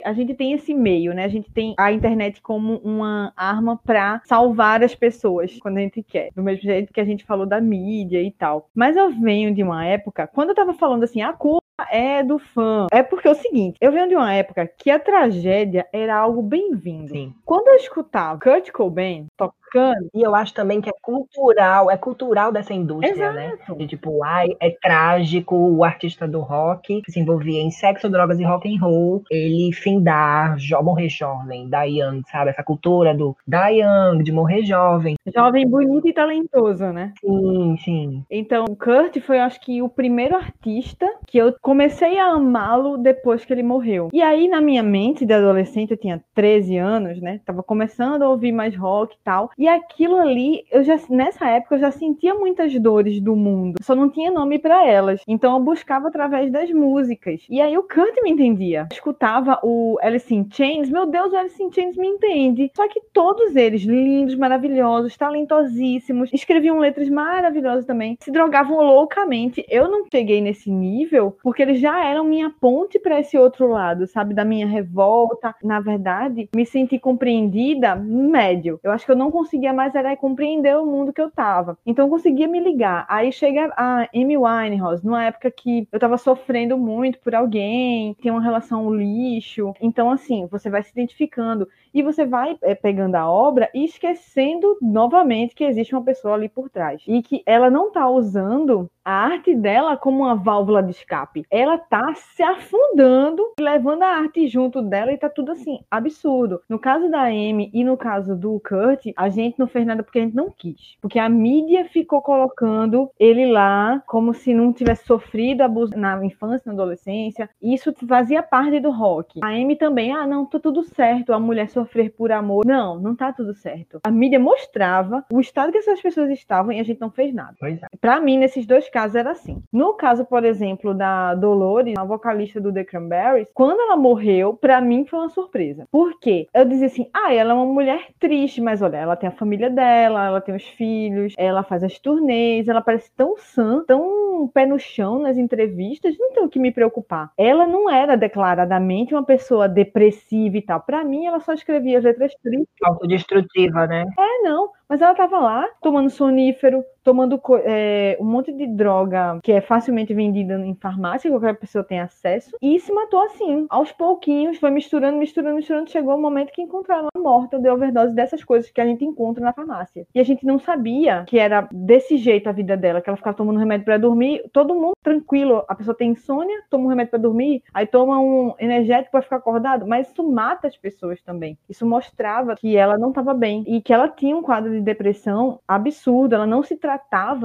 a 0.03 0.13
gente 0.13 0.33
tem 0.33 0.53
esse 0.53 0.73
meio, 0.73 1.13
né? 1.13 1.25
A 1.25 1.29
gente 1.29 1.51
tem 1.51 1.75
a 1.77 1.91
internet 1.91 2.41
como 2.41 2.77
uma 2.77 3.33
arma 3.35 3.77
para 3.77 4.21
salvar 4.25 4.83
as 4.83 4.95
pessoas 4.95 5.57
quando 5.59 5.77
a 5.77 5.81
gente 5.81 6.01
quer. 6.01 6.29
Do 6.35 6.43
mesmo 6.43 6.63
jeito 6.63 6.93
que 6.93 7.01
a 7.01 7.05
gente 7.05 7.23
falou 7.23 7.45
da 7.45 7.59
mídia 7.59 8.21
e 8.21 8.31
tal. 8.31 8.69
Mas 8.73 8.95
eu 8.95 9.09
venho 9.11 9.53
de 9.53 9.61
uma 9.61 9.85
época, 9.85 10.27
quando 10.27 10.49
eu 10.49 10.55
tava 10.55 10.73
falando 10.73 11.03
assim, 11.03 11.21
a 11.21 11.33
culpa 11.33 11.58
é 11.89 12.23
do 12.23 12.39
fã. 12.39 12.87
É 12.91 13.03
porque 13.03 13.27
é 13.27 13.31
o 13.31 13.35
seguinte, 13.35 13.77
eu 13.79 13.91
venho 13.91 14.07
de 14.07 14.15
uma 14.15 14.33
época 14.33 14.67
que 14.67 14.89
a 14.89 14.99
tragédia 14.99 15.87
era 15.91 16.15
algo 16.15 16.41
bem-vindo. 16.41 17.13
Quando 17.45 17.67
eu 17.67 17.75
escutava 17.75 18.39
Kurt 18.39 18.71
Cobain 18.71 19.27
tocando, 19.69 20.09
e 20.13 20.21
eu 20.21 20.35
acho 20.35 20.53
também 20.53 20.81
que 20.81 20.89
é 20.89 20.93
cultural, 21.01 21.89
é 21.91 21.97
cultural 21.97 22.51
dessa 22.51 22.73
indústria, 22.73 23.31
né? 23.31 23.51
Exato. 23.53 23.71
né? 23.71 23.77
De 23.77 23.87
tipo, 23.87 24.23
ai, 24.23 24.49
é 24.59 24.71
trágico 24.71 25.55
o 25.55 25.83
artista 25.83 26.27
do 26.27 26.39
rock 26.41 27.01
que 27.01 27.11
se 27.11 27.19
envolvia 27.19 27.61
em 27.61 27.71
sexo, 27.71 28.09
drogas 28.09 28.39
e 28.39 28.43
rock 28.43 28.73
and 28.73 28.79
roll, 28.81 29.23
ele 29.29 29.71
findar, 29.73 30.57
morrer 30.83 31.09
jovem, 31.09 31.69
die 31.69 31.99
young, 31.99 32.23
sabe? 32.31 32.51
Essa 32.51 32.63
cultura 32.63 33.13
do 33.13 33.35
die 33.47 33.81
young, 33.81 34.23
de 34.23 34.31
morrer 34.31 34.63
jovem. 34.63 35.15
Jovem, 35.33 35.67
bonito 35.67 36.07
e 36.07 36.13
talentoso, 36.13 36.85
né? 36.87 37.13
Sim, 37.19 37.77
sim. 37.83 38.25
Então, 38.29 38.65
Kurt 38.65 39.19
foi, 39.21 39.39
acho 39.39 39.59
que, 39.61 39.81
o 39.81 39.89
primeiro 39.89 40.35
artista 40.35 41.07
que 41.27 41.37
eu 41.37 41.53
comecei 41.61 42.17
a 42.17 42.31
amá-lo 42.31 42.97
depois 42.97 43.45
que 43.45 43.53
ele 43.53 43.63
morreu. 43.63 44.09
E 44.11 44.21
aí, 44.21 44.47
na 44.47 44.61
minha 44.61 44.81
mente 44.81 45.25
de 45.25 45.33
adolescente, 45.33 45.91
eu 45.91 45.97
tinha 45.97 46.23
13 46.33 46.77
anos, 46.77 47.21
né? 47.21 47.41
Tava 47.45 47.61
começando 47.61 48.23
a 48.23 48.29
ouvir 48.29 48.51
mais 48.51 48.75
rock 48.75 49.15
e 49.15 49.19
tal. 49.23 49.49
E 49.59 49.67
aquilo 49.67 50.15
ali, 50.15 50.63
eu 50.71 50.85
já 50.85 50.97
nessa 51.09 51.45
época 51.49 51.75
eu 51.75 51.79
já 51.79 51.91
sentia 51.91 52.33
muitas 52.33 52.73
dores 52.79 53.19
do 53.19 53.35
mundo. 53.35 53.77
Só 53.81 53.93
não 53.93 54.09
tinha 54.09 54.31
nome 54.31 54.57
para 54.57 54.87
elas. 54.87 55.21
Então 55.27 55.53
eu 55.53 55.59
buscava 55.61 56.07
através 56.07 56.49
das 56.49 56.71
músicas. 56.71 57.41
E 57.49 57.59
aí 57.59 57.77
o 57.77 57.83
Kurt 57.83 58.23
me 58.23 58.31
entendia. 58.31 58.87
Eu 58.89 58.95
escutava 58.95 59.59
o 59.61 59.97
Alice 60.01 60.33
in 60.33 60.47
Chains, 60.49 60.89
meu 60.89 61.05
Deus, 61.05 61.33
o 61.33 61.35
Alice 61.35 61.61
in 61.61 61.69
Chains 61.73 61.97
me 61.97 62.07
entende. 62.07 62.71
Só 62.73 62.87
que 62.87 63.01
todos 63.11 63.53
eles 63.53 63.81
lindos, 63.81 64.35
maravilhosos, 64.35 65.17
talentosíssimos, 65.17 66.31
escreviam 66.31 66.79
letras 66.79 67.09
maravilhosas 67.09 67.85
também, 67.85 68.17
se 68.21 68.31
drogavam 68.31 68.77
loucamente. 68.77 69.65
Eu 69.67 69.91
não 69.91 70.05
cheguei 70.09 70.39
nesse 70.39 70.71
nível 70.71 71.37
porque 71.43 71.63
eles 71.63 71.81
já 71.81 72.05
eram 72.05 72.23
minha 72.23 72.49
ponte 72.61 72.97
para 72.97 73.19
esse 73.19 73.37
outro 73.37 73.67
lado, 73.67 74.07
sabe, 74.07 74.33
da 74.33 74.45
minha 74.45 74.67
revolta. 74.67 75.53
Na 75.61 75.81
verdade, 75.81 76.47
me 76.55 76.65
senti 76.65 76.97
compreendida 76.97 77.93
médio. 77.93 78.79
Eu 78.81 78.91
acho 78.91 79.05
que 79.05 79.11
eu 79.11 79.17
não 79.17 79.29
conseguia 79.49 79.73
mais 79.73 79.95
era 79.95 80.15
compreender 80.15 80.77
o 80.77 80.85
mundo 80.85 81.11
que 81.11 81.19
eu 81.19 81.31
tava. 81.31 81.77
Então 81.83 82.05
eu 82.05 82.09
conseguia 82.09 82.47
me 82.47 82.59
ligar. 82.59 83.05
Aí 83.09 83.31
chega 83.31 83.73
a 83.75 84.07
Amy 84.13 84.37
Winehouse, 84.37 85.03
numa 85.03 85.23
época 85.25 85.49
que 85.49 85.87
eu 85.91 85.99
tava 85.99 86.17
sofrendo 86.17 86.77
muito 86.77 87.19
por 87.19 87.33
alguém, 87.33 88.15
tinha 88.21 88.31
uma 88.31 88.43
relação 88.43 88.93
lixo. 88.93 89.73
Então, 89.81 90.11
assim, 90.11 90.45
você 90.45 90.69
vai 90.69 90.83
se 90.83 90.91
identificando 90.91 91.67
e 91.93 92.01
você 92.01 92.25
vai 92.25 92.57
é, 92.61 92.75
pegando 92.75 93.15
a 93.15 93.29
obra 93.29 93.69
e 93.73 93.85
esquecendo 93.85 94.77
novamente 94.81 95.55
que 95.55 95.63
existe 95.63 95.93
uma 95.93 96.03
pessoa 96.03 96.35
ali 96.35 96.49
por 96.49 96.69
trás. 96.69 97.03
E 97.07 97.21
que 97.21 97.41
ela 97.45 97.69
não 97.69 97.91
tá 97.91 98.09
usando 98.09 98.89
a 99.09 99.11
arte 99.11 99.55
dela 99.55 99.97
como 99.97 100.19
uma 100.19 100.35
válvula 100.35 100.83
de 100.83 100.91
escape. 100.91 101.43
Ela 101.49 101.79
tá 101.79 102.13
se 102.13 102.43
afundando, 102.43 103.43
levando 103.59 104.03
a 104.03 104.07
arte 104.07 104.47
junto 104.47 104.83
dela 104.83 105.11
e 105.11 105.17
tá 105.17 105.27
tudo 105.27 105.51
assim, 105.51 105.79
absurdo. 105.89 106.61
No 106.69 106.77
caso 106.77 107.09
da 107.09 107.23
Amy 107.23 107.71
e 107.73 107.83
no 107.83 107.97
caso 107.97 108.35
do 108.35 108.59
Kurt, 108.59 109.07
a 109.15 109.29
gente 109.29 109.57
não 109.57 109.67
fez 109.67 109.85
nada 109.85 110.03
porque 110.03 110.19
a 110.19 110.21
gente 110.21 110.35
não 110.35 110.51
quis. 110.55 110.95
Porque 111.01 111.17
a 111.17 111.27
mídia 111.27 111.85
ficou 111.85 112.21
colocando 112.21 113.09
ele 113.19 113.51
lá 113.51 114.01
como 114.05 114.31
se 114.31 114.53
não 114.53 114.71
tivesse 114.71 115.05
sofrido 115.05 115.61
abuso 115.61 115.97
na 115.97 116.23
infância, 116.23 116.63
na 116.67 116.73
adolescência. 116.73 117.49
Isso 117.59 117.91
fazia 118.07 118.43
parte 118.43 118.79
do 118.79 118.91
rock. 118.91 119.39
A 119.41 119.47
Amy 119.47 119.75
também, 119.75 120.11
ah, 120.11 120.27
não, 120.27 120.45
tá 120.45 120.59
tudo 120.59 120.83
certo, 120.83 121.33
a 121.33 121.39
mulher 121.39 121.67
sofrer 121.79 122.11
por 122.11 122.31
amor. 122.31 122.65
Não, 122.65 122.99
não 122.99 123.15
tá 123.15 123.31
tudo 123.31 123.53
certo. 123.53 123.99
A 124.03 124.11
mídia 124.11 124.39
mostrava 124.39 125.25
o 125.31 125.39
estado 125.39 125.71
que 125.71 125.77
essas 125.77 126.01
pessoas 126.01 126.29
estavam 126.29 126.71
e 126.71 126.79
a 126.79 126.83
gente 126.83 126.99
não 126.99 127.09
fez 127.09 127.33
nada. 127.33 127.55
Pois 127.59 127.81
é. 127.81 127.87
Pra 127.99 128.19
mim, 128.19 128.37
nesses 128.37 128.65
dois 128.65 128.89
casos 128.89 129.15
era 129.15 129.31
assim. 129.31 129.61
No 129.71 129.93
caso, 129.93 130.25
por 130.25 130.43
exemplo, 130.43 130.93
da 130.93 131.35
Dolores, 131.35 131.95
a 131.97 132.03
vocalista 132.03 132.59
do 132.59 132.73
The 132.73 132.83
Cranberries, 132.83 133.47
quando 133.53 133.79
ela 133.79 133.95
morreu, 133.95 134.53
pra 134.53 134.81
mim 134.81 135.05
foi 135.05 135.19
uma 135.19 135.29
surpresa. 135.29 135.85
Por 135.91 136.19
quê? 136.19 136.47
Eu 136.53 136.65
dizia 136.65 136.87
assim, 136.87 137.09
ah, 137.13 137.33
ela 137.33 137.51
é 137.51 137.53
uma 137.53 137.65
mulher 137.65 138.07
triste, 138.19 138.61
mas 138.61 138.81
olha, 138.81 138.97
ela 138.97 139.15
tem 139.15 139.29
a 139.29 139.33
família 139.33 139.69
dela, 139.69 140.27
ela 140.27 140.41
tem 140.41 140.55
os 140.55 140.67
filhos, 140.69 141.33
ela 141.37 141.63
faz 141.63 141.83
as 141.83 141.97
turnês, 141.99 142.67
ela 142.67 142.81
parece 142.81 143.11
tão 143.15 143.35
sã, 143.37 143.83
tão 143.85 144.49
pé 144.53 144.65
no 144.65 144.79
chão 144.79 145.19
nas 145.19 145.37
entrevistas, 145.37 146.17
não 146.17 146.33
tem 146.33 146.43
o 146.43 146.49
que 146.49 146.59
me 146.59 146.71
preocupar. 146.71 147.31
Ela 147.37 147.65
não 147.65 147.89
era 147.89 148.15
declaradamente 148.15 149.13
uma 149.13 149.23
pessoa 149.23 149.67
depressiva 149.67 150.57
e 150.57 150.61
tal. 150.61 150.81
Para 150.81 151.03
mim, 151.03 151.25
ela 151.25 151.39
só 151.39 151.53
escrevia 151.69 151.99
as 151.99 152.03
letras 152.03 152.33
tristes. 152.41 152.67
Autodestrutiva, 152.83 153.85
né? 153.85 154.05
É, 154.17 154.41
não. 154.41 154.71
Mas 154.87 155.01
ela 155.01 155.13
tava 155.13 155.39
lá 155.39 155.69
tomando 155.81 156.09
sonífero, 156.09 156.83
tomando 157.09 157.41
é, 157.65 158.15
um 158.21 158.25
monte 158.25 158.53
de 158.53 158.67
droga 158.67 159.39
que 159.41 159.51
é 159.51 159.61
facilmente 159.61 160.13
vendida 160.13 160.63
em 160.63 160.75
farmácia, 160.75 161.31
qualquer 161.31 161.57
pessoa 161.57 161.83
tem 161.83 161.99
acesso, 161.99 162.55
e 162.61 162.79
se 162.79 162.93
matou 162.93 163.23
assim, 163.23 163.65
aos 163.67 163.91
pouquinhos, 163.91 164.59
foi 164.59 164.69
misturando, 164.69 165.17
misturando, 165.17 165.55
misturando, 165.55 165.89
chegou 165.89 166.13
o 166.13 166.21
momento 166.21 166.51
que 166.51 166.61
encontraram 166.61 167.07
ela 167.11 167.23
morta 167.23 167.57
de 167.57 167.67
overdose 167.67 168.13
dessas 168.13 168.43
coisas 168.43 168.69
que 168.69 168.79
a 168.79 168.85
gente 168.85 169.03
encontra 169.03 169.43
na 169.43 169.51
farmácia. 169.51 170.05
E 170.13 170.19
a 170.19 170.23
gente 170.23 170.45
não 170.45 170.59
sabia 170.59 171.23
que 171.27 171.39
era 171.39 171.67
desse 171.71 172.15
jeito 172.15 172.47
a 172.47 172.51
vida 172.51 172.77
dela, 172.77 173.01
que 173.01 173.09
ela 173.09 173.17
ficava 173.17 173.35
tomando 173.35 173.57
remédio 173.57 173.85
para 173.85 173.97
dormir, 173.97 174.43
todo 174.53 174.75
mundo 174.75 174.93
tranquilo, 175.01 175.63
a 175.67 175.73
pessoa 175.73 175.97
tem 175.97 176.11
insônia, 176.11 176.61
toma 176.69 176.85
um 176.85 176.89
remédio 176.89 177.09
para 177.09 177.19
dormir, 177.19 177.63
aí 177.73 177.87
toma 177.87 178.19
um 178.19 178.53
energético 178.59 179.13
para 179.13 179.23
ficar 179.23 179.37
acordado, 179.37 179.87
mas 179.87 180.11
isso 180.11 180.23
mata 180.29 180.67
as 180.67 180.77
pessoas 180.77 181.19
também. 181.23 181.57
Isso 181.67 181.87
mostrava 181.87 182.55
que 182.55 182.77
ela 182.77 182.99
não 182.99 183.09
estava 183.09 183.33
bem 183.33 183.63
e 183.65 183.81
que 183.81 183.91
ela 183.91 184.07
tinha 184.07 184.37
um 184.37 184.43
quadro 184.43 184.71
de 184.71 184.81
depressão 184.81 185.59
absurdo, 185.67 186.35
ela 186.35 186.45
não 186.45 186.61
se 186.61 186.75
tratava, 186.75 186.98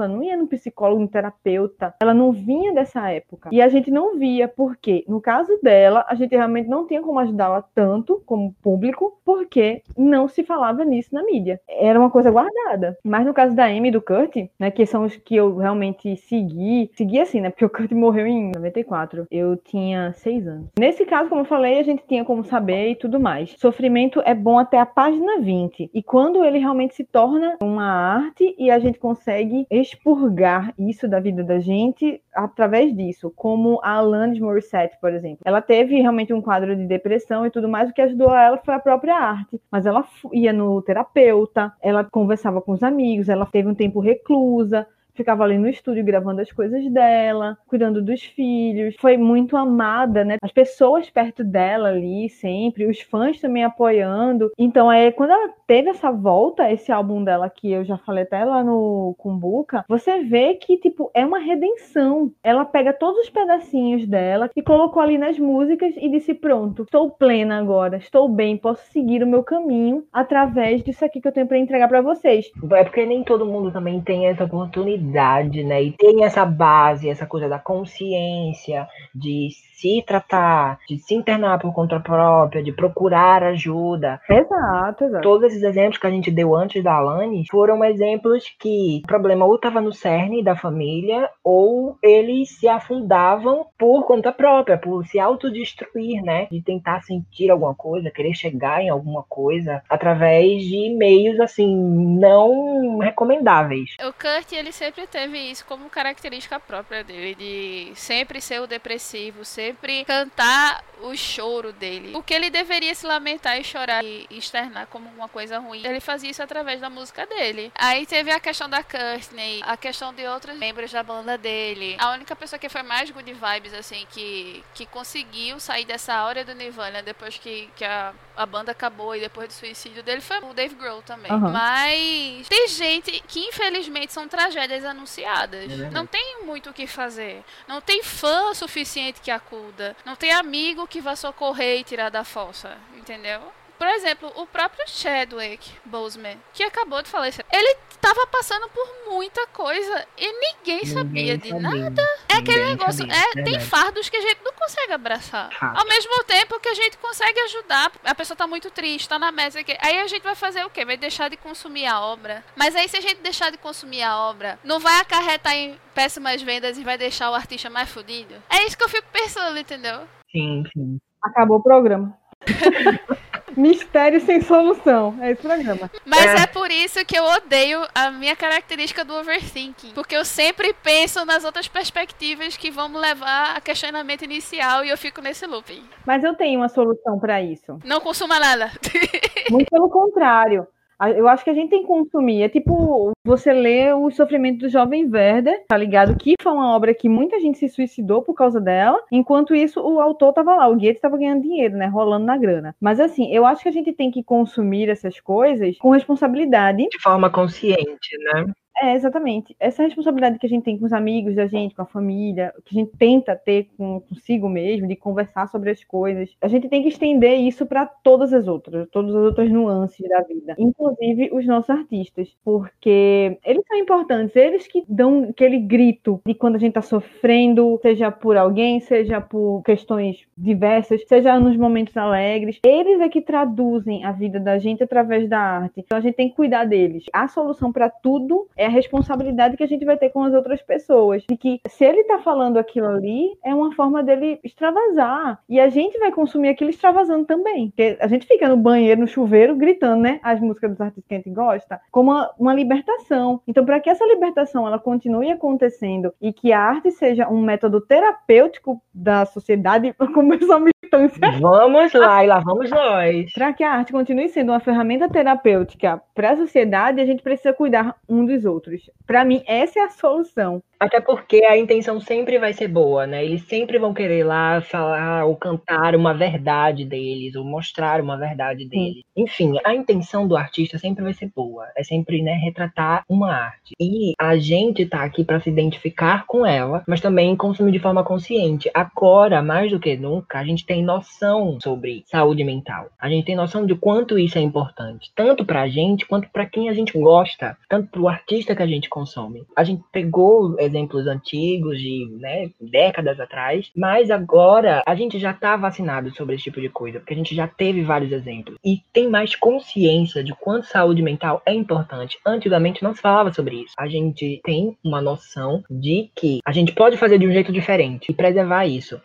não 0.07 0.23
ia 0.23 0.37
no 0.37 0.47
psicólogo, 0.47 1.01
no 1.01 1.07
terapeuta, 1.07 1.93
ela 2.01 2.13
não 2.13 2.31
vinha 2.31 2.73
dessa 2.73 3.09
época. 3.09 3.49
E 3.51 3.61
a 3.61 3.67
gente 3.67 3.91
não 3.91 4.17
via, 4.17 4.47
porque 4.47 5.03
no 5.07 5.21
caso 5.21 5.57
dela, 5.61 6.05
a 6.07 6.15
gente 6.15 6.35
realmente 6.35 6.67
não 6.67 6.87
tinha 6.87 7.01
como 7.01 7.19
ajudá-la 7.19 7.63
tanto 7.73 8.21
como 8.25 8.53
público, 8.61 9.19
porque 9.23 9.81
não 9.97 10.27
se 10.27 10.43
falava 10.43 10.83
nisso 10.83 11.13
na 11.13 11.23
mídia. 11.23 11.59
Era 11.67 11.99
uma 11.99 12.09
coisa 12.09 12.31
guardada. 12.31 12.97
Mas 13.03 13.25
no 13.25 13.33
caso 13.33 13.55
da 13.55 13.65
Amy 13.65 13.89
e 13.89 13.91
do 13.91 14.01
Kurt, 14.01 14.35
né, 14.59 14.71
que 14.71 14.85
são 14.85 15.03
os 15.03 15.15
que 15.15 15.35
eu 15.35 15.57
realmente 15.57 16.15
segui, 16.17 16.89
segui 16.93 17.19
assim, 17.19 17.41
né, 17.41 17.49
porque 17.49 17.65
o 17.65 17.69
Kurt 17.69 17.91
morreu 17.91 18.27
em 18.27 18.51
94, 18.51 19.27
eu 19.31 19.57
tinha 19.57 20.13
seis 20.13 20.47
anos. 20.47 20.67
Nesse 20.77 21.05
caso, 21.05 21.29
como 21.29 21.41
eu 21.41 21.45
falei, 21.45 21.79
a 21.79 21.83
gente 21.83 22.03
tinha 22.07 22.23
como 22.23 22.43
saber 22.43 22.91
e 22.91 22.95
tudo 22.95 23.19
mais. 23.19 23.55
Sofrimento 23.57 24.21
é 24.25 24.33
bom 24.33 24.57
até 24.57 24.79
a 24.79 24.85
página 24.85 25.39
20. 25.39 25.89
E 25.93 26.03
quando 26.03 26.43
ele 26.43 26.59
realmente 26.59 26.95
se 26.95 27.03
torna 27.03 27.57
uma 27.61 27.85
arte 27.85 28.55
e 28.57 28.69
a 28.71 28.79
gente 28.79 28.99
consegue 28.99 29.34
consegue 29.35 29.67
expurgar 29.69 30.73
isso 30.79 31.07
da 31.07 31.19
vida 31.19 31.43
da 31.43 31.59
gente 31.59 32.21
através 32.33 32.95
disso, 32.95 33.31
como 33.35 33.79
a 33.83 33.95
Alanis 33.95 34.39
Morissette, 34.39 34.97
por 35.01 35.13
exemplo. 35.13 35.39
Ela 35.43 35.61
teve 35.61 35.99
realmente 35.99 36.33
um 36.33 36.41
quadro 36.41 36.75
de 36.75 36.85
depressão 36.85 37.45
e 37.45 37.51
tudo 37.51 37.67
mais, 37.67 37.89
o 37.89 37.93
que 37.93 38.01
ajudou 38.01 38.33
ela 38.33 38.57
foi 38.57 38.73
a 38.73 38.79
própria 38.79 39.15
arte. 39.15 39.59
Mas 39.69 39.85
ela 39.85 40.05
ia 40.31 40.53
no 40.53 40.81
terapeuta, 40.81 41.73
ela 41.81 42.03
conversava 42.03 42.61
com 42.61 42.71
os 42.71 42.83
amigos, 42.83 43.27
ela 43.27 43.45
teve 43.45 43.67
um 43.67 43.75
tempo 43.75 43.99
reclusa, 43.99 44.87
ficava 45.15 45.43
ali 45.43 45.57
no 45.57 45.69
estúdio 45.69 46.03
gravando 46.03 46.41
as 46.41 46.51
coisas 46.51 46.87
dela, 46.91 47.57
cuidando 47.67 48.01
dos 48.01 48.21
filhos. 48.21 48.95
Foi 48.99 49.17
muito 49.17 49.57
amada, 49.57 50.23
né? 50.23 50.37
As 50.41 50.51
pessoas 50.51 51.09
perto 51.09 51.43
dela 51.43 51.89
ali 51.89 52.29
sempre, 52.29 52.85
os 52.85 52.99
fãs 53.01 53.39
também 53.39 53.63
apoiando. 53.63 54.51
Então, 54.57 54.91
é 54.91 55.11
quando 55.11 55.31
ela 55.31 55.53
teve 55.67 55.89
essa 55.89 56.11
volta, 56.11 56.71
esse 56.71 56.91
álbum 56.91 57.23
dela 57.23 57.49
que 57.49 57.71
eu 57.71 57.83
já 57.83 57.97
falei 57.97 58.23
até 58.23 58.43
lá 58.43 58.63
no 58.63 59.15
Kumbuka, 59.17 59.85
você 59.87 60.23
vê 60.23 60.55
que 60.55 60.77
tipo 60.77 61.11
é 61.13 61.25
uma 61.25 61.39
redenção. 61.39 62.31
Ela 62.43 62.65
pega 62.65 62.93
todos 62.93 63.21
os 63.21 63.29
pedacinhos 63.29 64.07
dela 64.07 64.49
e 64.55 64.61
colocou 64.61 65.01
ali 65.01 65.17
nas 65.17 65.37
músicas 65.37 65.93
e 65.97 66.09
disse: 66.09 66.33
"Pronto, 66.33 66.83
estou 66.83 67.11
plena 67.11 67.57
agora, 67.59 67.97
estou 67.97 68.27
bem, 68.29 68.57
posso 68.57 68.85
seguir 68.91 69.23
o 69.23 69.27
meu 69.27 69.43
caminho 69.43 70.03
através 70.11 70.83
disso 70.83 71.03
aqui 71.05 71.21
que 71.21 71.27
eu 71.27 71.31
tenho 71.31 71.47
para 71.47 71.57
entregar 71.57 71.87
para 71.87 72.01
vocês". 72.01 72.51
É 72.71 72.83
porque 72.83 73.05
nem 73.05 73.23
todo 73.23 73.45
mundo 73.45 73.71
também 73.71 74.01
tem 74.01 74.27
essa 74.27 74.43
oportunidade 74.43 75.63
né? 75.63 75.83
E 75.83 75.91
tem 75.91 76.23
essa 76.23 76.45
base, 76.45 77.09
essa 77.09 77.25
coisa 77.25 77.47
da 77.47 77.59
consciência, 77.59 78.87
de 79.13 79.49
se 79.75 80.03
tratar, 80.05 80.79
de 80.87 80.97
se 80.97 81.13
internar 81.13 81.59
por 81.59 81.73
conta 81.73 81.99
própria, 81.99 82.63
de 82.63 82.71
procurar 82.71 83.43
ajuda. 83.43 84.19
Exato, 84.29 85.05
exato. 85.05 85.21
Todos 85.21 85.51
esses 85.51 85.63
exemplos 85.63 85.99
que 85.99 86.07
a 86.07 86.11
gente 86.11 86.31
deu 86.31 86.55
antes 86.55 86.83
da 86.83 86.93
Alane 86.93 87.45
foram 87.49 87.83
exemplos 87.83 88.43
que 88.59 89.01
o 89.03 89.07
problema 89.07 89.45
ou 89.45 89.55
estava 89.55 89.81
no 89.81 89.93
cerne 89.93 90.43
da 90.43 90.55
família 90.55 91.29
ou 91.43 91.97
eles 92.01 92.57
se 92.57 92.67
afundavam 92.67 93.65
por 93.77 94.05
conta 94.05 94.31
própria, 94.31 94.77
por 94.77 95.05
se 95.05 95.19
autodestruir, 95.19 96.21
né? 96.23 96.47
De 96.51 96.61
tentar 96.61 97.01
sentir 97.01 97.49
alguma 97.49 97.75
coisa, 97.75 98.11
querer 98.11 98.33
chegar 98.33 98.81
em 98.81 98.89
alguma 98.89 99.23
coisa 99.23 99.81
através 99.89 100.63
de 100.63 100.95
meios 100.95 101.39
assim 101.39 101.75
não 102.19 102.99
recomendáveis. 102.99 103.95
O 103.99 104.13
Kurt 104.13 104.51
ele 104.53 104.71
sempre 104.71 105.07
teve 105.07 105.37
isso 105.37 105.65
como 105.65 105.89
característica 105.89 106.59
própria 106.59 107.03
dele, 107.03 107.35
de 107.35 107.91
sempre 107.95 108.39
ser 108.41 108.61
o 108.61 108.67
depressivo, 108.67 109.43
ser 109.43 109.64
sempre 109.65 110.05
cantar 110.05 110.83
o 111.01 111.15
choro 111.15 111.73
dele. 111.73 112.11
Porque 112.11 112.33
ele 112.33 112.49
deveria 112.49 112.93
se 112.95 113.05
lamentar 113.05 113.59
e 113.59 113.63
chorar 113.63 114.03
e 114.03 114.27
externar 114.31 114.87
como 114.87 115.09
uma 115.09 115.27
coisa 115.27 115.59
ruim. 115.59 115.85
Ele 115.85 115.99
fazia 115.99 116.29
isso 116.29 116.41
através 116.41 116.81
da 116.81 116.89
música 116.89 117.25
dele. 117.25 117.71
Aí 117.75 118.05
teve 118.05 118.31
a 118.31 118.39
questão 118.39 118.69
da 118.69 118.83
Courtney, 118.83 119.61
a 119.63 119.75
questão 119.75 120.13
de 120.13 120.25
outros 120.25 120.57
membros 120.57 120.91
da 120.91 121.03
banda 121.03 121.37
dele. 121.37 121.95
A 121.99 122.11
única 122.11 122.35
pessoa 122.35 122.59
que 122.59 122.69
foi 122.69 122.83
mais 122.83 123.09
good 123.11 123.33
vibes, 123.33 123.73
assim, 123.73 124.05
que, 124.09 124.63
que 124.73 124.85
conseguiu 124.85 125.59
sair 125.59 125.85
dessa 125.85 126.13
áurea 126.13 126.45
do 126.45 126.55
Nirvana 126.55 127.01
depois 127.01 127.37
que, 127.37 127.69
que 127.75 127.83
a, 127.83 128.13
a 128.35 128.45
banda 128.45 128.71
acabou 128.71 129.15
e 129.15 129.19
depois 129.19 129.47
do 129.47 129.53
suicídio 129.53 130.03
dele 130.03 130.21
foi 130.21 130.39
o 130.39 130.53
Dave 130.53 130.75
Grohl 130.75 131.01
também. 131.01 131.31
Uhum. 131.31 131.51
Mas 131.51 132.47
tem 132.47 132.67
gente 132.67 133.23
que 133.27 133.39
infelizmente 133.47 134.13
são 134.13 134.27
tragédias 134.27 134.83
anunciadas. 134.85 135.71
É 135.71 135.89
Não 135.89 136.05
tem 136.05 136.43
muito 136.45 136.69
o 136.69 136.73
que 136.73 136.87
fazer. 136.87 137.43
Não 137.67 137.81
tem 137.81 138.03
fã 138.03 138.53
suficiente 138.53 139.21
que 139.21 139.31
acuda 139.31 139.55
acuda. 139.55 139.95
Não 140.05 140.15
tem 140.15 140.31
amigo 140.31 140.87
que 140.87 141.01
vá 141.01 141.15
socorrer 141.15 141.79
e 141.79 141.83
tirar 141.83 142.09
da 142.09 142.23
fossa, 142.23 142.77
entendeu? 142.95 143.41
Por 143.77 143.87
exemplo, 143.87 144.31
o 144.35 144.45
próprio 144.47 144.83
Chadwick 144.87 145.71
Boseman, 145.85 146.37
que 146.53 146.63
acabou 146.63 147.01
de 147.01 147.09
falecer, 147.09 147.45
ele 147.51 147.77
estava 147.89 148.27
passando 148.27 148.69
por 148.69 148.87
muita 149.09 149.47
coisa 149.47 150.05
e 150.17 150.27
ninguém, 150.31 150.55
ninguém 150.65 150.85
sabia 150.85 151.37
de 151.37 151.49
sabia. 151.49 151.69
nada. 151.69 152.01
É 152.29 152.35
aquele 152.35 152.65
negócio, 152.65 153.07
sabia, 153.07 153.41
é, 153.41 153.43
tem 153.43 153.59
fardos 153.59 154.09
que 154.09 154.17
a 154.17 154.21
gente 154.21 154.39
não 154.43 154.53
consegue 154.53 154.93
abraçar. 154.93 155.51
Fato. 155.53 155.79
Ao 155.79 155.85
mesmo 155.87 156.23
tempo 156.23 156.59
que 156.59 156.69
a 156.69 156.73
gente 156.73 156.97
consegue 156.97 157.39
ajudar, 157.41 157.91
a 158.03 158.15
pessoa 158.15 158.37
tá 158.37 158.47
muito 158.47 158.69
triste, 158.71 159.09
tá 159.09 159.17
na 159.17 159.31
mesa, 159.31 159.59
aí 159.81 159.99
a 159.99 160.07
gente 160.07 160.23
vai 160.23 160.35
fazer 160.35 160.63
o 160.65 160.69
quê? 160.69 160.85
Vai 160.85 160.97
deixar 160.97 161.29
de 161.29 161.37
consumir 161.37 161.85
a 161.85 161.99
obra. 161.99 162.43
Mas 162.55 162.75
aí 162.75 162.87
se 162.87 162.97
a 162.97 163.01
gente 163.01 163.21
deixar 163.21 163.51
de 163.51 163.57
consumir 163.57 164.03
a 164.03 164.19
obra, 164.19 164.59
não 164.63 164.79
vai 164.79 164.99
acarretar 164.99 165.53
em 165.53 165.79
péssimas 165.93 166.41
vendas 166.41 166.77
e 166.77 166.83
vai 166.83 166.97
deixar 166.97 167.31
o 167.31 167.35
artista 167.35 167.69
mais 167.69 167.89
fodido? 167.89 168.35
É 168.49 168.65
isso 168.65 168.77
que 168.77 168.83
eu 168.83 168.89
fico 168.89 169.07
pensando, 169.11 169.57
entendeu? 169.57 170.01
Sim, 170.31 170.63
sim. 170.73 170.99
Acabou 171.21 171.57
o 171.57 171.63
programa. 171.63 172.17
Mistério 173.55 174.19
sem 174.19 174.41
solução. 174.41 175.17
É 175.21 175.31
esse 175.31 175.41
programa. 175.41 175.89
Mas 176.05 176.25
é. 176.25 176.43
é. 176.43 176.47
por 176.47 176.69
isso 176.71 177.05
que 177.05 177.17
eu 177.17 177.23
odeio 177.23 177.81
a 177.93 178.11
minha 178.11 178.35
característica 178.35 179.03
do 179.03 179.13
overthinking. 179.15 179.91
Porque 179.93 180.15
eu 180.15 180.25
sempre 180.25 180.73
penso 180.83 181.25
nas 181.25 181.43
outras 181.43 181.67
perspectivas 181.67 182.57
que 182.57 182.71
vão 182.71 182.89
me 182.89 182.97
levar 182.97 183.55
a 183.55 183.61
questionamento 183.61 184.23
inicial 184.23 184.83
e 184.83 184.89
eu 184.89 184.97
fico 184.97 185.21
nesse 185.21 185.45
looping. 185.45 185.83
Mas 186.05 186.23
eu 186.23 186.35
tenho 186.35 186.59
uma 186.59 186.69
solução 186.69 187.19
para 187.19 187.41
isso. 187.41 187.79
Não 187.83 187.99
consuma 187.99 188.39
nada. 188.39 188.71
Muito 189.49 189.69
pelo 189.69 189.89
contrário. 189.89 190.67
Eu 191.15 191.27
acho 191.27 191.43
que 191.43 191.49
a 191.49 191.53
gente 191.53 191.69
tem 191.69 191.81
que 191.81 191.87
consumir. 191.87 192.43
É 192.43 192.49
tipo 192.49 193.11
você 193.25 193.51
lê 193.51 193.91
o 193.91 194.09
sofrimento 194.11 194.59
do 194.59 194.69
jovem 194.69 195.09
Werder, 195.09 195.63
tá 195.67 195.75
ligado? 195.75 196.15
Que 196.15 196.35
foi 196.41 196.51
uma 196.51 196.75
obra 196.75 196.93
que 196.93 197.09
muita 197.09 197.39
gente 197.39 197.57
se 197.57 197.67
suicidou 197.67 198.21
por 198.21 198.33
causa 198.33 198.61
dela. 198.61 198.99
Enquanto 199.11 199.55
isso, 199.55 199.81
o 199.81 199.99
autor 199.99 200.33
tava 200.33 200.55
lá, 200.55 200.67
o 200.67 200.75
Goethe 200.75 201.01
tava 201.01 201.17
ganhando 201.17 201.41
dinheiro, 201.41 201.75
né? 201.75 201.87
Rolando 201.87 202.25
na 202.25 202.37
grana. 202.37 202.75
Mas 202.79 202.99
assim, 202.99 203.31
eu 203.33 203.45
acho 203.45 203.63
que 203.63 203.69
a 203.69 203.71
gente 203.71 203.91
tem 203.93 204.11
que 204.11 204.23
consumir 204.23 204.89
essas 204.89 205.19
coisas 205.19 205.77
com 205.77 205.89
responsabilidade. 205.89 206.87
De 206.89 207.01
forma 207.01 207.29
consciente, 207.29 208.17
né? 208.19 208.45
É, 208.77 208.93
exatamente. 208.93 209.55
Essa 209.59 209.83
responsabilidade 209.83 210.37
que 210.37 210.45
a 210.45 210.49
gente 210.49 210.63
tem 210.63 210.77
com 210.77 210.85
os 210.85 210.91
amigos 210.91 211.35
da 211.35 211.47
gente, 211.47 211.73
com 211.73 211.81
a 211.81 211.85
família, 211.85 212.53
que 212.65 212.77
a 212.77 212.81
gente 212.81 212.91
tenta 212.97 213.35
ter 213.35 213.69
com, 213.77 214.01
consigo 214.01 214.49
mesmo, 214.49 214.87
de 214.87 214.95
conversar 214.95 215.47
sobre 215.47 215.69
as 215.69 215.83
coisas, 215.83 216.35
a 216.41 216.47
gente 216.47 216.67
tem 216.67 216.81
que 216.81 216.89
estender 216.89 217.39
isso 217.39 217.65
para 217.65 217.85
todas 217.85 218.33
as 218.33 218.47
outras, 218.47 218.87
todas 218.89 219.15
as 219.15 219.21
outras 219.21 219.49
nuances 219.49 220.07
da 220.09 220.21
vida, 220.23 220.55
inclusive 220.57 221.29
os 221.31 221.45
nossos 221.45 221.69
artistas, 221.69 222.35
porque 222.43 223.37
eles 223.45 223.63
são 223.65 223.77
importantes, 223.77 224.35
eles 224.35 224.67
que 224.67 224.83
dão 224.87 225.27
aquele 225.29 225.59
grito 225.59 226.19
de 226.25 226.33
quando 226.33 226.55
a 226.55 226.59
gente 226.59 226.69
está 226.69 226.81
sofrendo, 226.81 227.79
seja 227.81 228.11
por 228.11 228.35
alguém, 228.35 228.81
seja 228.81 229.21
por 229.21 229.61
questões 229.63 230.25
diversas, 230.37 231.01
seja 231.07 231.39
nos 231.39 231.55
momentos 231.55 231.95
alegres, 231.95 232.59
eles 232.65 232.99
é 232.99 233.07
que 233.07 233.21
traduzem 233.21 234.03
a 234.03 234.11
vida 234.11 234.39
da 234.39 234.57
gente 234.57 234.83
através 234.83 235.29
da 235.29 235.39
arte. 235.39 235.73
Então 235.77 235.97
a 235.97 236.01
gente 236.01 236.15
tem 236.15 236.29
que 236.29 236.35
cuidar 236.35 236.65
deles. 236.65 237.05
A 237.13 237.27
solução 237.27 237.71
para 237.71 237.89
tudo 237.89 238.47
é 238.57 238.64
é 238.65 238.67
a 238.67 238.71
responsabilidade 238.71 239.55
que 239.55 239.63
a 239.63 239.67
gente 239.67 239.85
vai 239.85 239.97
ter 239.97 240.09
com 240.09 240.23
as 240.23 240.33
outras 240.33 240.61
pessoas. 240.61 241.23
De 241.29 241.37
que 241.37 241.61
se 241.67 241.85
ele 241.85 242.03
tá 242.03 242.19
falando 242.19 242.57
aquilo 242.57 242.87
ali, 242.87 243.37
é 243.43 243.53
uma 243.53 243.71
forma 243.73 244.03
dele 244.03 244.39
extravasar. 244.43 245.39
E 245.47 245.59
a 245.59 245.69
gente 245.69 245.97
vai 245.99 246.11
consumir 246.11 246.49
aquilo 246.49 246.69
extravasando 246.69 247.25
também. 247.25 247.69
Porque 247.69 247.97
a 247.99 248.07
gente 248.07 248.25
fica 248.25 248.49
no 248.49 248.57
banheiro, 248.57 249.01
no 249.01 249.07
chuveiro, 249.07 249.55
gritando, 249.55 250.01
né? 250.01 250.19
As 250.23 250.39
músicas 250.39 250.71
dos 250.71 250.81
artistas 250.81 251.05
que 251.07 251.13
a 251.13 251.17
gente 251.17 251.29
gosta, 251.29 251.79
como 251.91 252.11
uma, 252.11 252.31
uma 252.39 252.53
libertação. 252.53 253.41
Então, 253.47 253.63
para 253.63 253.79
que 253.79 253.89
essa 253.89 254.05
libertação 254.05 254.67
ela 254.67 254.79
continue 254.79 255.31
acontecendo 255.31 256.13
e 256.21 256.33
que 256.33 256.51
a 256.51 256.59
arte 256.59 256.91
seja 256.91 257.29
um 257.29 257.41
método 257.41 257.79
terapêutico 257.81 258.81
da 258.93 259.25
sociedade, 259.25 259.93
começou 260.13 260.55
a 260.55 260.59
militância. 260.59 261.39
Vamos 261.39 261.93
lá, 261.93 262.23
e 262.23 262.27
lá 262.27 262.39
vamos 262.39 262.69
nós. 262.69 263.31
Para 263.33 263.53
que 263.53 263.63
a 263.63 263.71
arte 263.71 263.91
continue 263.91 264.29
sendo 264.29 264.51
uma 264.51 264.59
ferramenta 264.59 265.09
terapêutica 265.09 266.01
para 266.13 266.31
a 266.31 266.37
sociedade, 266.37 267.01
a 267.01 267.05
gente 267.05 267.21
precisa 267.21 267.53
cuidar 267.53 267.95
um 268.07 268.25
dos 268.25 268.45
outros 268.45 268.54
outros. 268.55 268.89
Para 269.05 269.25
mim, 269.25 269.43
essa 269.45 269.79
é 269.79 269.83
a 269.83 269.89
solução. 269.89 270.63
Até 270.79 270.99
porque 270.99 271.43
a 271.45 271.57
intenção 271.57 271.99
sempre 271.99 272.37
vai 272.37 272.53
ser 272.53 272.67
boa, 272.67 273.07
né? 273.07 273.23
Eles 273.23 273.43
sempre 273.43 273.79
vão 273.79 273.93
querer 273.93 274.25
lá 274.25 274.61
falar 274.61 275.25
ou 275.25 275.35
cantar 275.35 275.95
uma 275.95 276.13
verdade 276.13 276.83
deles, 276.85 277.35
ou 277.35 277.43
mostrar 277.45 278.01
uma 278.01 278.17
verdade 278.17 278.65
deles. 278.67 278.95
Sim. 278.97 279.01
Enfim, 279.15 279.53
a 279.63 279.73
intenção 279.73 280.27
do 280.27 280.35
artista 280.35 280.77
sempre 280.77 281.03
vai 281.03 281.13
ser 281.13 281.31
boa. 281.35 281.65
É 281.75 281.83
sempre, 281.83 282.21
né, 282.21 282.33
retratar 282.33 283.03
uma 283.07 283.31
arte. 283.33 283.73
E 283.79 284.13
a 284.19 284.35
gente 284.37 284.85
tá 284.85 285.03
aqui 285.03 285.23
para 285.23 285.39
se 285.39 285.49
identificar 285.49 286.25
com 286.27 286.45
ela, 286.45 286.83
mas 286.87 287.01
também 287.01 287.35
consumir 287.35 287.71
de 287.71 287.79
forma 287.79 288.03
consciente. 288.03 288.69
Agora, 288.73 289.41
mais 289.41 289.71
do 289.71 289.79
que 289.79 289.95
nunca, 289.95 290.39
a 290.39 290.43
gente 290.43 290.65
tem 290.65 290.83
noção 290.83 291.57
sobre 291.61 292.03
saúde 292.05 292.43
mental. 292.43 292.89
A 292.99 293.09
gente 293.09 293.25
tem 293.25 293.35
noção 293.35 293.65
de 293.65 293.75
quanto 293.75 294.19
isso 294.19 294.37
é 294.37 294.41
importante, 294.41 295.11
tanto 295.15 295.45
pra 295.45 295.67
gente 295.67 296.05
quanto 296.05 296.29
para 296.29 296.45
quem 296.45 296.69
a 296.69 296.73
gente 296.73 296.97
gosta, 296.99 297.57
tanto 297.69 297.89
pro 297.89 298.07
artista 298.07 298.55
que 298.55 298.63
a 298.63 298.67
gente 298.67 298.89
consome. 298.89 299.43
A 299.55 299.63
gente 299.63 299.83
pegou 299.91 300.55
exemplos 300.65 301.07
antigos 301.07 301.79
de 301.79 302.07
né, 302.19 302.49
décadas 302.59 303.19
atrás, 303.19 303.69
mas 303.75 304.09
agora 304.11 304.83
a 304.85 304.95
gente 304.95 305.19
já 305.19 305.31
está 305.31 305.55
vacinado 305.55 306.13
sobre 306.15 306.35
esse 306.35 306.45
tipo 306.45 306.61
de 306.61 306.69
coisa, 306.69 306.99
porque 306.99 307.13
a 307.13 307.17
gente 307.17 307.35
já 307.35 307.47
teve 307.47 307.81
vários 307.81 308.11
exemplos 308.11 308.57
e 308.63 308.81
tem 308.91 309.09
mais 309.09 309.35
consciência 309.35 310.23
de 310.23 310.33
quanto 310.33 310.67
saúde 310.67 311.01
mental 311.01 311.41
é 311.45 311.53
importante. 311.53 312.17
Antigamente 312.25 312.83
não 312.83 312.93
se 312.93 313.01
falava 313.01 313.33
sobre 313.33 313.63
isso. 313.63 313.73
A 313.77 313.87
gente 313.87 314.41
tem 314.43 314.75
uma 314.83 315.01
noção 315.01 315.63
de 315.69 316.09
que 316.15 316.39
a 316.45 316.51
gente 316.51 316.73
pode 316.73 316.97
fazer 316.97 317.17
de 317.17 317.27
um 317.27 317.31
jeito 317.31 317.51
diferente 317.51 318.11
e 318.11 318.13
preservar 318.13 318.65
isso. 318.65 318.99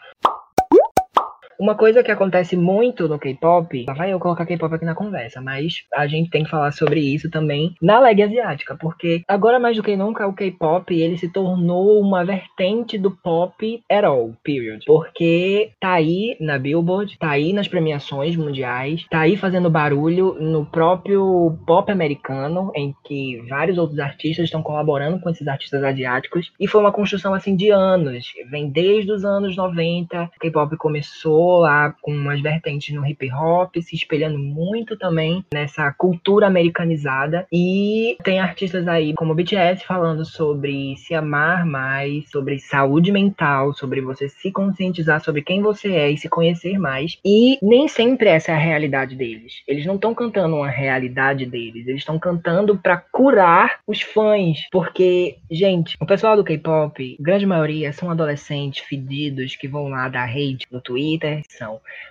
Uma 1.61 1.75
coisa 1.75 2.03
que 2.03 2.11
acontece 2.11 2.57
muito 2.57 3.07
no 3.07 3.19
K-pop, 3.19 3.85
lá 3.87 3.93
vai 3.93 4.11
eu 4.11 4.19
colocar 4.19 4.47
K-pop 4.47 4.75
aqui 4.75 4.85
na 4.87 4.95
conversa, 4.95 5.43
mas 5.43 5.85
a 5.93 6.07
gente 6.07 6.31
tem 6.31 6.43
que 6.43 6.49
falar 6.49 6.73
sobre 6.73 7.01
isso 7.01 7.31
também 7.31 7.75
na 7.83 8.01
leg 8.01 8.23
asiática, 8.23 8.75
porque 8.81 9.23
agora 9.29 9.59
mais 9.59 9.77
do 9.77 9.83
que 9.83 9.95
nunca 9.95 10.27
o 10.27 10.33
K-pop 10.33 10.99
ele 10.99 11.19
se 11.19 11.31
tornou 11.31 12.01
uma 12.01 12.25
vertente 12.25 12.97
do 12.97 13.11
pop 13.11 13.85
at 13.91 14.05
all, 14.05 14.33
period. 14.43 14.87
Porque 14.87 15.73
tá 15.79 15.93
aí 15.93 16.35
na 16.41 16.59
Billboard, 16.59 17.19
tá 17.19 17.29
aí 17.29 17.53
nas 17.53 17.69
premiações 17.69 18.37
mundiais, 18.37 19.05
tá 19.11 19.21
aí 19.21 19.37
fazendo 19.37 19.69
barulho 19.69 20.39
no 20.41 20.65
próprio 20.65 21.59
pop 21.67 21.93
americano, 21.93 22.73
em 22.75 22.95
que 23.05 23.45
vários 23.51 23.77
outros 23.77 23.99
artistas 23.99 24.47
estão 24.47 24.63
colaborando 24.63 25.21
com 25.21 25.29
esses 25.29 25.47
artistas 25.47 25.85
asiáticos, 25.85 26.51
e 26.59 26.67
foi 26.67 26.81
uma 26.81 26.91
construção 26.91 27.35
assim 27.35 27.55
de 27.55 27.69
anos, 27.69 28.33
vem 28.51 28.71
desde 28.71 29.13
os 29.13 29.27
anos 29.27 29.55
90, 29.55 30.23
o 30.23 30.41
K-pop 30.41 30.75
começou 30.79 31.50
lá 31.59 31.95
com 32.01 32.13
umas 32.13 32.41
vertentes 32.41 32.95
no 32.95 33.07
hip 33.07 33.31
hop, 33.33 33.75
se 33.81 33.97
espelhando 33.97 34.39
muito 34.39 34.97
também 34.97 35.45
nessa 35.53 35.93
cultura 35.93 36.47
americanizada, 36.47 37.47
e 37.53 38.17
tem 38.23 38.41
artistas 38.41 38.87
aí 38.87 39.15
como 39.15 39.33
o 39.33 39.35
BTS 39.35 39.85
falando 39.85 40.25
sobre 40.25 40.97
se 40.97 41.15
amar 41.15 41.67
mais, 41.67 42.29
sobre 42.31 42.59
saúde 42.59 43.13
mental, 43.13 43.73
sobre 43.75 44.01
você 44.01 44.29
se 44.29 44.51
conscientizar 44.51 45.21
sobre 45.21 45.43
quem 45.43 45.63
você 45.63 45.93
é 45.93 46.11
e 46.11 46.19
se 46.19 46.29
conhecer 46.29 46.79
mais. 46.79 47.19
E 47.25 47.59
nem 47.63 47.89
sempre 47.89 48.29
essa 48.29 48.53
é 48.53 48.55
a 48.55 48.59
realidade 48.59 49.17
deles. 49.17 49.63
Eles 49.67 49.87
não 49.87 49.97
estão 49.97 50.15
cantando 50.15 50.57
uma 50.57 50.69
realidade 50.69 51.47
deles, 51.47 51.87
eles 51.87 52.01
estão 52.01 52.19
cantando 52.19 52.77
para 52.77 52.97
curar 52.97 53.81
os 53.87 54.01
fãs, 54.01 54.67
porque, 54.71 55.37
gente, 55.51 55.97
o 56.01 56.07
pessoal 56.07 56.37
do 56.37 56.45
K-pop, 56.45 57.17
grande 57.21 57.47
maioria 57.47 57.93
são 57.93 58.11
adolescentes 58.11 58.85
fedidos 58.85 59.57
que 59.57 59.69
vão 59.69 59.89
lá 59.89 60.09
dar 60.09 60.29
hate 60.29 60.67
no 60.71 60.81
Twitter, 60.81 61.40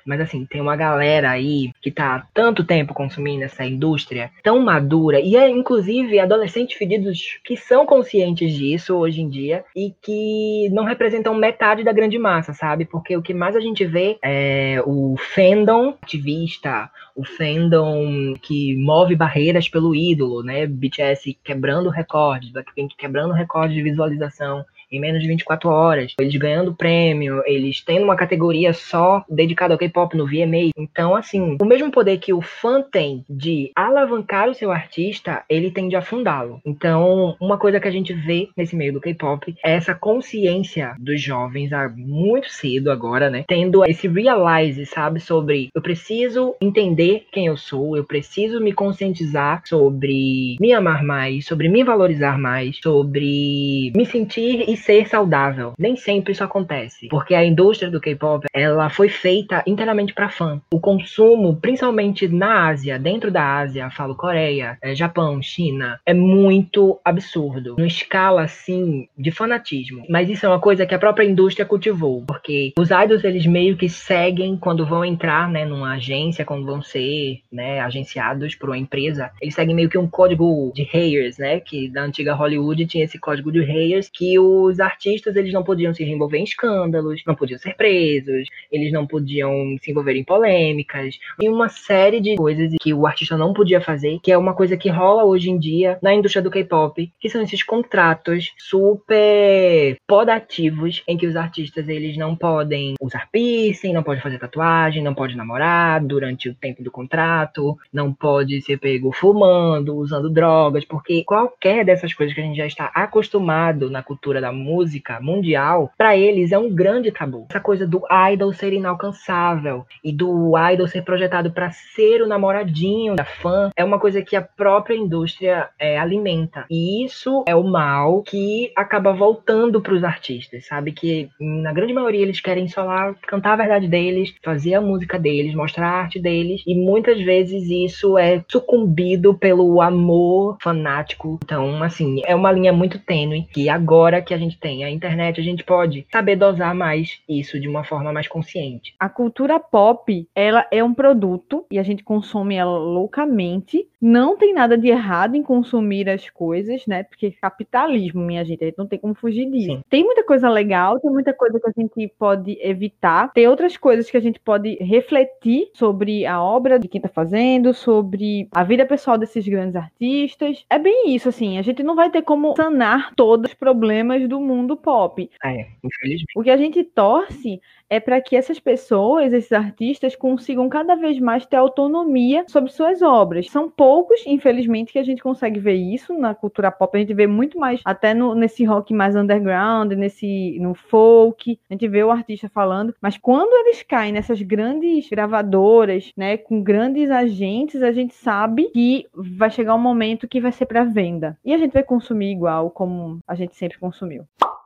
Mas 0.06 0.22
assim, 0.22 0.46
tem 0.46 0.62
uma 0.62 0.76
galera 0.76 1.32
aí 1.32 1.72
que 1.82 1.92
tá 1.92 2.16
há 2.16 2.24
tanto 2.34 2.64
tempo 2.64 2.94
consumindo 2.94 3.44
essa 3.44 3.66
indústria, 3.66 4.32
tão 4.44 4.60
madura, 4.60 5.20
e 5.20 5.36
é 5.36 5.50
inclusive 5.50 6.20
adolescentes 6.20 6.78
fedidos 6.78 7.40
que 7.44 7.56
são 7.58 7.86
conscientes 7.86 8.54
disso 8.54 8.96
hoje 8.96 9.22
em 9.22 9.30
dia 9.30 9.64
e 9.76 9.94
que 10.02 10.70
não 10.72 10.84
representam 10.84 11.34
metade 11.34 11.84
da 11.84 11.92
grande 11.92 12.18
massa, 12.18 12.54
sabe? 12.54 12.86
Porque 12.86 13.16
o 13.16 13.22
que 13.22 13.34
mais 13.34 13.56
a 13.56 13.60
gente 13.60 13.86
vê 13.86 14.18
é 14.24 14.82
o 14.86 15.16
fandom 15.18 15.96
ativista, 16.02 16.90
o 17.16 17.24
fandom 17.26 18.34
que 18.42 18.76
move 18.78 19.16
barreiras 19.16 19.68
pelo 19.68 19.96
ídolo, 19.96 20.44
né? 20.44 20.66
BTS 20.66 21.38
quebrando 21.44 21.90
recordes, 21.90 22.52
Blackpink 22.52 22.96
quebrando 22.96 23.34
recordes 23.34 23.76
de 23.76 23.84
visualização 23.84 24.66
em 24.92 25.00
menos 25.00 25.22
de 25.22 25.28
24 25.28 25.70
horas, 25.70 26.14
eles 26.20 26.36
ganhando 26.36 26.76
prêmio, 26.76 27.42
eles 27.46 27.82
tendo 27.82 28.04
uma 28.04 28.16
categoria 28.16 28.74
só 28.74 29.24
dedicada 29.30 29.74
ao 29.74 29.78
K-pop 29.78 30.16
no 30.16 30.26
VMA. 30.26 30.72
Então, 30.78 31.16
assim, 31.16 31.58
o 31.62 31.66
mesmo 31.66 31.92
poder 31.92 32.18
que 32.18 32.34
o 32.34 32.42
fã 32.42 32.82
tem 32.82 33.24
de 33.30 33.72
alavancar 33.76 34.50
o 34.50 34.54
seu 34.54 34.72
artista, 34.72 35.44
ele 35.50 35.72
tem 35.72 35.88
de 35.88 35.96
afundá-lo. 35.96 36.62
Então, 36.66 37.36
uma 37.40 37.58
coisa 37.58 37.80
que 37.80 37.88
a 37.88 37.92
gente 37.92 38.14
vê 38.14 38.50
nesse 38.56 38.76
meio 38.76 38.94
do 38.94 39.02
K-pop 39.02 39.56
é 39.64 39.74
essa 39.74 39.94
consciência 39.94 40.96
dos 41.00 41.22
jovens 41.22 41.72
há 41.74 41.90
muito 41.90 42.50
cedo 42.50 42.92
agora, 42.92 43.30
né? 43.30 43.44
Tendo 43.48 43.84
esse 43.86 44.08
realize, 44.08 44.86
sabe, 44.86 45.20
sobre 45.20 45.70
eu 45.74 45.82
preciso 45.82 46.56
entender 46.62 47.26
quem 47.32 47.48
eu 47.48 47.58
sou, 47.58 47.96
eu 47.96 48.04
preciso 48.04 48.60
me 48.60 48.74
conscientizar 48.74 49.62
sobre 49.66 50.58
me 50.60 50.74
amar 50.74 51.04
mais, 51.04 51.46
sobre 51.46 51.70
me 51.70 51.84
valorizar 51.84 52.38
mais, 52.38 52.78
sobre 52.82 53.92
me 53.96 54.06
sentir 54.06 54.70
e 54.70 54.76
ser 54.80 55.08
saudável. 55.08 55.74
Nem 55.78 55.96
sempre 55.96 56.32
isso 56.32 56.44
acontece, 56.44 57.08
porque 57.10 57.36
a 57.36 57.46
indústria 57.46 57.92
do 57.92 58.02
K-pop, 58.02 58.46
ela 58.54 58.90
foi 58.90 59.10
feita 59.10 59.64
inteiramente 59.66 60.14
para 60.14 60.30
fã. 60.30 60.62
O 60.74 60.80
consumo, 60.80 61.56
principalmente 61.56 62.28
na 62.28 62.68
Ásia, 62.68 62.98
dentro 62.98 63.32
da 63.32 63.60
Ásia, 63.60 63.90
falo 63.92 64.16
Coreia, 64.16 64.78
é, 64.82 64.96
Japão, 64.96 65.42
China, 65.42 66.00
é 66.06 66.14
muito 66.14 67.00
absurdo, 67.04 67.76
numa 67.78 67.88
escala 67.88 68.44
assim 68.44 69.08
de 69.18 69.32
fanatismo. 69.32 70.04
Mas 70.10 70.30
isso 70.30 70.46
é 70.46 70.50
uma 70.50 70.60
coisa 70.60 70.86
que 70.86 70.96
a 70.96 71.00
própria 71.00 71.26
indústria 71.26 71.66
cultivou, 71.66 72.24
porque 72.28 72.74
os 72.78 72.90
idols 72.90 73.24
eles 73.24 73.46
meio 73.46 73.78
que 73.78 73.90
seguem 73.90 74.58
quando 74.58 74.86
vão 74.86 75.04
entrar, 75.06 75.50
né, 75.50 75.66
numa 75.66 75.94
agência, 75.94 76.46
quando 76.46 76.66
vão 76.66 76.82
ser, 76.82 77.42
né, 77.52 77.80
agenciados 77.82 78.56
por 78.56 78.70
uma 78.70 78.78
empresa, 78.78 79.32
eles 79.42 79.56
seguem 79.56 79.76
meio 79.76 79.90
que 79.90 79.98
um 79.98 80.08
código 80.08 80.72
de 80.74 80.88
Hayers, 80.94 81.38
né, 81.38 81.60
que 81.60 81.90
da 81.90 82.04
antiga 82.04 82.34
Hollywood 82.34 82.86
tinha 82.86 83.04
esse 83.04 83.20
código 83.20 83.52
de 83.52 83.62
Hayers 83.62 84.10
que 84.14 84.38
o 84.40 84.69
os 84.70 84.80
artistas 84.80 85.36
eles 85.36 85.54
não 85.54 85.64
podiam 85.64 85.94
se 85.94 86.04
envolver 86.04 86.38
em 86.38 86.44
escândalos, 86.44 87.22
não 87.26 87.36
podiam 87.36 87.60
ser 87.60 87.76
presos, 87.76 88.48
eles 88.72 88.92
não 88.92 89.06
podiam 89.06 89.78
se 89.82 89.92
envolver 89.92 90.16
em 90.16 90.24
polêmicas, 90.24 91.20
e 91.42 91.50
uma 91.50 91.70
série 91.70 92.20
de 92.20 92.36
coisas 92.36 92.74
que 92.80 92.94
o 92.94 93.06
artista 93.06 93.38
não 93.38 93.54
podia 93.54 93.82
fazer, 93.82 94.20
que 94.22 94.32
é 94.32 94.38
uma 94.38 94.54
coisa 94.54 94.78
que 94.78 94.90
rola 94.90 95.24
hoje 95.24 95.50
em 95.50 95.58
dia 95.58 95.98
na 96.02 96.14
indústria 96.14 96.42
do 96.42 96.52
K-pop, 96.52 97.12
que 97.20 97.30
são 97.30 97.42
esses 97.42 97.64
contratos 97.64 98.54
super 98.58 99.98
podativos 100.08 101.04
em 101.08 101.18
que 101.18 101.28
os 101.28 101.36
artistas 101.36 101.88
eles 101.88 102.18
não 102.18 102.36
podem 102.36 102.96
usar 103.02 103.28
piercing, 103.32 103.94
não 103.94 104.04
podem 104.04 104.22
fazer 104.22 104.40
tatuagem, 104.40 105.04
não 105.04 105.14
pode 105.14 105.36
namorar 105.36 106.04
durante 106.04 106.50
o 106.50 106.56
tempo 106.56 106.84
do 106.84 106.92
contrato, 106.92 107.78
não 107.92 108.14
pode 108.14 108.62
ser 108.62 108.78
pego 108.78 109.12
fumando, 109.12 109.96
usando 109.96 110.30
drogas, 110.30 110.86
porque 110.86 111.24
qualquer 111.24 111.86
dessas 111.86 112.14
coisas 112.14 112.34
que 112.34 112.42
a 112.42 112.44
gente 112.44 112.58
já 112.58 112.66
está 112.66 112.92
acostumado 112.94 113.90
na 113.90 114.04
cultura 114.04 114.42
da 114.42 114.52
música 114.60 115.20
mundial, 115.20 115.92
para 115.98 116.16
eles 116.16 116.52
é 116.52 116.58
um 116.58 116.74
grande 116.74 117.12
tabu. 117.12 117.48
Essa 117.50 117.60
coisa 117.60 117.88
do 117.88 118.04
idol 118.32 118.54
ser 118.54 118.74
inalcançável 118.74 119.86
e 120.04 120.12
do 120.12 120.54
idol 120.72 120.88
ser 120.88 121.04
projetado 121.04 121.52
para 121.52 121.72
ser 121.72 122.22
o 122.22 122.28
namoradinho 122.28 123.16
da 123.16 123.26
fã 123.26 123.72
é 123.76 123.84
uma 123.84 124.00
coisa 124.00 124.22
que 124.22 124.36
a 124.36 124.42
própria 124.42 124.96
indústria 124.96 125.70
é, 125.80 125.98
alimenta. 125.98 126.66
E 126.70 127.04
isso 127.04 127.44
é 127.48 127.56
o 127.56 127.64
mal 127.64 128.22
que 128.24 128.72
acaba 128.76 129.14
voltando 129.14 129.82
para 129.82 129.94
os 129.94 130.04
artistas, 130.04 130.68
sabe? 130.68 130.92
Que 130.92 131.30
na 131.40 131.74
grande 131.74 131.94
maioria 131.94 132.22
eles 132.22 132.42
querem 132.42 132.68
só 132.68 132.84
lá 132.84 133.14
cantar 133.28 133.54
a 133.54 133.58
verdade 133.58 133.88
deles, 133.88 134.34
fazer 134.44 134.74
a 134.76 134.82
música 134.82 135.18
deles, 135.18 135.56
mostrar 135.56 135.88
a 135.88 136.02
arte 136.02 136.20
deles, 136.20 136.62
e 136.66 136.76
muitas 136.76 137.22
vezes 137.22 137.70
isso 137.70 138.18
é 138.18 138.44
sucumbido 138.48 139.34
pelo 139.34 139.82
amor 139.82 140.58
fanático. 140.62 141.40
Então, 141.44 141.82
assim, 141.84 142.22
é 142.26 142.36
uma 142.36 142.52
linha 142.52 142.74
muito 142.74 143.00
tênue 143.00 143.48
que 143.52 143.70
agora 143.70 144.22
que 144.22 144.34
a 144.34 144.38
gente 144.38 144.49
tem 144.58 144.84
a 144.84 144.90
internet, 144.90 145.40
a 145.40 145.44
gente 145.44 145.64
pode 145.64 146.06
saber 146.12 146.36
dosar 146.36 146.74
mais 146.74 147.20
isso 147.28 147.60
de 147.60 147.68
uma 147.68 147.84
forma 147.84 148.12
mais 148.12 148.28
consciente. 148.28 148.94
A 149.00 149.10
cultura 149.10 149.60
pop, 149.60 150.28
ela 150.36 150.66
é 150.72 150.84
um 150.84 150.94
produto 150.94 151.66
e 151.72 151.78
a 151.78 151.84
gente 151.84 152.04
consome 152.04 152.56
ela 152.56 152.78
loucamente. 152.78 153.88
Não 154.02 154.38
tem 154.38 154.54
nada 154.54 154.78
de 154.78 154.88
errado 154.88 155.36
em 155.36 155.44
consumir 155.44 156.10
as 156.10 156.30
coisas, 156.30 156.86
né? 156.88 157.04
Porque 157.04 157.32
capitalismo, 157.32 158.22
minha 158.22 158.44
gente, 158.46 158.64
a 158.64 158.68
gente 158.68 158.78
não 158.78 158.88
tem 158.88 159.00
como 159.00 159.14
fugir 159.14 159.50
disso. 159.50 159.68
Sim. 159.68 159.82
Tem 159.90 160.04
muita 160.04 160.24
coisa 160.24 160.50
legal, 160.50 161.00
tem 161.00 161.12
muita 161.12 161.34
coisa 161.34 161.60
que 161.60 161.70
a 161.70 161.74
gente 161.76 162.14
pode 162.18 162.58
evitar, 162.62 163.32
tem 163.34 163.48
outras 163.48 163.76
coisas 163.78 164.10
que 164.10 164.18
a 164.18 164.22
gente 164.22 164.40
pode 164.40 164.76
refletir 164.76 165.70
sobre 165.74 166.26
a 166.26 166.42
obra 166.42 166.80
de 166.80 166.88
quem 166.88 167.02
tá 167.02 167.10
fazendo, 167.10 167.74
sobre 167.74 168.48
a 168.52 168.64
vida 168.64 168.86
pessoal 168.86 169.18
desses 169.18 169.48
grandes 169.48 169.76
artistas. 169.76 170.66
É 170.70 170.80
bem 170.80 171.14
isso, 171.14 171.30
assim, 171.30 171.58
a 171.58 171.62
gente 171.62 171.84
não 171.84 171.96
vai 171.96 172.10
ter 172.10 172.22
como 172.22 172.56
sanar 172.56 173.14
todos 173.16 173.52
os 173.52 173.54
problemas 173.58 174.28
do 174.28 174.39
mundo 174.40 174.76
pop. 174.78 175.30
É, 175.44 175.68
infelizmente. 175.84 176.34
O 176.36 176.44
que 176.44 176.50
a 176.50 176.58
gente 176.58 176.84
torce 176.84 177.62
é 177.90 178.00
para 178.00 178.22
que 178.22 178.36
essas 178.36 178.60
pessoas, 178.60 179.34
esses 179.34 179.52
artistas, 179.52 180.16
consigam 180.16 180.70
cada 180.70 180.96
vez 180.96 181.20
mais 181.20 181.46
ter 181.46 181.58
autonomia 181.58 182.46
sobre 182.48 182.72
suas 182.72 183.02
obras. 183.02 183.50
São 183.50 183.70
poucos, 183.70 184.24
infelizmente, 184.28 184.94
que 184.94 185.00
a 185.00 185.04
gente 185.04 185.24
consegue 185.24 185.60
ver 185.60 185.76
isso 185.76 186.14
na 186.14 186.36
cultura 186.36 186.72
pop. 186.72 186.96
A 186.96 187.02
gente 187.02 187.14
vê 187.14 187.26
muito 187.26 187.58
mais 187.58 187.82
até 187.84 188.14
no, 188.14 188.36
nesse 188.36 188.64
rock 188.64 188.94
mais 188.94 189.16
underground, 189.16 189.92
nesse 189.94 190.58
no 190.60 190.76
folk. 190.76 191.60
A 191.70 191.74
gente 191.74 191.88
vê 191.88 192.04
o 192.04 192.12
artista 192.12 192.48
falando, 192.48 192.94
mas 193.02 193.18
quando 193.18 193.54
eles 193.66 193.82
caem 193.82 194.12
nessas 194.12 194.42
grandes 194.42 195.10
gravadoras, 195.10 196.12
né, 196.16 196.38
com 196.38 196.62
grandes 196.62 197.10
agentes, 197.10 197.82
a 197.82 197.92
gente 197.92 198.14
sabe 198.14 198.70
que 198.70 199.08
vai 199.14 199.50
chegar 199.50 199.76
um 199.76 199.80
momento 199.80 200.28
que 200.28 200.42
vai 200.42 200.52
ser 200.52 200.66
para 200.66 200.84
venda. 200.84 201.38
E 201.44 201.54
a 201.54 201.58
gente 201.58 201.74
vai 201.74 201.84
consumir 201.84 202.32
igual 202.32 202.70
como 202.70 203.20
a 203.28 203.36
gente 203.36 203.56
sempre 203.56 203.80
consumiu. 203.80 204.19
you. 204.20 204.59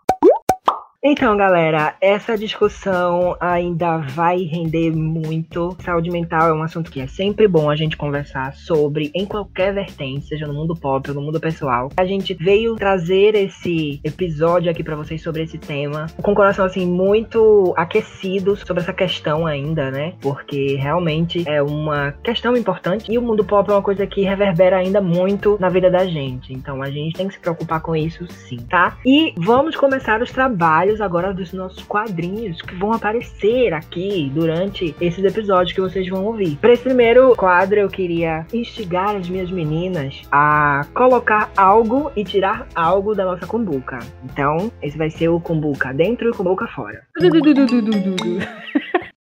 Então, 1.06 1.36
galera, 1.36 1.96
essa 2.00 2.38
discussão 2.38 3.36
ainda 3.38 3.98
vai 3.98 4.44
render 4.44 4.90
muito. 4.90 5.76
Saúde 5.84 6.10
mental 6.10 6.48
é 6.48 6.54
um 6.54 6.64
assunto 6.64 6.90
que 6.90 7.02
é 7.02 7.08
sempre 7.08 7.46
bom 7.46 7.70
a 7.70 7.76
gente 7.76 7.98
conversar 7.98 8.54
sobre 8.54 9.12
em 9.14 9.26
qualquer 9.26 9.74
vertente, 9.74 10.28
seja 10.28 10.48
no 10.48 10.54
mundo 10.54 10.74
pop 10.74 11.10
ou 11.10 11.16
no 11.16 11.22
mundo 11.22 11.42
pessoal. 11.42 11.90
A 11.98 12.06
gente 12.06 12.34
veio 12.34 12.78
trazer 12.78 13.36
esse 13.36 14.00
episódio 14.02 14.72
aqui 14.72 14.82
para 14.82 14.96
vocês 14.96 15.22
sobre 15.22 15.44
esse 15.44 15.58
tema, 15.58 16.06
com 16.22 16.32
o 16.32 16.36
coração 16.36 16.64
assim 16.64 16.88
muito 16.88 17.74
aquecido 17.76 18.56
sobre 18.56 18.82
essa 18.82 18.94
questão 18.94 19.46
ainda, 19.46 19.92
né? 19.92 20.14
Porque 20.22 20.78
realmente 20.78 21.44
é 21.46 21.62
uma 21.62 22.14
questão 22.24 22.56
importante 22.56 23.12
e 23.12 23.18
o 23.18 23.22
mundo 23.22 23.44
pop 23.44 23.70
é 23.70 23.74
uma 23.74 23.82
coisa 23.82 24.08
que 24.08 24.22
reverbera 24.22 24.78
ainda 24.78 25.02
muito 25.02 25.58
na 25.60 25.68
vida 25.68 25.92
da 25.92 26.06
gente. 26.06 26.54
Então 26.54 26.82
a 26.82 26.90
gente 26.90 27.18
tem 27.18 27.28
que 27.28 27.34
se 27.34 27.42
preocupar 27.42 27.82
com 27.82 27.94
isso 27.94 28.26
sim, 28.32 28.60
tá? 28.70 28.96
E 29.06 29.34
vamos 29.36 29.76
começar 29.76 30.22
os 30.22 30.32
trabalhos 30.32 30.93
spoilers 30.94 31.02
agora 31.02 31.34
dos 31.34 31.52
nossos 31.54 31.84
quadrinhos 31.84 32.62
que 32.62 32.76
vão 32.76 32.94
aparecer 32.94 33.74
aqui 33.74 34.32
durante 34.34 34.96
esses 35.00 35.24
episódios 35.24 35.74
que 35.74 35.82
vocês 35.82 36.08
vão 36.08 36.26
ouvir. 36.26 36.58
Para 36.58 36.74
esse 36.74 36.84
primeiro 36.84 37.36
quadro, 37.36 37.80
eu 37.80 37.90
queria 37.90 38.46
instigar 38.54 39.16
as 39.16 39.28
minhas 39.28 39.52
meninas 39.52 40.22
a 40.32 40.86
colocar 40.94 41.52
algo 41.58 42.12
e 42.16 42.24
tirar 42.24 42.68
algo 42.76 43.16
da 43.16 43.26
nossa 43.26 43.46
cumbuca. 43.46 44.00
Então, 44.24 44.72
esse 44.82 44.98
vai 44.98 45.10
ser 45.10 45.30
o 45.30 45.40
cumbuca 45.40 45.94
dentro 45.94 46.28
e 46.28 46.32
o 46.32 46.34
cumbuca 46.34 46.68
fora. 46.68 47.02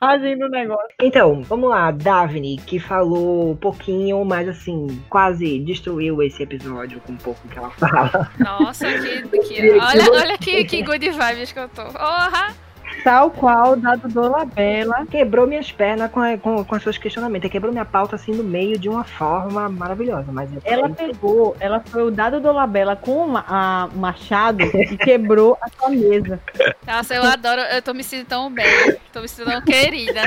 Passagem 0.00 0.38
do 0.38 0.48
negócio. 0.48 0.94
Então, 1.00 1.42
vamos 1.42 1.70
lá, 1.70 1.90
Davine, 1.90 2.56
que 2.58 2.78
falou 2.78 3.50
um 3.50 3.56
pouquinho, 3.56 4.24
mas 4.24 4.48
assim, 4.48 5.02
quase 5.08 5.58
destruiu 5.60 6.22
esse 6.22 6.42
episódio 6.42 7.00
com 7.00 7.12
um 7.12 7.16
pouco 7.16 7.48
que 7.48 7.58
ela 7.58 7.70
fala. 7.70 8.30
Nossa, 8.38 8.86
que, 8.92 9.38
que 9.40 9.70
olha, 9.78 10.10
olha 10.12 10.38
que, 10.38 10.64
que 10.64 10.82
good 10.82 11.10
vibes 11.10 11.52
que 11.52 11.58
eu 11.58 11.68
tô. 11.68 11.84
Porra! 11.84 12.67
Tal 13.08 13.30
qual 13.30 13.74
dado 13.74 14.06
do 14.06 14.20
Labela. 14.20 15.06
Quebrou 15.10 15.46
minhas 15.46 15.72
pernas 15.72 16.10
com, 16.10 16.20
com, 16.40 16.62
com 16.62 16.78
seus 16.78 16.98
questionamentos. 16.98 17.50
Quebrou 17.50 17.72
minha 17.72 17.86
pauta 17.86 18.16
assim 18.16 18.32
no 18.32 18.44
meio 18.44 18.78
de 18.78 18.86
uma 18.86 19.02
forma 19.02 19.66
maravilhosa. 19.66 20.30
Mas 20.30 20.50
ela 20.62 20.90
pegou, 20.90 21.56
ela 21.58 21.80
foi 21.80 22.02
o 22.02 22.10
dado 22.10 22.38
do 22.38 22.52
Labela 22.52 22.96
com 22.96 23.24
uma, 23.24 23.46
a 23.48 23.88
machado 23.94 24.62
e 24.62 24.94
quebrou 24.98 25.56
a 25.62 25.70
sua 25.70 25.88
mesa. 25.88 26.38
Nossa, 26.86 27.14
eu 27.14 27.22
adoro, 27.22 27.62
eu 27.62 27.80
tô 27.80 27.94
me 27.94 28.04
sentindo 28.04 28.28
tão 28.28 28.52
bem. 28.52 28.66
Tô 29.10 29.22
me 29.22 29.28
sentindo 29.28 29.52
tão 29.52 29.62
querida. 29.62 30.20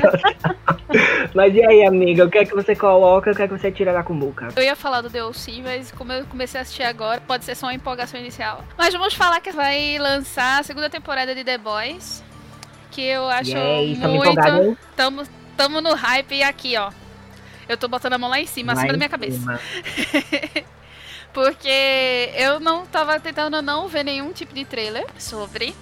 mas 1.36 1.54
e 1.54 1.64
aí, 1.64 1.86
amiga? 1.86 2.26
O 2.26 2.32
que 2.32 2.40
é 2.40 2.46
que 2.46 2.56
você 2.56 2.76
coloca? 2.76 3.30
O 3.30 3.36
que 3.36 3.44
é 3.44 3.48
que 3.48 3.56
você 3.60 3.72
tira 3.72 3.94
da 3.94 4.02
cumbuca? 4.02 4.48
Eu 4.56 4.64
ia 4.64 4.76
falar 4.76 5.02
do 5.02 5.10
DLC, 5.10 5.62
mas 5.64 5.92
como 5.92 6.12
eu 6.12 6.26
comecei 6.26 6.58
a 6.58 6.64
assistir 6.64 6.82
agora, 6.82 7.22
pode 7.28 7.46
ser 7.46 7.54
só 7.54 7.68
uma 7.68 7.76
empolgação 7.76 8.20
inicial. 8.20 8.64
Mas 8.76 8.92
vamos 8.92 9.14
falar 9.14 9.40
que 9.40 9.52
vai 9.52 10.00
lançar 10.00 10.62
a 10.62 10.64
segunda 10.64 10.90
temporada 10.90 11.36
de 11.36 11.44
The 11.44 11.60
Boys 11.60 12.31
que 12.92 13.02
eu 13.02 13.28
acho 13.30 13.52
Yay, 13.52 13.96
muito. 13.96 14.78
Tamo, 14.96 15.24
tamo 15.58 15.82
no 15.82 15.94
hype 15.96 16.36
e 16.36 16.44
aqui, 16.44 16.78
ó. 16.78 16.92
Eu 17.68 17.78
tô 17.78 17.88
botando 17.88 18.14
a 18.14 18.18
mão 18.18 18.30
lá 18.30 18.40
em 18.40 18.46
cima, 18.46 18.74
lá 18.74 18.80
acima 18.80 18.94
da 18.94 18.98
minha 18.98 19.10
cima. 19.10 19.58
cabeça. 19.58 20.66
Porque 21.34 22.30
eu 22.36 22.60
não 22.60 22.86
tava 22.86 23.18
tentando 23.20 23.62
não 23.62 23.88
ver 23.88 24.04
nenhum 24.04 24.34
tipo 24.34 24.54
de 24.54 24.66
trailer 24.66 25.06
sobre. 25.18 25.74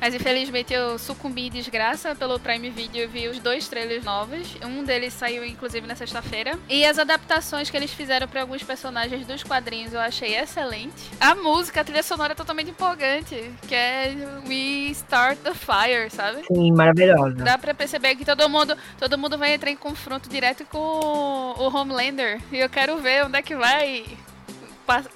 Mas 0.00 0.14
infelizmente 0.14 0.72
eu 0.72 0.98
sucumbi 0.98 1.46
em 1.46 1.50
desgraça 1.50 2.14
pelo 2.14 2.38
Prime 2.38 2.70
Video 2.70 3.04
e 3.04 3.06
vi 3.06 3.28
os 3.28 3.38
dois 3.38 3.66
trailers 3.68 4.04
novos. 4.04 4.56
Um 4.64 4.84
deles 4.84 5.12
saiu 5.12 5.44
inclusive 5.44 5.86
na 5.86 5.94
sexta-feira. 5.94 6.58
E 6.68 6.84
as 6.84 6.98
adaptações 6.98 7.70
que 7.70 7.76
eles 7.76 7.92
fizeram 7.92 8.28
para 8.28 8.42
alguns 8.42 8.62
personagens 8.62 9.26
dos 9.26 9.42
quadrinhos 9.42 9.92
eu 9.92 10.00
achei 10.00 10.36
excelente. 10.36 11.10
A 11.20 11.34
música, 11.34 11.80
a 11.80 11.84
trilha 11.84 12.02
sonora 12.02 12.32
é 12.32 12.36
totalmente 12.36 12.70
empolgante, 12.70 13.50
que 13.66 13.74
é 13.74 14.14
We 14.46 14.90
Start 14.90 15.38
the 15.38 15.54
Fire, 15.54 16.10
sabe? 16.10 16.44
Sim, 16.46 16.72
maravilhosa. 16.72 17.36
Dá 17.36 17.58
pra 17.58 17.74
perceber 17.74 18.14
que 18.16 18.24
todo 18.24 18.48
mundo, 18.48 18.76
todo 18.98 19.18
mundo 19.18 19.38
vai 19.38 19.54
entrar 19.54 19.70
em 19.70 19.76
confronto 19.76 20.28
direto 20.28 20.64
com 20.66 20.78
o 20.78 21.74
Homelander. 21.74 22.40
E 22.52 22.58
eu 22.58 22.68
quero 22.68 22.98
ver 22.98 23.24
onde 23.24 23.38
é 23.38 23.42
que 23.42 23.56
vai 23.56 24.04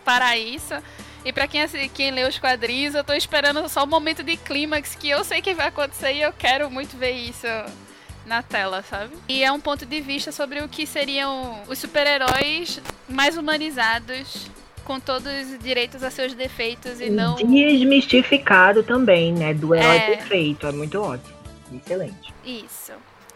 parar 0.05 0.37
isso. 0.37 0.75
E 1.25 1.33
para 1.33 1.47
quem, 1.47 1.67
quem 1.91 2.11
lê 2.11 2.27
os 2.27 2.39
quadrinhos, 2.39 2.95
eu 2.95 3.05
tô 3.05 3.13
esperando 3.13 3.69
só 3.69 3.85
o 3.85 3.87
momento 3.87 4.23
de 4.23 4.37
clímax, 4.37 4.95
que 4.95 5.09
eu 5.09 5.23
sei 5.23 5.43
que 5.43 5.55
vai 5.55 5.69
acontecer 5.69 6.13
e 6.13 6.23
eu 6.23 6.33
quero 6.33 6.71
muito 6.71 6.97
ver 6.97 7.13
isso 7.13 7.47
na 8.27 8.43
tela, 8.43 8.83
sabe? 8.83 9.15
E 9.29 9.43
é 9.43 9.51
um 9.51 9.61
ponto 9.61 9.85
de 9.85 10.01
vista 10.01 10.33
sobre 10.33 10.61
o 10.61 10.69
que 10.69 10.87
seriam 10.87 11.63
os 11.69 11.79
super-heróis 11.79 12.81
mais 13.09 13.37
humanizados, 13.37 14.51
com 14.85 14.99
todos 14.99 15.27
os 15.27 15.59
direitos 15.59 16.03
a 16.03 16.11
seus 16.11 16.33
defeitos 16.35 17.01
e 17.01 17.11
não. 17.11 17.37
Desmistificado 17.37 18.83
também, 18.83 19.33
né? 19.33 19.53
Do 19.53 19.75
herói 19.75 19.97
é... 19.97 20.17
perfeito. 20.17 20.67
É 20.67 20.73
muito 20.73 21.01
ótimo. 21.01 21.35
Excelente. 21.73 22.33
Isso. 22.45 22.93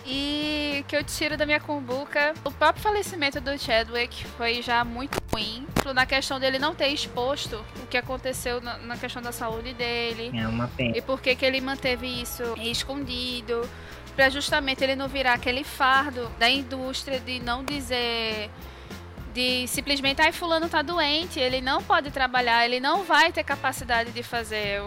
E 0.06 0.84
que 0.86 0.94
eu 0.94 1.02
tiro 1.02 1.36
da 1.36 1.46
minha 1.46 1.60
cumbuca, 1.60 2.34
o 2.44 2.50
próprio 2.50 2.82
falecimento 2.82 3.40
do 3.40 3.58
Chadwick 3.58 4.24
foi 4.36 4.60
já 4.60 4.84
muito 4.84 5.18
ruim. 5.32 5.66
Na 5.94 6.04
questão 6.04 6.38
dele 6.38 6.58
não 6.58 6.74
ter 6.74 6.88
exposto 6.88 7.64
o 7.82 7.86
que 7.86 7.96
aconteceu 7.96 8.60
na, 8.60 8.96
questão 8.96 9.22
da 9.22 9.32
saúde 9.32 9.72
dele. 9.72 10.30
É 10.38 10.46
uma 10.46 10.68
pena. 10.68 10.96
E 10.96 11.00
por 11.00 11.20
que 11.20 11.36
ele 11.44 11.60
manteve 11.60 12.06
isso 12.06 12.42
escondido. 12.58 13.68
Pra 14.14 14.28
justamente 14.28 14.84
ele 14.84 14.94
não 14.94 15.08
virar 15.08 15.32
aquele 15.32 15.64
fardo 15.64 16.30
da 16.38 16.48
indústria 16.48 17.18
de 17.18 17.40
não 17.40 17.64
dizer 17.64 18.50
de 19.34 19.66
simplesmente, 19.66 20.22
ai, 20.22 20.30
fulano 20.30 20.68
tá 20.68 20.80
doente, 20.80 21.40
ele 21.40 21.60
não 21.60 21.82
pode 21.82 22.12
trabalhar, 22.12 22.64
ele 22.64 22.78
não 22.78 23.02
vai 23.02 23.32
ter 23.32 23.42
capacidade 23.42 24.12
de 24.12 24.22
fazer 24.22 24.80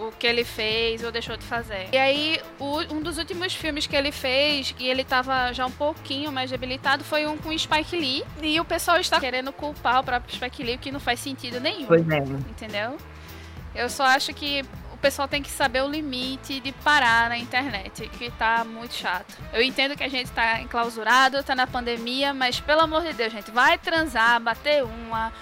o, 0.00 0.12
que 0.12 0.26
ele 0.26 0.44
fez 0.44 1.02
ou 1.02 1.12
deixou 1.12 1.36
de 1.36 1.44
fazer. 1.44 1.88
E 1.92 1.98
aí, 1.98 2.40
o, 2.58 2.80
um 2.94 3.00
dos 3.00 3.18
últimos 3.18 3.54
filmes 3.54 3.86
que 3.86 3.96
ele 3.96 4.12
fez, 4.12 4.74
e 4.78 4.88
ele 4.88 5.04
tava 5.04 5.52
já 5.52 5.66
um 5.66 5.70
pouquinho 5.70 6.30
mais 6.32 6.50
debilitado, 6.50 7.04
foi 7.04 7.26
um 7.26 7.36
com 7.36 7.56
Spike 7.56 7.96
Lee. 7.96 8.24
E 8.42 8.60
o 8.60 8.64
pessoal 8.64 8.98
está 8.98 9.20
querendo 9.20 9.52
culpar 9.52 10.00
o 10.00 10.04
próprio 10.04 10.34
Spike 10.34 10.62
Lee, 10.62 10.76
o 10.76 10.78
que 10.78 10.92
não 10.92 11.00
faz 11.00 11.20
sentido 11.20 11.60
nenhum. 11.60 11.86
Pois 11.86 12.08
é. 12.08 12.18
Entendeu? 12.18 12.96
Eu 13.74 13.90
só 13.90 14.04
acho 14.04 14.32
que 14.32 14.64
o 14.92 14.96
pessoal 14.96 15.26
tem 15.26 15.42
que 15.42 15.50
saber 15.50 15.82
o 15.82 15.88
limite 15.88 16.60
de 16.60 16.72
parar 16.72 17.28
na 17.28 17.36
internet, 17.36 18.08
que 18.10 18.30
tá 18.30 18.64
muito 18.64 18.94
chato. 18.94 19.36
Eu 19.52 19.60
entendo 19.60 19.96
que 19.96 20.04
a 20.04 20.08
gente 20.08 20.30
tá 20.30 20.60
enclausurado, 20.60 21.42
tá 21.42 21.54
na 21.54 21.66
pandemia, 21.66 22.32
mas 22.32 22.60
pelo 22.60 22.80
amor 22.80 23.02
de 23.02 23.12
Deus, 23.12 23.32
gente, 23.32 23.50
vai 23.50 23.76
transar, 23.76 24.40
bater 24.40 24.84
uma, 24.84 25.32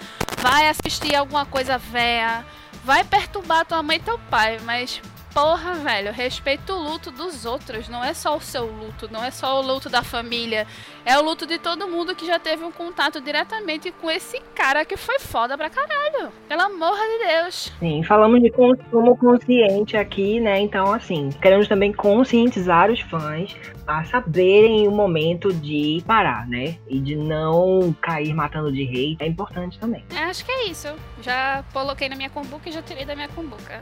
vai 0.41 0.67
assistir 0.67 1.15
alguma 1.15 1.45
coisa 1.45 1.77
véia 1.77 2.43
vai 2.83 3.03
perturbar 3.03 3.65
tua 3.65 3.81
mãe 3.81 3.97
e 3.97 3.99
teu 3.99 4.19
pai, 4.19 4.59
mas 4.63 5.01
porra, 5.33 5.73
velho, 5.73 6.11
respeita 6.11 6.73
o 6.73 6.81
luto 6.81 7.11
dos 7.11 7.45
outros. 7.45 7.89
Não 7.89 8.03
é 8.03 8.13
só 8.13 8.37
o 8.37 8.41
seu 8.41 8.65
luto, 8.65 9.09
não 9.11 9.23
é 9.23 9.31
só 9.31 9.59
o 9.59 9.65
luto 9.65 9.89
da 9.89 10.03
família. 10.03 10.67
É 11.03 11.17
o 11.17 11.23
luto 11.23 11.45
de 11.45 11.57
todo 11.57 11.87
mundo 11.87 12.15
que 12.15 12.25
já 12.25 12.39
teve 12.39 12.63
um 12.63 12.71
contato 12.71 13.19
diretamente 13.19 13.91
com 13.91 14.09
esse 14.09 14.39
cara 14.53 14.85
que 14.85 14.95
foi 14.95 15.19
foda 15.19 15.57
pra 15.57 15.69
caralho. 15.69 16.31
Pelo 16.47 16.61
amor 16.61 16.95
de 16.95 17.27
Deus. 17.27 17.73
Sim, 17.79 18.03
falamos 18.03 18.41
de 18.41 18.51
consumo 18.51 19.17
consciente 19.17 19.97
aqui, 19.97 20.39
né? 20.39 20.59
Então, 20.59 20.93
assim, 20.93 21.29
queremos 21.41 21.67
também 21.67 21.91
conscientizar 21.91 22.91
os 22.91 23.01
fãs 23.01 23.55
a 23.87 24.03
saberem 24.05 24.87
o 24.87 24.91
momento 24.91 25.51
de 25.51 26.01
parar, 26.05 26.47
né? 26.47 26.77
E 26.87 26.99
de 26.99 27.15
não 27.15 27.93
cair 28.01 28.33
matando 28.33 28.71
de 28.71 28.83
rei. 28.83 29.17
É 29.19 29.27
importante 29.27 29.79
também. 29.79 30.05
É, 30.15 30.23
acho 30.25 30.45
que 30.45 30.51
é 30.51 30.67
isso. 30.67 30.87
Já 31.21 31.63
coloquei 31.73 32.07
na 32.07 32.15
minha 32.15 32.29
cumbuca 32.29 32.69
e 32.69 32.71
já 32.71 32.81
tirei 32.81 33.03
da 33.03 33.15
minha 33.15 33.27
cumbuca. 33.29 33.81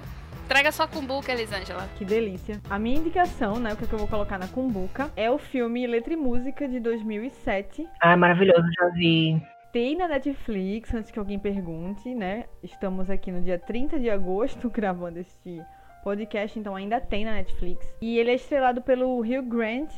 Traga 0.52 0.70
sua 0.74 0.86
cumbuca, 0.86 1.32
Elisângela. 1.32 1.88
Que 1.95 2.04
delícia. 2.04 2.60
A 2.70 2.78
minha 2.78 2.97
indicação, 2.97 3.58
né, 3.58 3.72
o 3.72 3.78
que, 3.78 3.86
é 3.86 3.88
que 3.88 3.93
eu 3.93 3.99
vou 3.99 4.08
colocar 4.10 4.38
na 4.38 4.49
cumbuca, 4.49 5.10
é 5.16 5.32
o 5.32 5.38
filme 5.38 5.88
Letra 5.88 6.12
e 6.12 6.18
Música 6.18 6.68
de 6.68 6.78
2007. 6.82 7.88
Ah, 8.02 8.18
maravilhoso, 8.18 8.68
já 8.78 8.89
vi. 8.89 9.41
Tem 9.72 9.95
na 9.95 10.10
Netflix, 10.10 10.93
antes 10.93 11.10
que 11.10 11.18
alguém 11.18 11.39
pergunte, 11.39 12.14
né? 12.14 12.47
Estamos 12.62 13.10
aqui 13.10 13.32
no 13.32 13.39
dia 13.39 13.58
30 13.58 13.97
de 13.97 14.10
agosto 14.10 14.68
gravando 14.76 15.20
este 15.20 15.62
podcast, 16.04 16.60
então 16.60 16.76
ainda 16.76 16.99
tem 16.99 17.24
na 17.24 17.32
Netflix. 17.32 17.89
E 18.02 18.20
ele 18.20 18.32
é 18.32 18.36
estrelado 18.36 18.82
pelo 18.82 19.22
Hugh 19.22 19.43
Grant 19.43 19.89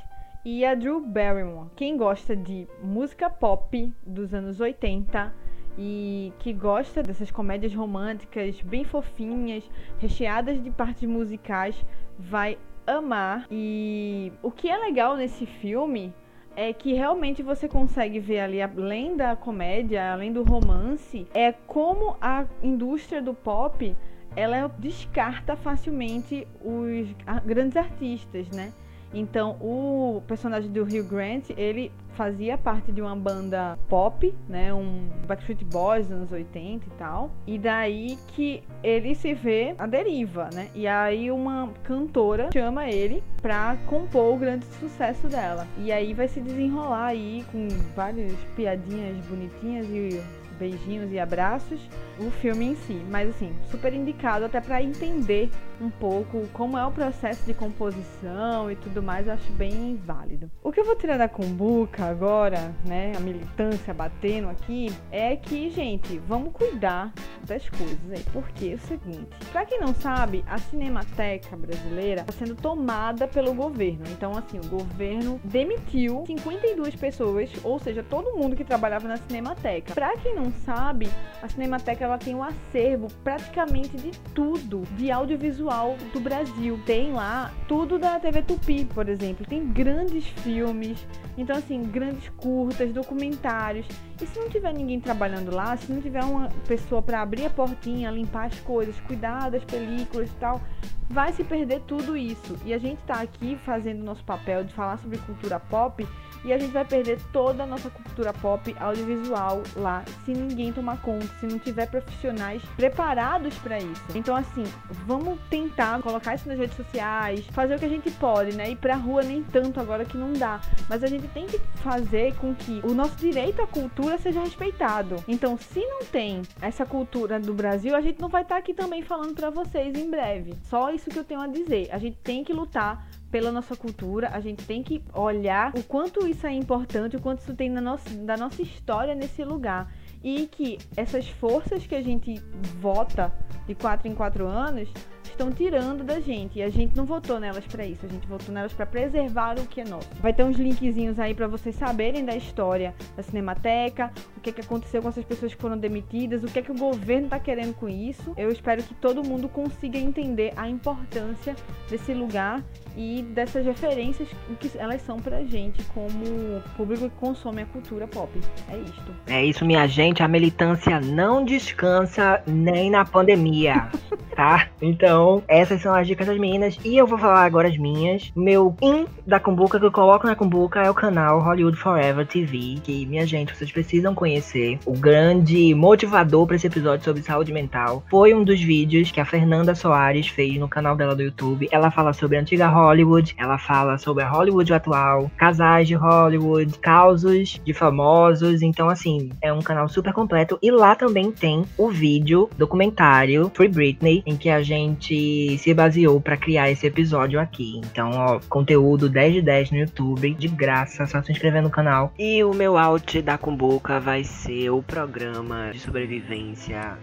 e 0.46 0.64
a 0.64 0.76
Drew 0.76 1.02
Barrymore. 1.02 1.72
Quem 1.76 1.98
gosta 1.98 2.36
de 2.36 2.68
música 2.80 3.28
pop 3.28 3.92
dos 4.06 4.36
anos 4.36 4.60
80 4.60 5.34
e 5.78 6.32
que 6.40 6.54
gosta 6.54 7.02
dessas 7.02 7.32
comédias 7.32 7.74
românticas 7.74 8.60
bem 8.62 8.84
fofinhas, 8.84 9.70
recheadas 10.00 10.64
de 10.64 10.70
partes 10.70 11.08
musicais, 11.08 11.76
vai 12.18 12.58
amar. 12.86 13.48
E 13.50 14.32
o 14.42 14.52
que 14.52 14.70
é 14.70 14.78
legal 14.78 15.16
nesse 15.16 15.46
filme 15.46 16.14
é 16.56 16.72
que 16.72 16.94
realmente 16.94 17.42
você 17.42 17.68
consegue 17.68 18.20
ver 18.20 18.42
ali, 18.42 18.62
além 18.62 19.18
da 19.18 19.36
comédia, 19.36 20.14
além 20.14 20.32
do 20.32 20.44
romance, 20.44 21.28
é 21.34 21.52
como 21.52 22.16
a 22.22 22.46
indústria 22.62 23.22
do 23.22 23.34
pop 23.34 23.96
ela 24.36 24.68
descarta 24.80 25.56
facilmente 25.56 26.48
os 26.64 27.08
grandes 27.46 27.78
artistas, 27.78 28.48
né? 28.50 28.74
Então, 29.14 29.58
o 29.62 30.22
personagem 30.28 30.72
do 30.72 30.84
Hugh 30.84 31.04
Grant, 31.04 31.50
ele 31.56 31.92
fazia 32.16 32.58
parte 32.58 32.92
de 32.92 33.02
uma 33.02 33.16
banda 33.16 33.78
pop, 33.90 34.34
né, 34.48 34.74
um 34.74 35.08
Backstreet 35.28 35.64
Boys 35.66 36.12
anos 36.12 36.32
80 36.32 36.86
e 36.86 36.92
tal. 36.98 37.32
E 37.46 37.58
daí 37.58 38.18
que 38.28 38.64
ele 38.84 39.16
se 39.16 39.34
vê 39.34 39.76
à 39.78 39.88
deriva, 39.88 40.50
né? 40.54 40.70
E 40.76 40.88
aí 40.88 41.32
uma 41.32 41.70
cantora 41.84 42.50
chama 42.54 42.88
ele 42.90 43.24
pra 43.42 43.76
compor 43.88 44.36
o 44.36 44.38
grande 44.38 44.66
sucesso 44.80 45.28
dela. 45.28 45.68
E 45.78 45.92
aí 45.92 46.14
vai 46.14 46.28
se 46.28 46.40
desenrolar 46.40 47.08
aí 47.08 47.44
com 47.52 47.68
várias 47.96 48.34
piadinhas 48.56 49.18
bonitinhas 49.26 49.88
e 49.90 50.22
beijinhos 50.64 51.12
e 51.12 51.20
abraços 51.20 51.90
o 52.20 52.30
filme 52.30 52.66
em 52.66 52.76
si, 52.76 53.02
mas 53.10 53.30
assim, 53.30 53.54
super 53.72 53.94
indicado 53.94 54.46
até 54.46 54.62
para 54.62 54.82
entender 54.82 55.50
um 55.82 55.90
pouco 55.90 56.48
como 56.54 56.78
é 56.78 56.86
o 56.86 56.92
processo 56.92 57.46
de 57.46 57.54
composição 57.54 58.72
e 58.72 58.76
tudo 58.76 59.02
mais, 59.02 59.28
eu 59.28 59.34
acho 59.34 59.52
bem 59.54 60.00
válido. 60.06 60.50
O 60.64 60.72
que 60.72 60.80
eu 60.80 60.86
vou 60.86 60.96
tirar 60.96 61.18
da 61.18 61.28
Kumbuka 61.28 62.06
agora, 62.06 62.74
né, 62.86 63.14
a 63.18 63.20
militância 63.20 63.94
batendo 63.94 64.50
aqui, 64.50 64.94
é 65.12 65.36
que, 65.36 65.70
gente, 65.72 66.20
vamos 66.20 66.54
cuidar 66.54 67.12
das 67.46 67.68
coisas 67.70 68.12
aí, 68.12 68.24
porque 68.32 68.70
é 68.70 68.74
o 68.76 68.80
seguinte, 68.80 69.28
para 69.52 69.66
quem 69.66 69.80
não 69.80 69.94
sabe, 69.94 70.46
a 70.48 70.58
Cinemateca 70.58 71.58
brasileira 71.58 72.22
está 72.22 72.34
sendo 72.34 72.56
tomada 72.56 73.28
pelo 73.28 73.54
governo. 73.54 74.06
Então, 74.12 74.38
assim, 74.38 74.60
o 74.60 74.68
governo 74.68 75.42
demitiu 75.44 76.24
52 76.26 76.96
pessoas, 76.96 77.50
ou 77.64 77.80
seja, 77.80 78.04
todo 78.04 78.38
mundo 78.38 78.56
que 78.56 78.64
trabalhava 78.64 79.08
na 79.08 79.18
Cinemateca. 79.18 79.94
Para 79.94 80.16
quem 80.18 80.36
não 80.36 80.52
sabe, 80.66 81.10
a 81.42 81.50
Cinemateca 81.50 82.06
ela 82.06 82.18
tem 82.18 82.36
um 82.36 82.44
acervo 82.44 83.08
praticamente 83.24 83.98
de 83.98 84.12
tudo 84.34 84.84
de 84.96 85.12
audiovisual 85.12 85.98
do 86.14 86.20
Brasil. 86.20 86.80
Tem 86.86 87.12
lá 87.12 87.52
tudo 87.68 88.00
da 88.00 88.20
TV 88.20 88.42
Tupi, 88.42 88.86
por 88.86 89.10
exemplo. 89.10 89.46
Tem 89.46 89.68
grandes 89.68 90.26
filmes, 90.26 91.06
então 91.38 91.56
assim, 91.56 91.82
grandes 91.84 92.30
curtas, 92.38 92.92
documentários. 92.92 93.86
E 94.22 94.26
se 94.26 94.40
não 94.40 94.50
tiver 94.50 94.74
ninguém 94.74 95.00
trabalhando 95.00 95.54
lá, 95.54 95.76
se 95.76 95.92
não 95.92 96.02
tiver 96.02 96.24
uma 96.24 96.50
pessoa 96.68 97.02
para 97.02 97.22
abrir 97.22 97.46
a 97.46 97.50
portinha, 97.50 98.10
limpar 98.12 98.46
as 98.46 98.60
coisas, 98.62 99.00
cuidar 99.02 99.50
das 99.50 99.64
películas 99.64 100.30
e 100.30 100.36
tal, 100.36 100.62
vai 101.10 101.34
se 101.34 101.44
perder 101.44 101.82
tudo 101.82 102.16
isso. 102.16 102.58
E 102.66 102.74
a 102.74 102.78
gente 102.78 103.00
está 103.00 103.22
aqui 103.22 103.58
fazendo 103.66 104.04
nosso 104.04 104.24
papel 104.24 104.64
de 104.64 104.74
falar 104.74 104.98
sobre 104.98 105.18
cultura 105.20 105.60
pop 105.60 106.08
e 106.44 106.54
a 106.54 106.58
gente 106.58 106.72
vai 106.72 106.86
perder 106.86 107.20
toda 107.32 107.64
a 107.64 107.66
nossa 107.66 107.90
cultura 107.90 108.34
pop 108.34 108.76
audiovisual 108.80 109.64
lá 109.76 110.04
se 110.26 110.34
ninguém 110.34 110.72
tomar 110.72 111.02
conta, 111.02 111.28
se 111.40 111.46
não 111.46 111.60
tiver 111.60 111.88
profissionais 111.88 112.62
preparados 112.76 113.56
para 113.60 113.80
isso. 113.80 114.04
Então 114.16 114.36
assim, 114.36 114.64
vamos 115.06 115.40
tentar 115.50 116.02
colocar 116.02 116.36
isso 116.36 116.48
nas 116.48 116.58
redes 116.58 116.76
sociais, 116.76 117.46
fazer 117.52 117.76
o 117.76 117.80
que 117.80 117.86
a 117.86 117.90
gente 117.90 118.12
pode, 118.12 118.56
né? 118.56 118.72
Ir 118.72 118.76
pra 118.76 118.96
rua 118.96 119.24
nem 119.24 119.44
tanto 119.44 119.80
agora 119.80 120.06
que 120.06 120.18
não 120.18 120.34
dá, 120.34 120.60
mas 120.90 121.04
a 121.04 121.08
gente 121.08 121.28
tem 121.30 121.46
que 121.46 121.60
fazer 121.76 122.36
com 122.36 122.54
que 122.54 122.82
o 122.84 122.94
nosso 122.94 123.16
direito 123.16 123.62
à 123.62 123.68
cultura 123.68 124.18
seja 124.18 124.42
respeitado. 124.42 125.24
Então, 125.28 125.58
se 125.58 125.80
não 125.80 126.04
tem 126.04 126.42
essa 126.62 126.86
cultura 126.86 127.40
do 127.40 127.54
Brasil, 127.54 127.96
a 127.96 128.02
gente 128.02 128.20
não 128.20 128.30
vai 128.30 128.44
estar 128.44 128.56
tá 128.56 128.60
aqui 128.60 128.74
também 128.74 129.02
falando 129.02 129.34
para 129.34 129.50
vocês 129.50 129.98
em 129.98 130.10
breve. 130.10 130.54
Só 130.64 130.92
isso 130.92 131.10
que 131.10 131.18
eu 131.18 131.24
tenho 131.24 131.42
a 131.42 131.48
dizer. 131.48 131.90
A 131.92 131.98
gente 131.98 132.18
tem 132.18 132.44
que 132.44 132.54
lutar 132.54 133.08
pela 133.34 133.52
nossa 133.52 133.76
cultura, 133.76 134.30
a 134.32 134.40
gente 134.40 134.64
tem 134.64 134.84
que 134.84 135.04
olhar 135.12 135.74
o 135.76 135.82
quanto 135.82 136.28
isso 136.28 136.46
é 136.46 136.54
importante, 136.54 137.16
o 137.16 137.20
quanto 137.20 137.40
isso 137.40 137.56
tem 137.56 137.68
na 137.68 137.82
nossa, 137.82 138.08
da 138.12 138.38
nossa 138.38 138.62
história 138.62 139.16
nesse 139.16 139.44
lugar. 139.44 139.92
E 140.24 140.46
que 140.46 140.78
essas 140.96 141.28
forças 141.28 141.88
que 141.88 141.96
a 141.96 142.02
gente 142.04 142.36
vota 142.80 143.34
de 143.66 143.74
quatro 143.74 144.08
em 144.08 144.14
quatro 144.14 144.46
anos 144.46 144.88
estão 145.24 145.52
tirando 145.52 146.04
da 146.04 146.20
gente. 146.20 146.60
E 146.60 146.62
a 146.62 146.70
gente 146.70 146.96
não 146.96 147.06
votou 147.06 147.40
nelas 147.40 147.66
para 147.66 147.84
isso, 147.84 148.06
a 148.06 148.10
gente 148.10 148.28
votou 148.28 148.54
nelas 148.54 148.72
para 148.72 148.86
preservar 148.86 149.58
o 149.60 149.66
que 149.66 149.82
é 149.82 149.84
nosso. 149.84 150.08
Vai 150.22 150.32
ter 150.32 150.44
uns 150.44 150.58
linkzinhos 150.58 151.20
aí 151.20 151.34
para 151.34 151.48
vocês 151.48 151.76
saberem 151.76 152.24
da 152.24 152.36
história 152.36 152.94
da 153.18 153.24
Cinemateca, 153.24 154.12
o 154.38 154.42
que, 154.42 154.52
é 154.52 154.54
que 154.54 154.62
aconteceu 154.62 155.02
com 155.02 155.10
essas 155.10 155.26
pessoas 155.26 155.56
que 155.56 155.62
foram 155.62 155.78
demitidas, 155.78 156.44
o 156.44 156.48
que 156.48 156.60
é 156.60 156.62
que 156.62 156.72
o 156.72 156.78
governo 156.78 157.26
está 157.26 157.40
querendo 157.40 157.74
com 157.74 157.90
isso. 157.90 158.32
Eu 158.38 158.52
espero 158.52 158.84
que 158.84 158.94
todo 158.94 159.28
mundo 159.28 159.50
consiga 159.50 159.98
entender 159.98 160.54
a 160.56 160.70
importância 160.70 161.56
desse 161.90 162.14
lugar 162.14 162.64
e 162.96 163.22
dessas 163.22 163.66
referências 163.66 164.30
que 164.60 164.72
elas 164.78 165.02
são 165.02 165.20
pra 165.20 165.44
gente 165.44 165.84
como 165.94 166.62
público 166.76 167.10
que 167.10 167.16
consome 167.16 167.62
a 167.62 167.66
cultura 167.66 168.08
pop. 168.08 168.30
É 168.70 168.78
isto. 168.78 169.16
É 169.28 169.46
isso, 169.46 169.66
minha 169.66 169.88
gente. 169.88 170.24
A 170.24 170.28
militância 170.28 171.00
não 171.00 171.44
descansa 171.44 172.42
nem 172.46 172.90
na 172.90 173.06
pandemia, 173.06 173.90
tá? 174.36 174.68
Então, 174.82 175.44
essas 175.48 175.82
são 175.82 175.94
as 175.94 176.08
dicas 176.08 176.28
das 176.28 176.38
meninas. 176.38 176.78
E 176.84 176.98
eu 176.98 177.08
vou 177.08 177.18
falar 177.18 177.44
agora 177.44 177.68
as 177.68 177.78
minhas. 177.78 178.32
Meu 178.36 178.76
in 178.82 179.06
da 179.26 179.40
Cumbuca 179.40 179.80
que 179.80 179.86
eu 179.86 179.92
coloco 179.92 180.28
na 180.28 180.36
Cumbuca 180.36 180.82
é 180.82 180.90
o 180.90 180.94
canal 180.94 181.40
Hollywood 181.40 181.78
Forever 181.78 182.26
TV. 182.26 182.80
Que, 182.84 183.06
minha 183.06 183.26
gente, 183.26 183.56
vocês 183.56 183.72
precisam 183.72 184.14
conhecer. 184.14 184.80
O 184.86 184.94
grande 184.94 185.74
motivador 185.74 186.46
para 186.46 186.56
esse 186.56 186.68
episódio 186.68 187.04
sobre 187.04 187.22
saúde 187.24 187.52
mental 187.52 188.04
foi 188.10 188.34
um 188.34 188.44
dos 188.44 188.62
vídeos 188.62 189.12
que 189.12 189.20
a 189.20 189.26
Fernanda 189.26 189.76
Soares 189.76 190.28
fez 190.28 190.58
no 190.58 190.68
canal 190.68 190.96
dela 190.96 191.16
do 191.16 191.24
YouTube. 191.24 191.68
Ela 191.72 191.92
fala 191.92 192.14
sobre 192.14 192.38
a 192.38 192.42
antiga 192.42 192.68
Hollywood, 192.84 193.36
ela 193.38 193.58
fala 193.58 193.98
sobre 193.98 194.24
a 194.24 194.30
Hollywood 194.30 194.74
atual, 194.74 195.32
casais 195.38 195.88
de 195.88 195.96
Hollywood, 195.96 196.78
causos 196.80 197.62
de 197.64 197.74
famosos. 197.74 198.62
Então, 198.62 198.90
assim, 198.90 199.30
é 199.42 199.52
um 199.52 199.62
canal 199.62 199.88
super 199.88 200.14
completo. 200.14 200.58
E 200.62 200.70
lá 200.72 200.96
também 200.96 201.32
tem 201.32 201.64
o 201.78 201.90
vídeo 201.90 202.50
documentário 202.58 203.52
Free 203.54 203.70
Britney, 203.70 204.24
em 204.26 204.36
que 204.36 204.50
a 204.50 204.62
gente 204.62 205.58
se 205.58 205.74
baseou 205.74 206.20
para 206.20 206.38
criar 206.38 206.70
esse 206.70 206.86
episódio 206.86 207.40
aqui. 207.40 207.82
Então, 207.92 208.12
ó, 208.14 208.40
conteúdo 208.50 209.10
10 209.10 209.34
de 209.36 209.42
10 209.42 209.72
no 209.72 209.78
YouTube, 209.78 210.34
de 210.34 210.48
graça, 210.48 211.06
só 211.06 211.22
se 211.22 211.32
inscrever 211.32 211.62
no 211.62 211.70
canal. 211.70 212.14
E 212.18 212.44
o 212.44 212.54
meu 212.54 212.78
out 212.78 213.22
da 213.22 213.38
Kumbuka 213.38 214.00
vai 214.00 214.24
ser 214.24 214.70
o 214.70 214.82
programa 214.82 215.72
de 215.72 215.80
sobrevivência 215.80 216.98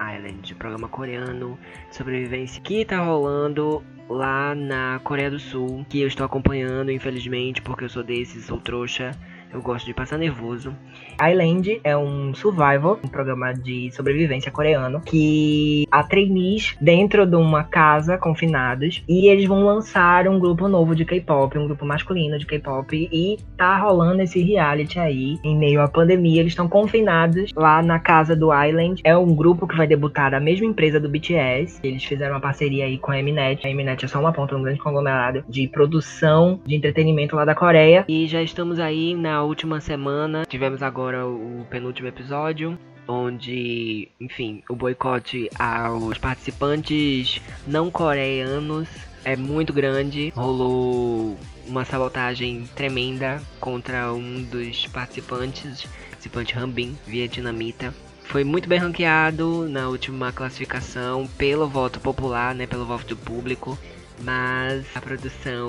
Island, 0.00 0.54
programa 0.54 0.88
coreano 0.88 1.58
de 1.88 1.96
sobrevivência 1.96 2.60
que 2.62 2.84
tá 2.84 2.98
rolando 2.98 3.84
lá 4.08 4.54
na 4.54 5.00
Coreia 5.04 5.30
do 5.30 5.38
Sul, 5.38 5.84
que 5.88 6.00
eu 6.00 6.08
estou 6.08 6.26
acompanhando, 6.26 6.90
infelizmente, 6.90 7.62
porque 7.62 7.84
eu 7.84 7.88
sou 7.88 8.02
desses, 8.02 8.46
sou 8.46 8.58
trouxa. 8.58 9.12
Eu 9.52 9.60
gosto 9.60 9.86
de 9.86 9.94
passar 9.94 10.16
nervoso. 10.16 10.74
Island 11.20 11.80
é 11.82 11.96
um 11.96 12.32
survival, 12.34 13.00
um 13.04 13.08
programa 13.08 13.52
de 13.52 13.90
sobrevivência 13.92 14.50
coreano, 14.50 15.00
que 15.00 15.86
há 15.90 16.02
trainees 16.04 16.76
dentro 16.80 17.26
de 17.26 17.36
uma 17.36 17.64
casa 17.64 18.16
confinados 18.16 19.02
e 19.08 19.28
eles 19.28 19.46
vão 19.46 19.64
lançar 19.64 20.28
um 20.28 20.38
grupo 20.38 20.68
novo 20.68 20.94
de 20.94 21.04
K-pop, 21.04 21.58
um 21.58 21.66
grupo 21.66 21.84
masculino 21.84 22.38
de 22.38 22.46
K-pop 22.46 23.08
e 23.12 23.38
tá 23.56 23.76
rolando 23.78 24.22
esse 24.22 24.40
reality 24.40 24.98
aí 24.98 25.38
em 25.42 25.56
meio 25.58 25.80
à 25.80 25.88
pandemia. 25.88 26.40
Eles 26.40 26.52
estão 26.52 26.68
confinados 26.68 27.52
lá 27.56 27.82
na 27.82 27.98
casa 27.98 28.36
do 28.36 28.50
Island. 28.54 29.00
É 29.04 29.16
um 29.16 29.34
grupo 29.34 29.66
que 29.66 29.76
vai 29.76 29.86
debutar 29.86 30.30
da 30.30 30.40
mesma 30.40 30.66
empresa 30.66 31.00
do 31.00 31.08
BTS. 31.08 31.80
Eles 31.82 32.04
fizeram 32.04 32.34
uma 32.34 32.40
parceria 32.40 32.84
aí 32.84 32.98
com 32.98 33.10
a 33.10 33.16
Mnet. 33.16 33.66
A 33.66 33.74
Mnet 33.74 34.04
é 34.04 34.08
só 34.08 34.20
uma 34.20 34.32
ponta, 34.32 34.56
um 34.56 34.62
grande 34.62 34.78
conglomerado 34.78 35.44
de 35.48 35.66
produção 35.68 36.60
de 36.64 36.76
entretenimento 36.76 37.34
lá 37.34 37.44
da 37.44 37.54
Coreia. 37.54 38.04
E 38.08 38.26
já 38.26 38.42
estamos 38.42 38.78
aí 38.78 39.14
na 39.14 39.39
última 39.42 39.80
semana. 39.80 40.44
Tivemos 40.46 40.82
agora 40.82 41.00
agora 41.00 41.26
o 41.26 41.66
penúltimo 41.70 42.08
episódio, 42.08 42.78
onde, 43.08 44.08
enfim, 44.20 44.62
o 44.68 44.76
boicote 44.76 45.48
aos 45.58 46.18
participantes 46.18 47.40
não 47.66 47.90
coreanos 47.90 48.88
é 49.24 49.36
muito 49.36 49.72
grande. 49.72 50.32
Rolou 50.36 51.38
uma 51.66 51.84
sabotagem 51.84 52.68
tremenda 52.74 53.40
contra 53.58 54.12
um 54.12 54.42
dos 54.42 54.86
participantes, 54.86 55.86
participante 56.10 56.58
Hambin, 56.58 56.96
vietnamita. 57.06 57.94
Foi 58.24 58.44
muito 58.44 58.68
bem 58.68 58.78
ranqueado 58.78 59.68
na 59.68 59.88
última 59.88 60.30
classificação 60.30 61.26
pelo 61.36 61.66
voto 61.66 61.98
popular, 61.98 62.54
né, 62.54 62.66
pelo 62.66 62.86
voto 62.86 63.06
do 63.06 63.16
público, 63.16 63.76
mas 64.22 64.86
a 64.94 65.00
produção 65.00 65.68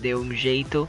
deu 0.00 0.20
um 0.20 0.34
jeito 0.34 0.86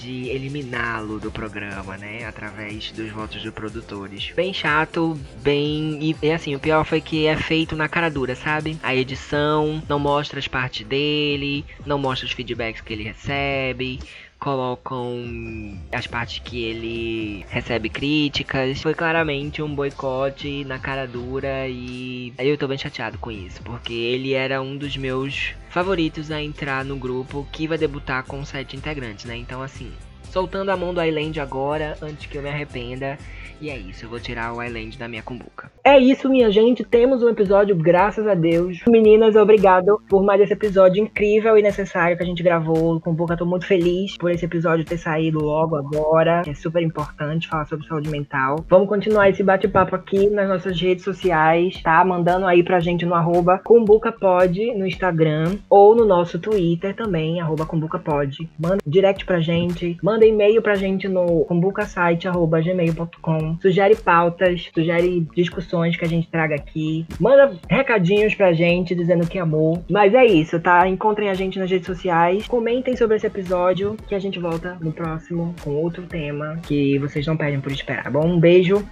de 0.00 0.28
eliminá-lo 0.28 1.20
do 1.20 1.30
programa, 1.30 1.96
né? 1.96 2.24
Através 2.24 2.90
dos 2.92 3.10
votos 3.10 3.42
dos 3.42 3.52
produtores. 3.52 4.32
Bem 4.34 4.52
chato, 4.52 5.18
bem. 5.42 5.98
E, 6.22 6.32
assim, 6.32 6.54
o 6.54 6.60
pior 6.60 6.84
foi 6.84 7.00
que 7.00 7.26
é 7.26 7.36
feito 7.36 7.76
na 7.76 7.88
cara 7.88 8.08
dura, 8.08 8.34
sabe? 8.34 8.78
A 8.82 8.94
edição 8.94 9.82
não 9.88 9.98
mostra 9.98 10.38
as 10.38 10.48
partes 10.48 10.86
dele, 10.86 11.64
não 11.84 11.98
mostra 11.98 12.26
os 12.26 12.32
feedbacks 12.32 12.80
que 12.80 12.92
ele 12.92 13.04
recebe 13.04 14.00
colocam 14.40 15.78
as 15.92 16.06
partes 16.06 16.40
que 16.40 16.64
ele 16.64 17.46
recebe 17.48 17.88
críticas. 17.88 18.80
Foi 18.80 18.94
claramente 18.94 19.62
um 19.62 19.72
boicote 19.72 20.64
na 20.64 20.78
cara 20.78 21.06
dura 21.06 21.68
e 21.68 22.32
eu 22.38 22.56
tô 22.56 22.66
bem 22.66 22.78
chateado 22.78 23.18
com 23.18 23.30
isso, 23.30 23.62
porque 23.62 23.92
ele 23.92 24.32
era 24.32 24.60
um 24.60 24.76
dos 24.76 24.96
meus 24.96 25.54
favoritos 25.68 26.30
a 26.30 26.42
entrar 26.42 26.84
no 26.84 26.96
grupo 26.96 27.46
que 27.52 27.68
vai 27.68 27.78
debutar 27.78 28.24
com 28.24 28.44
sete 28.44 28.76
integrantes, 28.76 29.26
né? 29.26 29.36
Então 29.36 29.62
assim, 29.62 29.92
soltando 30.30 30.70
a 30.70 30.76
mão 30.76 30.94
do 30.94 31.02
Island 31.04 31.38
agora, 31.38 31.96
antes 32.00 32.26
que 32.26 32.38
eu 32.38 32.42
me 32.42 32.48
arrependa. 32.48 33.18
E 33.60 33.68
é 33.68 33.76
isso, 33.76 34.06
eu 34.06 34.08
vou 34.08 34.18
tirar 34.18 34.54
o 34.54 34.62
Island 34.62 34.96
da 34.96 35.06
minha 35.06 35.22
cumbuca. 35.22 35.70
É 35.82 35.98
isso, 35.98 36.28
minha 36.28 36.50
gente. 36.50 36.84
Temos 36.84 37.22
um 37.22 37.30
episódio, 37.30 37.74
graças 37.74 38.26
a 38.26 38.34
Deus. 38.34 38.82
Meninas, 38.86 39.34
obrigado 39.34 39.98
por 40.10 40.22
mais 40.22 40.38
esse 40.40 40.52
episódio 40.52 41.02
incrível 41.02 41.56
e 41.56 41.62
necessário 41.62 42.18
que 42.18 42.22
a 42.22 42.26
gente 42.26 42.42
gravou. 42.42 43.00
Cumbuca, 43.00 43.34
tô 43.34 43.46
muito 43.46 43.64
feliz 43.66 44.14
por 44.18 44.30
esse 44.30 44.44
episódio 44.44 44.84
ter 44.84 44.98
saído 44.98 45.40
logo 45.40 45.76
agora. 45.76 46.42
É 46.46 46.52
super 46.52 46.82
importante 46.82 47.48
falar 47.48 47.64
sobre 47.64 47.86
saúde 47.86 48.10
mental. 48.10 48.62
Vamos 48.68 48.88
continuar 48.88 49.30
esse 49.30 49.42
bate-papo 49.42 49.96
aqui 49.96 50.28
nas 50.28 50.46
nossas 50.48 50.78
redes 50.78 51.02
sociais, 51.02 51.82
tá? 51.82 52.04
Mandando 52.04 52.44
aí 52.46 52.62
pra 52.62 52.78
gente 52.78 53.06
no 53.06 53.14
arroba 53.14 53.58
CumbucaPod 53.58 54.74
no 54.74 54.86
Instagram 54.86 55.56
ou 55.68 55.94
no 55.94 56.04
nosso 56.04 56.38
Twitter 56.38 56.94
também, 56.94 57.40
arroba 57.40 57.64
CumbucaPod. 57.64 58.50
Manda 58.58 58.80
direct 58.86 59.24
pra 59.24 59.40
gente. 59.40 59.96
Manda 60.02 60.26
e-mail 60.26 60.60
pra 60.60 60.74
gente 60.74 61.08
no 61.08 61.46
kumbucasite.gmail.com. 61.46 63.56
Sugere 63.62 63.96
pautas, 63.96 64.68
sugere 64.74 65.26
discussões 65.34 65.69
que 65.98 66.04
a 66.04 66.08
gente 66.08 66.28
traga 66.28 66.54
aqui. 66.54 67.06
Manda 67.18 67.56
recadinhos 67.68 68.34
pra 68.34 68.52
gente 68.52 68.94
dizendo 68.94 69.26
que 69.26 69.38
amou. 69.38 69.84
Mas 69.88 70.14
é 70.14 70.24
isso, 70.26 70.58
tá? 70.60 70.86
Encontrem 70.88 71.28
a 71.28 71.34
gente 71.34 71.58
nas 71.58 71.70
redes 71.70 71.86
sociais. 71.86 72.46
Comentem 72.46 72.96
sobre 72.96 73.16
esse 73.16 73.26
episódio 73.26 73.96
que 74.08 74.14
a 74.14 74.18
gente 74.18 74.38
volta 74.38 74.76
no 74.80 74.92
próximo 74.92 75.54
com 75.62 75.70
outro 75.70 76.06
tema 76.06 76.58
que 76.62 76.98
vocês 76.98 77.26
não 77.26 77.36
pedem 77.36 77.60
por 77.60 77.72
esperar. 77.72 78.04
Tá 78.04 78.10
bom, 78.10 78.26
um 78.26 78.40
beijo. 78.40 78.86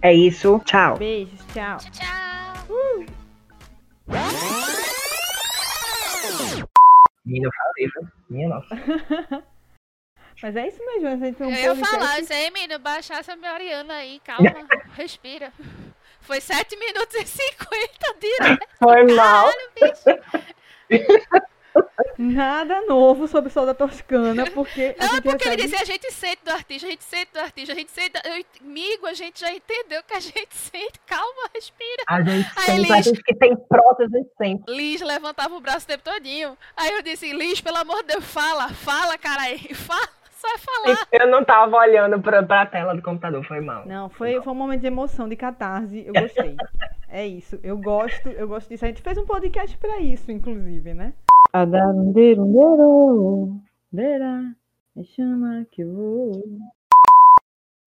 É 0.00 0.12
isso. 0.12 0.60
Tchau. 0.64 0.96
Beijos, 0.96 1.40
tchau. 1.52 1.76
Tchau, 1.78 1.90
tchau. 1.92 2.22
Menina, 7.24 7.46
eu 7.46 7.50
falei, 7.52 7.88
viu? 7.94 8.08
Minha 8.28 8.48
nossa. 8.48 9.42
Mas 10.42 10.56
é 10.56 10.66
isso 10.66 10.84
mesmo, 10.84 11.06
a 11.06 11.16
gente 11.16 11.36
tem 11.36 11.46
um 11.46 11.50
Eu 11.50 11.76
ia 11.76 11.86
falar, 11.86 12.18
isso 12.18 12.32
aí, 12.32 12.50
menino, 12.50 12.76
baixar 12.80 13.20
essa 13.20 13.36
Mariana 13.36 13.94
aí, 13.94 14.20
calma, 14.24 14.50
respira. 14.96 15.52
Foi 16.22 16.40
7 16.40 16.76
minutos 16.76 17.14
e 17.14 17.26
50 17.26 18.14
direto, 18.20 18.66
Foi 18.78 19.04
mal. 19.14 19.48
bicho. 19.74 21.02
Nada 22.18 22.82
novo 22.82 23.26
sobre 23.26 23.48
o 23.48 23.52
Sol 23.52 23.64
da 23.64 23.72
Toscana, 23.74 24.44
porque 24.50 24.94
Não, 24.98 25.06
é 25.06 25.10
gente 25.10 25.22
porque 25.22 25.48
ele 25.48 25.62
recebe- 25.62 25.70
disse, 25.70 25.82
a 25.82 25.84
gente 25.86 26.12
sente 26.12 26.44
do 26.44 26.50
artista, 26.50 26.86
a 26.86 26.90
gente 26.90 27.02
sente 27.04 27.32
do 27.32 27.40
artista, 27.40 27.72
a 27.72 27.74
gente 27.74 27.90
sente... 27.90 28.12
Eu, 28.24 28.44
amigo, 28.60 29.06
a 29.06 29.14
gente 29.14 29.40
já 29.40 29.50
entendeu 29.50 30.02
que 30.02 30.12
a 30.14 30.20
gente 30.20 30.54
sente, 30.54 31.00
calma, 31.06 31.48
respira. 31.54 32.02
A 32.06 32.20
gente 32.22 32.50
Aí, 32.56 32.64
sempre, 32.66 32.92
a 32.92 32.96
Liz. 32.96 33.04
gente 33.06 33.22
que 33.22 33.34
tem 33.34 33.56
prótese 33.56 34.26
sempre. 34.36 34.74
Liz 34.74 35.00
levantava 35.00 35.54
o 35.56 35.60
braço 35.60 35.86
o 35.86 35.88
tempo 35.88 36.04
todinho. 36.04 36.56
Aí 36.76 36.92
eu 36.92 37.02
disse, 37.02 37.32
Liz, 37.32 37.60
pelo 37.62 37.78
amor 37.78 38.02
de 38.02 38.08
Deus, 38.14 38.24
fala, 38.26 38.68
fala, 38.68 39.16
cara 39.16 39.42
aí, 39.42 39.72
fala, 39.74 40.08
só 40.42 40.58
falar. 40.58 41.08
Eu 41.12 41.28
não 41.28 41.44
tava 41.44 41.76
olhando 41.76 42.20
pra, 42.20 42.42
pra 42.42 42.66
tela 42.66 42.94
do 42.94 43.02
computador, 43.02 43.44
foi 43.46 43.60
mal. 43.60 43.86
Não, 43.86 44.08
foi, 44.08 44.40
foi 44.42 44.52
um 44.52 44.56
momento 44.56 44.80
de 44.80 44.88
emoção, 44.88 45.28
de 45.28 45.36
catarse, 45.36 46.04
eu 46.04 46.12
gostei. 46.12 46.56
é 47.08 47.26
isso, 47.26 47.60
eu 47.62 47.78
gosto, 47.78 48.28
eu 48.28 48.48
gosto 48.48 48.68
disso. 48.68 48.84
A 48.84 48.88
gente 48.88 49.02
fez 49.02 49.16
um 49.16 49.26
podcast 49.26 49.76
pra 49.78 50.00
isso, 50.00 50.32
inclusive, 50.32 50.92
né? 50.92 51.12
Me 54.96 55.04
chama 55.04 55.64
que 55.70 55.82
eu 55.82 55.92
vou. 55.94 56.42